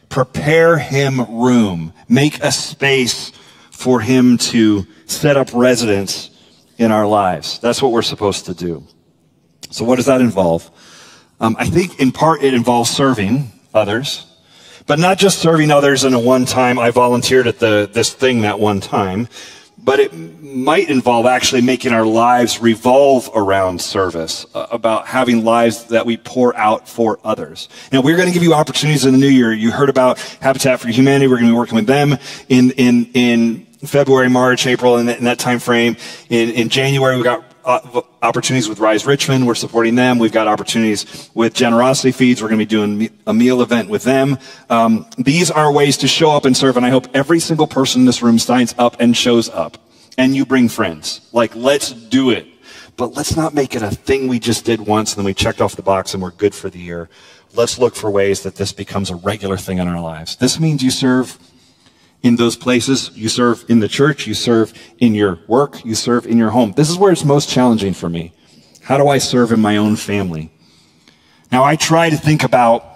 Prepare 0.09 0.79
Him 0.79 1.21
room. 1.43 1.93
Make 2.09 2.43
a 2.43 2.51
space 2.51 3.33
for 3.71 4.01
Him 4.01 4.39
to 4.39 4.87
set 5.05 5.37
up 5.37 5.51
residence 5.53 6.31
in 6.79 6.91
our 6.91 7.07
lives. 7.07 7.59
That's 7.59 7.83
what 7.83 7.93
we're 7.93 8.03
supposed 8.03 8.47
to 8.47 8.55
do. 8.55 8.83
So 9.71 9.85
what 9.85 9.97
does 9.97 10.07
that 10.07 10.23
involve? 10.23 10.71
Um, 11.39 11.55
I 11.59 11.67
think 11.67 12.01
in 12.01 12.13
part 12.13 12.43
it 12.43 12.55
involves 12.55 12.91
serving 12.91 13.53
others, 13.75 14.27
but 14.87 14.99
not 14.99 15.19
just 15.19 15.39
serving 15.39 15.71
others 15.71 16.05
in 16.05 16.15
a 16.15 16.19
one 16.19 16.47
time, 16.47 16.79
I 16.79 16.91
volunteered 16.91 17.47
at 17.47 17.59
the, 17.59 17.89
this 17.93 18.13
thing 18.13 18.41
that 18.41 18.59
one 18.59 18.81
time, 18.81 19.29
but 19.83 19.99
it 20.01 20.13
might 20.13 20.89
involve 20.91 21.27
actually 21.27 21.63
making 21.63 21.93
our 21.93 22.05
lives 22.05 22.61
revolve 22.61 23.31
around 23.35 23.81
service, 23.81 24.47
uh, 24.55 24.67
about 24.71 25.07
having 25.07 25.45
lives 25.45 25.85
that 25.85 26.07
we 26.07 26.17
pour 26.17 26.57
out 26.57 26.89
for 26.89 27.19
others. 27.25 27.69
Now, 27.93 28.01
we're 28.01 28.17
going 28.17 28.29
to 28.29 28.35
give 28.35 28.43
you 28.43 28.55
opportunities 28.55 29.05
in 29.05 29.13
the 29.13 29.19
new 29.19 29.29
year. 29.29 29.53
You 29.53 29.71
heard 29.71 29.89
about 29.89 30.19
Habitat 30.41 30.81
for 30.81 30.89
Humanity. 30.89 31.27
We're 31.27 31.37
going 31.37 31.49
to 31.49 31.53
be 31.53 31.59
working 31.59 31.77
with 31.77 31.87
them 31.87 32.19
in, 32.49 32.73
in, 32.73 33.07
in 33.15 33.67
February, 33.85 34.29
March, 34.29 34.67
April, 34.67 34.99
in 34.99 35.07
that, 35.07 35.19
in 35.19 35.25
that 35.25 35.39
time 35.39 35.59
frame. 35.59 35.97
In, 36.29 36.51
in 36.51 36.69
January, 36.69 37.17
we 37.17 37.23
got 37.23 37.45
uh, 37.65 38.03
opportunities 38.23 38.69
with 38.69 38.79
Rise 38.79 39.07
Richmond. 39.07 39.47
We're 39.47 39.55
supporting 39.55 39.95
them. 39.95 40.19
We've 40.19 40.33
got 40.33 40.47
opportunities 40.47 41.31
with 41.35 41.55
Generosity 41.55 42.13
Feeds. 42.13 42.43
We're 42.43 42.49
going 42.49 42.59
to 42.59 42.65
be 42.65 42.69
doing 42.69 43.11
a 43.27 43.35
meal 43.35 43.63
event 43.63 43.89
with 43.89 44.05
them. 44.05 44.39
Um, 44.69 45.07
these 45.19 45.51
are 45.51 45.73
ways 45.73 45.97
to 45.99 46.09
show 46.09 46.31
up 46.31 46.45
and 46.45 46.57
serve, 46.57 46.77
and 46.77 46.87
I 46.87 46.91
hope 46.91 47.07
every 47.15 47.41
single 47.41 47.67
person 47.67 48.03
in 48.03 48.07
this 48.07 48.23
room 48.23 48.39
signs 48.39 48.75
up 48.79 48.97
and 49.01 49.17
shows 49.17 49.49
up. 49.49 49.79
And 50.19 50.35
you 50.35 50.45
bring 50.45 50.69
friends. 50.69 51.21
Like, 51.33 51.55
let's 51.55 51.93
do 51.93 52.31
it. 52.31 52.47
But 52.97 53.17
let's 53.17 53.35
not 53.35 53.55
make 53.55 53.75
it 53.75 53.83
a 53.83 53.91
thing 53.91 54.29
we 54.29 54.39
just 54.39 54.67
did 54.67 54.81
once 54.81 55.13
and 55.13 55.19
then 55.19 55.25
we 55.25 55.33
checked 55.33 55.63
off 55.63 55.75
the 55.75 55.83
box 55.83 56.13
and 56.13 56.23
we're 56.23 56.33
good 56.33 56.55
for 56.55 56.69
the 56.69 56.79
year. 56.79 57.09
Let's 57.55 57.79
look 57.79 57.97
for 57.97 58.11
ways 58.11 58.43
that 58.43 58.57
this 58.57 58.73
becomes 58.73 59.09
a 59.09 59.17
regular 59.17 59.57
thing 59.57 59.79
in 59.79 59.89
our 59.89 60.01
lives. 60.03 60.37
This 60.37 60.61
means 60.61 60.83
you 60.83 60.91
serve 60.91 61.39
in 62.23 62.37
those 62.37 62.57
places. 62.57 63.11
You 63.15 63.29
serve 63.29 63.65
in 63.69 63.81
the 63.81 63.89
church. 63.89 64.27
You 64.27 64.35
serve 64.35 64.73
in 64.99 65.15
your 65.15 65.41
work. 65.47 65.85
You 65.85 65.95
serve 65.95 66.27
in 66.27 66.37
your 66.37 66.51
home. 66.51 66.73
This 66.73 66.91
is 66.91 66.99
where 66.99 67.13
it's 67.13 67.25
most 67.25 67.49
challenging 67.49 67.95
for 67.95 68.09
me. 68.09 68.33
How 68.83 68.99
do 68.99 69.09
I 69.09 69.19
serve 69.19 69.53
in 69.53 69.61
my 69.61 69.77
own 69.77 69.97
family? 69.97 70.53
Now 71.53 71.65
I 71.65 71.77
try 71.77 72.11
to 72.11 72.17
think 72.17 72.45
about 72.45 72.87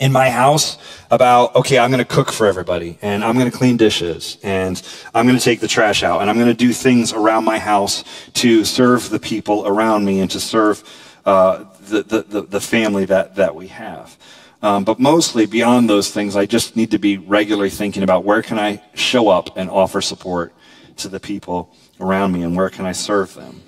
in 0.00 0.12
my 0.12 0.28
house 0.30 0.78
about, 1.10 1.54
okay, 1.54 1.78
I'm 1.78 1.90
going 1.90 2.04
to 2.04 2.04
cook 2.04 2.32
for 2.32 2.46
everybody 2.46 2.98
and 3.00 3.24
I'm 3.24 3.38
going 3.38 3.50
to 3.50 3.56
clean 3.56 3.76
dishes 3.76 4.38
and 4.42 4.82
I'm 5.14 5.26
going 5.26 5.38
to 5.38 5.44
take 5.44 5.60
the 5.60 5.68
trash 5.68 6.02
out 6.02 6.20
and 6.20 6.28
I'm 6.28 6.36
going 6.36 6.48
to 6.48 6.54
do 6.54 6.72
things 6.72 7.12
around 7.12 7.44
my 7.44 7.58
house 7.58 8.04
to 8.34 8.64
serve 8.64 9.10
the 9.10 9.20
people 9.20 9.66
around 9.66 10.04
me 10.04 10.20
and 10.20 10.30
to 10.32 10.40
serve 10.40 10.82
uh, 11.24 11.64
the, 11.80 12.02
the, 12.02 12.42
the 12.42 12.60
family 12.60 13.04
that, 13.06 13.36
that 13.36 13.54
we 13.54 13.68
have. 13.68 14.16
Um, 14.64 14.82
but 14.82 14.98
mostly 14.98 15.44
beyond 15.44 15.90
those 15.90 16.10
things, 16.10 16.36
I 16.36 16.46
just 16.46 16.74
need 16.74 16.92
to 16.92 16.98
be 16.98 17.18
regularly 17.18 17.68
thinking 17.68 18.02
about 18.02 18.24
where 18.24 18.40
can 18.40 18.58
I 18.58 18.80
show 18.94 19.28
up 19.28 19.58
and 19.58 19.68
offer 19.68 20.00
support 20.00 20.54
to 20.96 21.10
the 21.10 21.20
people 21.20 21.70
around 22.00 22.32
me 22.32 22.42
and 22.44 22.56
where 22.56 22.70
can 22.70 22.86
I 22.86 22.92
serve 22.92 23.34
them. 23.34 23.60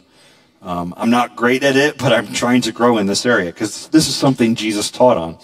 Um, 0.63 0.95
I'm 0.97 1.11
not 1.11 1.37
great 1.37 1.63
at 1.63 1.77
it, 1.77 1.99
but 2.03 2.15
I'm 2.15 2.33
trying 2.33 2.63
to 2.63 2.73
grow 2.73 2.97
in 2.97 3.05
this 3.05 3.27
area 3.27 3.53
because 3.53 3.89
this 3.89 4.09
is 4.09 4.17
something 4.17 4.55
Jesus 4.55 4.91
taught 4.91 5.19
on. 5.19 5.37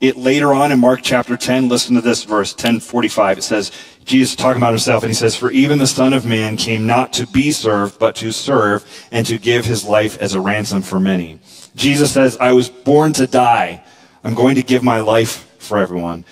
It 0.00 0.16
later 0.16 0.54
on 0.54 0.70
in 0.70 0.78
Mark 0.78 1.00
chapter 1.02 1.36
10, 1.36 1.68
listen 1.68 1.96
to 1.96 2.00
this 2.00 2.22
verse 2.22 2.52
1045. 2.52 3.38
It 3.38 3.42
says, 3.42 3.72
Jesus 4.04 4.36
talking 4.36 4.62
about 4.62 4.74
himself 4.74 5.02
and 5.02 5.10
he 5.10 5.14
says, 5.14 5.34
For 5.34 5.50
even 5.50 5.78
the 5.80 5.88
Son 5.88 6.12
of 6.12 6.24
Man 6.24 6.56
came 6.56 6.86
not 6.86 7.12
to 7.14 7.26
be 7.26 7.50
served, 7.50 7.98
but 7.98 8.14
to 8.16 8.30
serve 8.30 8.86
and 9.10 9.26
to 9.26 9.38
give 9.38 9.64
his 9.64 9.84
life 9.84 10.18
as 10.18 10.34
a 10.34 10.40
ransom 10.40 10.82
for 10.82 11.00
many. 11.00 11.40
Jesus 11.74 12.12
says, 12.12 12.36
I 12.36 12.52
was 12.52 12.68
born 12.68 13.12
to 13.14 13.26
die 13.26 13.82
I'm 14.24 14.34
going 14.34 14.54
to 14.56 14.62
give 14.62 14.82
my 14.82 15.00
life 15.00 15.46
for 15.58 15.78
everyone. 15.78 16.24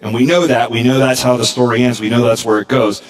And 0.00 0.14
we 0.14 0.26
know 0.26 0.46
that. 0.46 0.70
We 0.70 0.82
know 0.82 0.98
that's 0.98 1.22
how 1.22 1.38
the 1.38 1.46
story 1.46 1.82
ends. 1.82 2.00
We 2.00 2.10
know 2.10 2.22
that's 2.22 2.44
where 2.44 2.60
it 2.60 2.68
goes. 2.68 3.00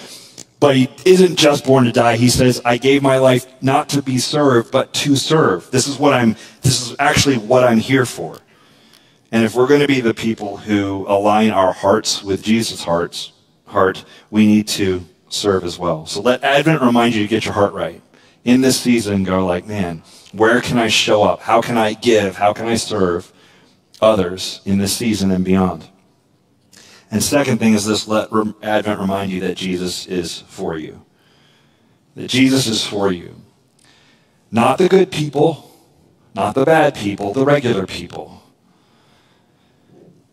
But 0.61 0.77
he 0.77 0.89
isn't 1.05 1.37
just 1.37 1.67
born 1.67 1.85
to 1.85 1.93
die. 1.93 2.17
He 2.17 2.31
says, 2.31 2.63
I 2.65 2.79
gave 2.79 3.03
my 3.03 3.19
life 3.19 3.47
not 3.61 3.89
to 3.91 4.03
be 4.03 4.19
served, 4.19 4.71
but 4.71 4.95
to 4.95 5.17
serve. 5.17 5.69
This 5.73 5.89
is 5.89 5.99
what 5.99 6.15
I'm, 6.15 6.37
this 6.63 6.81
is 6.81 6.97
actually 7.01 7.39
what 7.39 7.65
I'm 7.65 7.79
here 7.79 8.07
for. 8.07 8.39
And 9.33 9.45
if 9.45 9.57
we're 9.57 9.67
going 9.67 9.81
to 9.81 9.89
be 9.89 10.01
the 10.01 10.15
people 10.15 10.57
who 10.57 11.05
align 11.09 11.51
our 11.51 11.73
hearts 11.73 12.23
with 12.23 12.43
Jesus' 12.43 12.85
heart's 12.85 13.33
heart, 13.67 14.05
we 14.31 14.47
need 14.47 14.69
to 14.69 15.05
serve 15.29 15.65
as 15.65 15.77
well. 15.77 16.07
So 16.07 16.21
let 16.21 16.45
Advent 16.45 16.81
remind 16.81 17.17
you 17.17 17.23
to 17.23 17.29
get 17.29 17.45
your 17.45 17.55
heart 17.55 17.73
right. 17.73 18.01
In 18.45 18.61
this 18.61 18.81
season, 18.81 19.25
go 19.25 19.45
like, 19.45 19.67
man, 19.67 20.03
where 20.33 20.61
can 20.61 20.79
I 20.79 20.87
show 20.87 21.25
up? 21.25 21.41
How 21.41 21.61
can 21.61 21.77
I 21.77 21.95
give? 21.95 22.37
How 22.37 22.53
can 22.53 22.69
I 22.69 22.77
serve? 22.77 23.33
Others 24.01 24.61
in 24.65 24.79
this 24.79 24.97
season 24.97 25.31
and 25.31 25.45
beyond. 25.45 25.89
And 27.11 27.23
second 27.23 27.59
thing 27.59 27.75
is 27.75 27.87
this 27.87 28.09
let 28.09 28.31
Advent 28.63 29.01
remind 29.01 29.31
you 29.31 29.41
that 29.41 29.57
Jesus 29.57 30.07
is 30.07 30.41
for 30.49 30.77
you. 30.77 31.05
That 32.17 32.29
Jesus 32.29 32.67
is 32.67 32.87
for 32.87 33.13
you. 33.13 33.37
Not 34.51 34.79
the 34.79 34.89
good 34.89 35.11
people, 35.11 35.71
not 36.35 36.55
the 36.55 36.65
bad 36.65 36.95
people, 36.95 37.33
the 37.33 37.45
regular 37.45 37.87
people. 37.87 38.43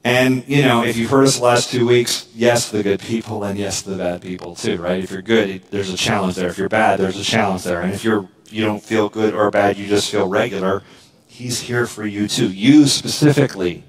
And, 0.04 0.44
you 0.48 0.64
know, 0.64 0.84
if 0.84 0.98
you've 0.98 1.12
heard 1.12 1.28
us 1.28 1.38
the 1.38 1.44
last 1.44 1.70
two 1.70 1.86
weeks, 1.86 2.28
yes, 2.34 2.72
the 2.72 2.82
good 2.82 3.00
people, 3.00 3.44
and 3.44 3.58
yes, 3.58 3.84
the 3.84 3.98
bad 3.98 4.22
people 4.22 4.56
too, 4.56 4.78
right? 4.78 5.04
If 5.04 5.12
you're 5.12 5.22
good, 5.22 5.62
there's 5.70 5.94
a 5.94 5.98
challenge 5.98 6.36
there. 6.36 6.50
If 6.50 6.58
you're 6.58 6.70
bad, 6.70 7.00
there's 7.00 7.20
a 7.20 7.24
challenge 7.24 7.64
there. 7.64 7.82
And 7.82 7.94
if 7.94 8.04
you're, 8.04 8.28
you 8.50 8.66
don't 8.66 8.82
feel 8.82 9.10
good 9.10 9.36
or 9.36 9.52
bad, 9.52 9.78
you 9.78 9.88
just 9.88 10.10
feel 10.10 10.28
regular, 10.28 10.82
He's 11.42 11.60
here 11.60 11.88
for 11.88 12.06
you 12.06 12.28
too. 12.28 12.52
You 12.52 12.86
specifically, 12.86 13.84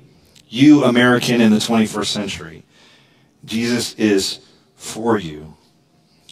you 0.48 0.84
American 0.84 1.42
in 1.42 1.52
the 1.52 1.58
21st 1.58 2.06
century. 2.06 2.64
Jesus 3.44 3.92
is 3.96 4.40
for 4.74 5.18
you. 5.18 5.54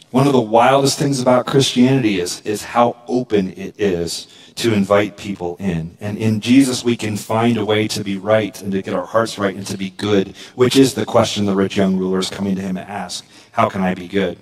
One 0.09 0.25
of 0.25 0.33
the 0.33 0.41
wildest 0.41 0.97
things 0.97 1.21
about 1.21 1.45
Christianity 1.45 2.19
is, 2.19 2.41
is 2.41 2.63
how 2.63 2.97
open 3.07 3.51
it 3.51 3.79
is 3.79 4.29
to 4.55 4.73
invite 4.73 5.15
people 5.15 5.57
in. 5.59 5.95
And 6.01 6.17
in 6.17 6.41
Jesus, 6.41 6.83
we 6.83 6.97
can 6.97 7.15
find 7.15 7.55
a 7.55 7.65
way 7.65 7.87
to 7.89 8.03
be 8.03 8.17
right 8.17 8.59
and 8.59 8.71
to 8.71 8.81
get 8.81 8.95
our 8.95 9.05
hearts 9.05 9.37
right 9.37 9.55
and 9.55 9.67
to 9.67 9.77
be 9.77 9.91
good, 9.91 10.35
which 10.55 10.75
is 10.75 10.95
the 10.95 11.05
question 11.05 11.45
the 11.45 11.53
rich 11.53 11.77
young 11.77 11.97
ruler 11.97 12.17
is 12.17 12.31
coming 12.31 12.55
to 12.55 12.63
him 12.63 12.73
to 12.77 12.89
ask 12.89 13.23
How 13.51 13.69
can 13.69 13.81
I 13.81 13.93
be 13.93 14.07
good? 14.07 14.39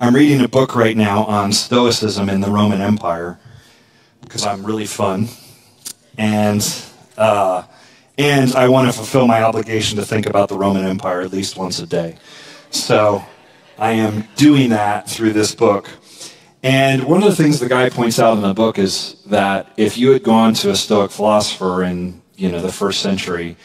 I'm 0.00 0.14
reading 0.14 0.40
a 0.40 0.48
book 0.48 0.74
right 0.74 0.96
now 0.96 1.24
on 1.24 1.52
Stoicism 1.52 2.30
in 2.30 2.40
the 2.40 2.50
Roman 2.50 2.80
Empire 2.80 3.38
because 4.22 4.46
I'm 4.46 4.64
really 4.64 4.86
fun. 4.86 5.28
And, 6.18 6.66
uh, 7.16 7.64
and 8.18 8.54
I 8.54 8.68
want 8.68 8.88
to 8.88 8.92
fulfill 8.92 9.26
my 9.26 9.42
obligation 9.42 9.96
to 9.98 10.04
think 10.04 10.26
about 10.26 10.48
the 10.48 10.56
Roman 10.56 10.84
Empire 10.84 11.20
at 11.20 11.32
least 11.32 11.56
once 11.56 11.78
a 11.78 11.86
day. 11.86 12.16
So 12.70 13.24
I 13.78 13.92
am 13.92 14.28
doing 14.36 14.70
that 14.70 15.08
through 15.08 15.32
this 15.32 15.54
book. 15.54 15.88
And 16.62 17.04
one 17.04 17.22
of 17.22 17.28
the 17.28 17.42
things 17.42 17.58
the 17.58 17.68
guy 17.68 17.88
points 17.88 18.18
out 18.18 18.36
in 18.36 18.42
the 18.42 18.52
book 18.52 18.78
is 18.78 19.16
that 19.26 19.72
if 19.78 19.96
you 19.96 20.10
had 20.10 20.22
gone 20.22 20.52
to 20.54 20.70
a 20.70 20.76
Stoic 20.76 21.10
philosopher 21.10 21.84
in 21.84 22.20
you 22.36 22.50
know 22.52 22.60
the 22.60 22.72
first 22.72 23.00
century, 23.00 23.56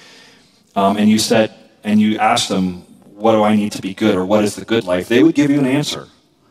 um, 0.76 0.96
and 0.96 1.10
you 1.10 1.20
said 1.20 1.54
and 1.84 2.00
you 2.00 2.18
asked 2.18 2.48
them, 2.48 2.82
"What 3.16 3.34
do 3.34 3.44
I 3.44 3.56
need 3.56 3.74
to 3.74 3.82
be 3.82 3.94
good?" 3.94 4.16
or 4.16 4.26
"What 4.26 4.46
is 4.46 4.56
the 4.56 4.64
good 4.64 4.86
life?" 4.86 5.10
they 5.10 5.24
would 5.24 5.36
give 5.36 5.52
you 5.52 5.60
an 5.60 5.66
answer. 5.66 6.08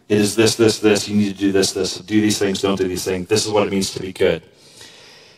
It 0.06 0.18
is 0.18 0.36
this, 0.36 0.54
this, 0.54 0.80
this. 0.80 1.08
You 1.08 1.16
need 1.16 1.32
to 1.32 1.38
do 1.38 1.50
this, 1.50 1.72
this. 1.72 1.96
Do 1.96 2.20
these 2.20 2.38
things. 2.38 2.60
Don't 2.60 2.76
do 2.76 2.86
these 2.86 3.04
things. 3.04 3.26
This 3.26 3.46
is 3.46 3.50
what 3.50 3.66
it 3.66 3.70
means 3.70 3.92
to 3.92 4.00
be 4.00 4.12
good. 4.12 4.42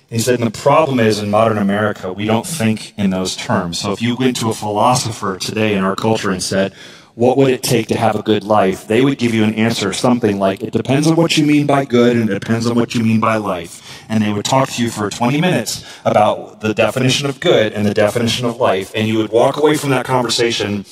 He 0.08 0.18
said, 0.20 0.38
and 0.38 0.46
the 0.46 0.56
problem 0.56 1.00
is 1.00 1.18
in 1.18 1.30
modern 1.30 1.58
America, 1.58 2.12
we 2.12 2.26
don't 2.26 2.46
think 2.46 2.96
in 2.96 3.10
those 3.10 3.34
terms. 3.34 3.78
So 3.78 3.92
if 3.92 4.00
you 4.00 4.14
went 4.14 4.36
to 4.36 4.50
a 4.50 4.54
philosopher 4.54 5.36
today 5.36 5.74
in 5.74 5.82
our 5.82 5.96
culture 5.96 6.30
and 6.30 6.40
said, 6.40 6.72
what 7.16 7.36
would 7.38 7.50
it 7.50 7.62
take 7.62 7.88
to 7.88 7.96
have 7.96 8.14
a 8.14 8.22
good 8.22 8.44
life? 8.44 8.86
They 8.86 9.00
would 9.00 9.18
give 9.18 9.34
you 9.34 9.42
an 9.42 9.54
answer, 9.54 9.92
something 9.92 10.38
like, 10.38 10.62
it 10.62 10.72
depends 10.72 11.08
on 11.08 11.16
what 11.16 11.36
you 11.36 11.44
mean 11.44 11.66
by 11.66 11.86
good 11.86 12.16
and 12.16 12.30
it 12.30 12.38
depends 12.38 12.66
on 12.66 12.76
what 12.76 12.94
you 12.94 13.02
mean 13.02 13.18
by 13.18 13.36
life. 13.36 14.04
And 14.08 14.22
they 14.22 14.32
would 14.32 14.44
talk 14.44 14.68
to 14.68 14.82
you 14.82 14.90
for 14.90 15.10
20 15.10 15.40
minutes 15.40 15.84
about 16.04 16.60
the 16.60 16.72
definition 16.72 17.26
of 17.26 17.40
good 17.40 17.72
and 17.72 17.84
the 17.84 17.94
definition 17.94 18.46
of 18.46 18.58
life. 18.58 18.92
And 18.94 19.08
you 19.08 19.16
would 19.16 19.32
walk 19.32 19.56
away 19.56 19.76
from 19.76 19.90
that 19.90 20.04
conversation, 20.04 20.84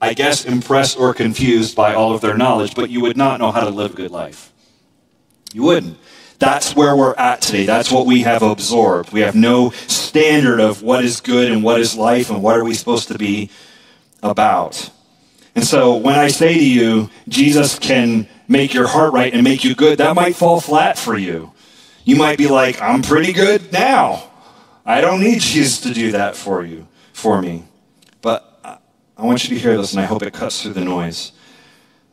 I 0.00 0.14
guess, 0.14 0.44
impressed 0.44 0.98
or 0.98 1.14
confused 1.14 1.74
by 1.74 1.94
all 1.94 2.14
of 2.14 2.20
their 2.20 2.36
knowledge, 2.36 2.76
but 2.76 2.90
you 2.90 3.00
would 3.00 3.16
not 3.16 3.40
know 3.40 3.50
how 3.50 3.62
to 3.64 3.70
live 3.70 3.94
a 3.94 3.96
good 3.96 4.10
life. 4.12 4.52
You 5.52 5.62
wouldn't. 5.64 5.98
That's 6.42 6.74
where 6.74 6.96
we're 6.96 7.14
at 7.14 7.40
today. 7.40 7.66
That's 7.66 7.92
what 7.92 8.04
we 8.04 8.22
have 8.22 8.42
absorbed. 8.42 9.12
We 9.12 9.20
have 9.20 9.36
no 9.36 9.70
standard 9.70 10.58
of 10.58 10.82
what 10.82 11.04
is 11.04 11.20
good 11.20 11.52
and 11.52 11.62
what 11.62 11.80
is 11.80 11.94
life 11.94 12.30
and 12.30 12.42
what 12.42 12.56
are 12.58 12.64
we 12.64 12.74
supposed 12.74 13.06
to 13.08 13.16
be 13.16 13.48
about. 14.24 14.90
And 15.54 15.64
so 15.64 15.94
when 15.94 16.16
I 16.16 16.26
say 16.26 16.54
to 16.54 16.64
you, 16.64 17.10
Jesus 17.28 17.78
can 17.78 18.26
make 18.48 18.74
your 18.74 18.88
heart 18.88 19.12
right 19.12 19.32
and 19.32 19.44
make 19.44 19.62
you 19.62 19.76
good, 19.76 19.98
that 19.98 20.16
might 20.16 20.34
fall 20.34 20.60
flat 20.60 20.98
for 20.98 21.16
you. 21.16 21.52
You 22.04 22.16
might 22.16 22.38
be 22.38 22.48
like, 22.48 22.82
I'm 22.82 23.02
pretty 23.02 23.32
good 23.32 23.72
now. 23.72 24.28
I 24.84 25.00
don't 25.00 25.20
need 25.20 25.42
Jesus 25.42 25.80
to 25.82 25.94
do 25.94 26.10
that 26.10 26.34
for 26.34 26.64
you, 26.64 26.88
for 27.12 27.40
me. 27.40 27.62
But 28.20 28.80
I 29.16 29.24
want 29.24 29.44
you 29.44 29.54
to 29.54 29.62
hear 29.62 29.76
this, 29.76 29.92
and 29.92 30.00
I 30.00 30.06
hope 30.06 30.24
it 30.24 30.32
cuts 30.32 30.60
through 30.60 30.72
the 30.72 30.84
noise. 30.84 31.30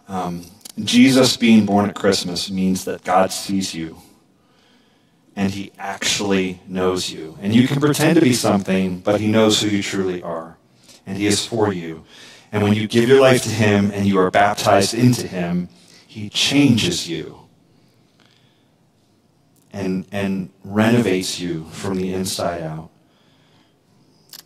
Um, 0.07 0.45
Jesus 0.77 1.35
being 1.35 1.65
born 1.65 1.89
at 1.89 1.95
Christmas 1.95 2.51
means 2.51 2.85
that 2.85 3.03
God 3.03 3.31
sees 3.31 3.73
you 3.73 3.97
and 5.39 5.53
he 5.53 5.71
actually 5.79 6.59
knows 6.67 7.09
you. 7.09 7.37
And 7.41 7.55
you 7.55 7.65
can 7.65 7.79
pretend 7.79 8.15
to 8.15 8.21
be 8.21 8.33
something, 8.33 8.99
but 8.99 9.21
he 9.21 9.27
knows 9.27 9.61
who 9.61 9.69
you 9.69 9.81
truly 9.81 10.21
are. 10.21 10.57
And 11.05 11.17
he 11.17 11.27
is 11.27 11.45
for 11.45 11.71
you. 11.71 12.03
And 12.51 12.61
when 12.61 12.73
you 12.73 12.89
give 12.89 13.07
your 13.07 13.21
life 13.21 13.43
to 13.43 13.49
him 13.49 13.89
and 13.93 14.05
you 14.05 14.19
are 14.19 14.29
baptized 14.29 14.93
into 14.93 15.29
him, 15.29 15.69
he 16.05 16.27
changes 16.27 17.07
you 17.07 17.39
and, 19.71 20.05
and 20.11 20.49
renovates 20.65 21.39
you 21.39 21.63
from 21.71 21.95
the 21.95 22.13
inside 22.13 22.61
out. 22.61 22.89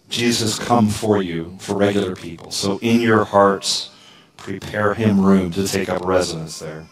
Jesus 0.10 0.60
come 0.60 0.89
for 0.89 1.24
you, 1.24 1.58
for 1.60 1.76
regular 1.76 2.16
people. 2.16 2.52
So 2.52 2.78
in 2.84 3.02
your 3.02 3.24
hearts, 3.24 3.89
prepare 4.38 4.94
him 4.94 5.26
room 5.26 5.50
to 5.54 5.68
take 5.68 5.89
up 5.89 6.06
residence 6.06 6.60
there. 6.60 6.86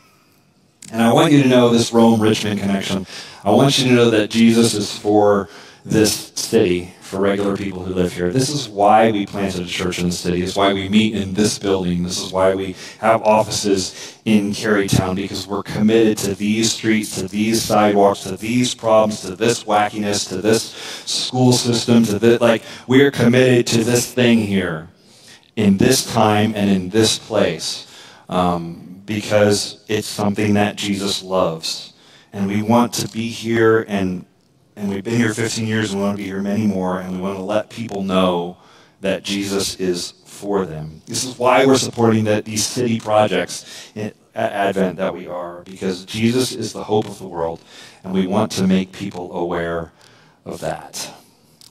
And 0.92 1.02
I 1.02 1.14
want 1.14 1.32
you 1.32 1.42
to 1.42 1.48
know 1.48 1.70
this 1.70 1.94
Rome 1.94 2.22
Richmond 2.22 2.60
connection. 2.60 3.08
I 3.46 3.52
want 3.52 3.80
you 3.80 3.88
to 3.88 3.96
know 3.96 4.10
that 4.10 4.30
Jesus 4.30 4.74
is 4.74 4.98
for 4.98 5.48
this 5.86 6.34
city, 6.36 6.94
for 7.00 7.22
regular 7.22 7.56
people 7.56 7.82
who 7.82 7.94
live 7.94 8.12
here. 8.12 8.30
This 8.30 8.50
is 8.50 8.68
why 8.68 9.10
we 9.10 9.26
planted 9.26 9.62
a 9.62 9.66
church 9.66 10.00
in 10.00 10.08
the 10.08 10.12
city. 10.12 10.42
It's 10.44 10.58
why 10.58 10.74
we 10.74 10.90
meet 10.90 11.16
in 11.16 11.34
this 11.34 11.58
building. 11.58 12.04
This 12.04 12.22
is 12.22 12.34
why 12.34 12.56
we 12.56 12.76
have 13.00 13.22
offices 13.22 14.20
in 14.26 14.52
Carytown 14.52 15.16
because 15.16 15.48
we're 15.48 15.64
committed 15.64 16.18
to 16.20 16.36
these 16.36 16.74
streets, 16.74 17.16
to 17.16 17.28
these 17.30 17.64
sidewalks, 17.64 18.24
to 18.24 18.36
these 18.36 18.76
problems, 18.76 19.22
to 19.22 19.34
this 19.38 19.64
wackiness, 19.64 20.28
to 20.28 20.42
this 20.42 20.74
school 21.06 21.54
system, 21.54 22.04
to 22.04 22.20
this 22.20 22.42
like 22.42 22.64
we're 22.86 23.12
committed 23.12 23.66
to 23.68 23.86
this 23.86 24.14
thing 24.14 24.40
here 24.40 24.90
in 25.56 25.78
this 25.78 26.12
time 26.14 26.52
and 26.54 26.70
in 26.70 26.90
this 26.90 27.18
place. 27.18 27.88
Um, 28.28 28.91
because 29.06 29.84
it's 29.88 30.08
something 30.08 30.54
that 30.56 30.76
Jesus 30.76 31.24
loves. 31.24 31.94
And 32.34 32.48
we 32.48 32.62
want 32.62 32.94
to 32.94 33.08
be 33.10 33.30
here, 33.30 33.86
and, 33.88 34.26
and 34.76 34.90
we've 34.90 35.04
been 35.04 35.18
here 35.18 35.34
15 35.34 35.68
years, 35.68 35.92
and 35.92 36.00
we 36.00 36.06
want 36.06 36.18
to 36.18 36.24
be 36.24 36.30
here 36.30 36.42
many 36.42 36.66
more, 36.66 37.00
and 37.00 37.16
we 37.16 37.22
want 37.22 37.38
to 37.38 37.44
let 37.44 37.70
people 37.70 38.04
know 38.04 38.58
that 39.02 39.24
Jesus 39.24 39.80
is 39.80 40.14
for 40.26 40.66
them. 40.66 41.02
This 41.06 41.26
is 41.26 41.38
why 41.38 41.66
we're 41.66 41.78
supporting 41.78 42.24
the, 42.24 42.42
these 42.42 42.66
city 42.66 43.00
projects 43.00 43.92
at 43.96 44.16
Advent 44.34 44.98
that 44.98 45.14
we 45.14 45.28
are, 45.28 45.62
because 45.64 46.06
Jesus 46.06 46.54
is 46.54 46.74
the 46.74 46.84
hope 46.84 47.06
of 47.06 47.20
the 47.20 47.28
world, 47.28 47.60
and 48.04 48.14
we 48.14 48.28
want 48.28 48.52
to 48.54 48.66
make 48.66 48.92
people 48.92 49.36
aware 49.36 49.92
of 50.46 50.62
that. 50.62 51.12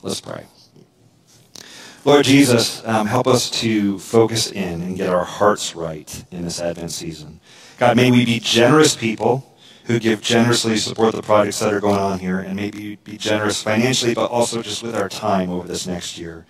Let's 0.03 0.21
pray. 0.21 0.45
Lord 2.05 2.25
Jesus, 2.25 2.83
um, 2.87 3.07
help 3.07 3.27
us 3.27 3.51
to 3.61 3.99
focus 3.99 4.51
in 4.51 4.81
and 4.81 4.97
get 4.97 5.11
our 5.11 5.25
hearts 5.25 5.75
right 5.75 6.25
in 6.31 6.45
this 6.45 6.59
Advent 6.59 6.93
season. 6.93 7.41
God, 7.79 7.97
may 7.97 8.11
we 8.11 8.25
be 8.25 8.41
generous 8.41 8.97
people 8.97 9.55
who 9.85 9.99
give 9.99 10.23
generously 10.23 10.75
to 10.75 10.81
support 10.81 11.15
the 11.15 11.23
projects 11.23 11.59
that 11.59 11.75
are 11.75 11.81
going 11.81 11.99
on 11.99 12.19
here, 12.19 12.39
and 12.39 12.57
maybe 12.57 12.97
be 12.97 13.19
generous 13.19 13.63
financially, 13.63 14.15
but 14.15 14.31
also 14.31 14.63
just 14.63 14.83
with 14.83 14.95
our 14.95 15.11
time 15.11 15.51
over 15.51 15.69
this 15.69 15.87
next 15.87 16.17
year. 16.17 16.47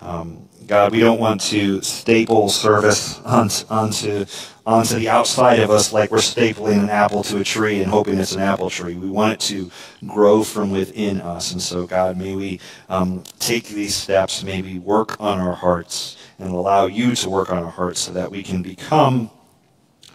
Um, 0.00 0.48
God, 0.66 0.92
we 0.92 1.00
don't 1.00 1.20
want 1.20 1.40
to 1.42 1.80
staple 1.82 2.48
service 2.48 3.20
onto, 3.20 3.66
onto, 3.68 4.26
onto 4.66 4.94
the 4.96 5.08
outside 5.08 5.60
of 5.60 5.70
us 5.70 5.92
like 5.92 6.10
we're 6.10 6.18
stapling 6.18 6.82
an 6.82 6.90
apple 6.90 7.22
to 7.24 7.38
a 7.38 7.44
tree 7.44 7.82
and 7.82 7.90
hoping 7.90 8.18
it's 8.18 8.32
an 8.32 8.42
apple 8.42 8.68
tree. 8.68 8.94
We 8.96 9.08
want 9.08 9.34
it 9.34 9.40
to 9.40 9.70
grow 10.08 10.42
from 10.42 10.72
within 10.72 11.20
us. 11.20 11.52
And 11.52 11.62
so, 11.62 11.86
God, 11.86 12.16
may 12.16 12.34
we 12.34 12.60
um, 12.88 13.22
take 13.38 13.68
these 13.68 13.94
steps, 13.94 14.42
maybe 14.42 14.80
work 14.80 15.20
on 15.20 15.38
our 15.38 15.54
hearts 15.54 16.16
and 16.40 16.50
allow 16.50 16.86
you 16.86 17.14
to 17.14 17.30
work 17.30 17.50
on 17.52 17.62
our 17.62 17.70
hearts 17.70 18.00
so 18.00 18.12
that 18.12 18.30
we 18.30 18.42
can 18.42 18.62
become 18.62 19.30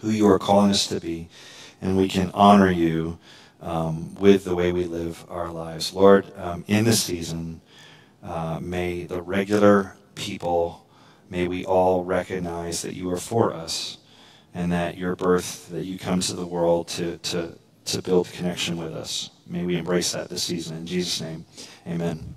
who 0.00 0.10
you 0.10 0.28
are 0.28 0.38
calling 0.38 0.70
us 0.70 0.86
to 0.88 1.00
be 1.00 1.28
and 1.80 1.96
we 1.96 2.08
can 2.08 2.30
honor 2.34 2.70
you 2.70 3.18
um, 3.62 4.14
with 4.16 4.44
the 4.44 4.54
way 4.54 4.72
we 4.72 4.84
live 4.84 5.24
our 5.30 5.50
lives. 5.50 5.94
Lord, 5.94 6.26
um, 6.36 6.64
in 6.68 6.84
this 6.84 7.02
season, 7.02 7.61
uh, 8.22 8.58
may 8.60 9.04
the 9.04 9.22
regular 9.22 9.96
people, 10.14 10.86
may 11.30 11.48
we 11.48 11.64
all 11.64 12.04
recognize 12.04 12.82
that 12.82 12.94
you 12.94 13.10
are 13.10 13.18
for 13.18 13.52
us 13.52 13.98
and 14.54 14.70
that 14.72 14.98
your 14.98 15.16
birth, 15.16 15.68
that 15.70 15.84
you 15.84 15.98
come 15.98 16.20
to 16.20 16.34
the 16.34 16.46
world 16.46 16.88
to, 16.88 17.18
to, 17.18 17.58
to 17.86 18.02
build 18.02 18.30
connection 18.30 18.76
with 18.76 18.94
us. 18.94 19.30
May 19.46 19.64
we 19.64 19.76
embrace 19.76 20.12
that 20.12 20.28
this 20.28 20.42
season. 20.42 20.76
In 20.76 20.86
Jesus' 20.86 21.20
name, 21.20 21.44
amen. 21.86 22.34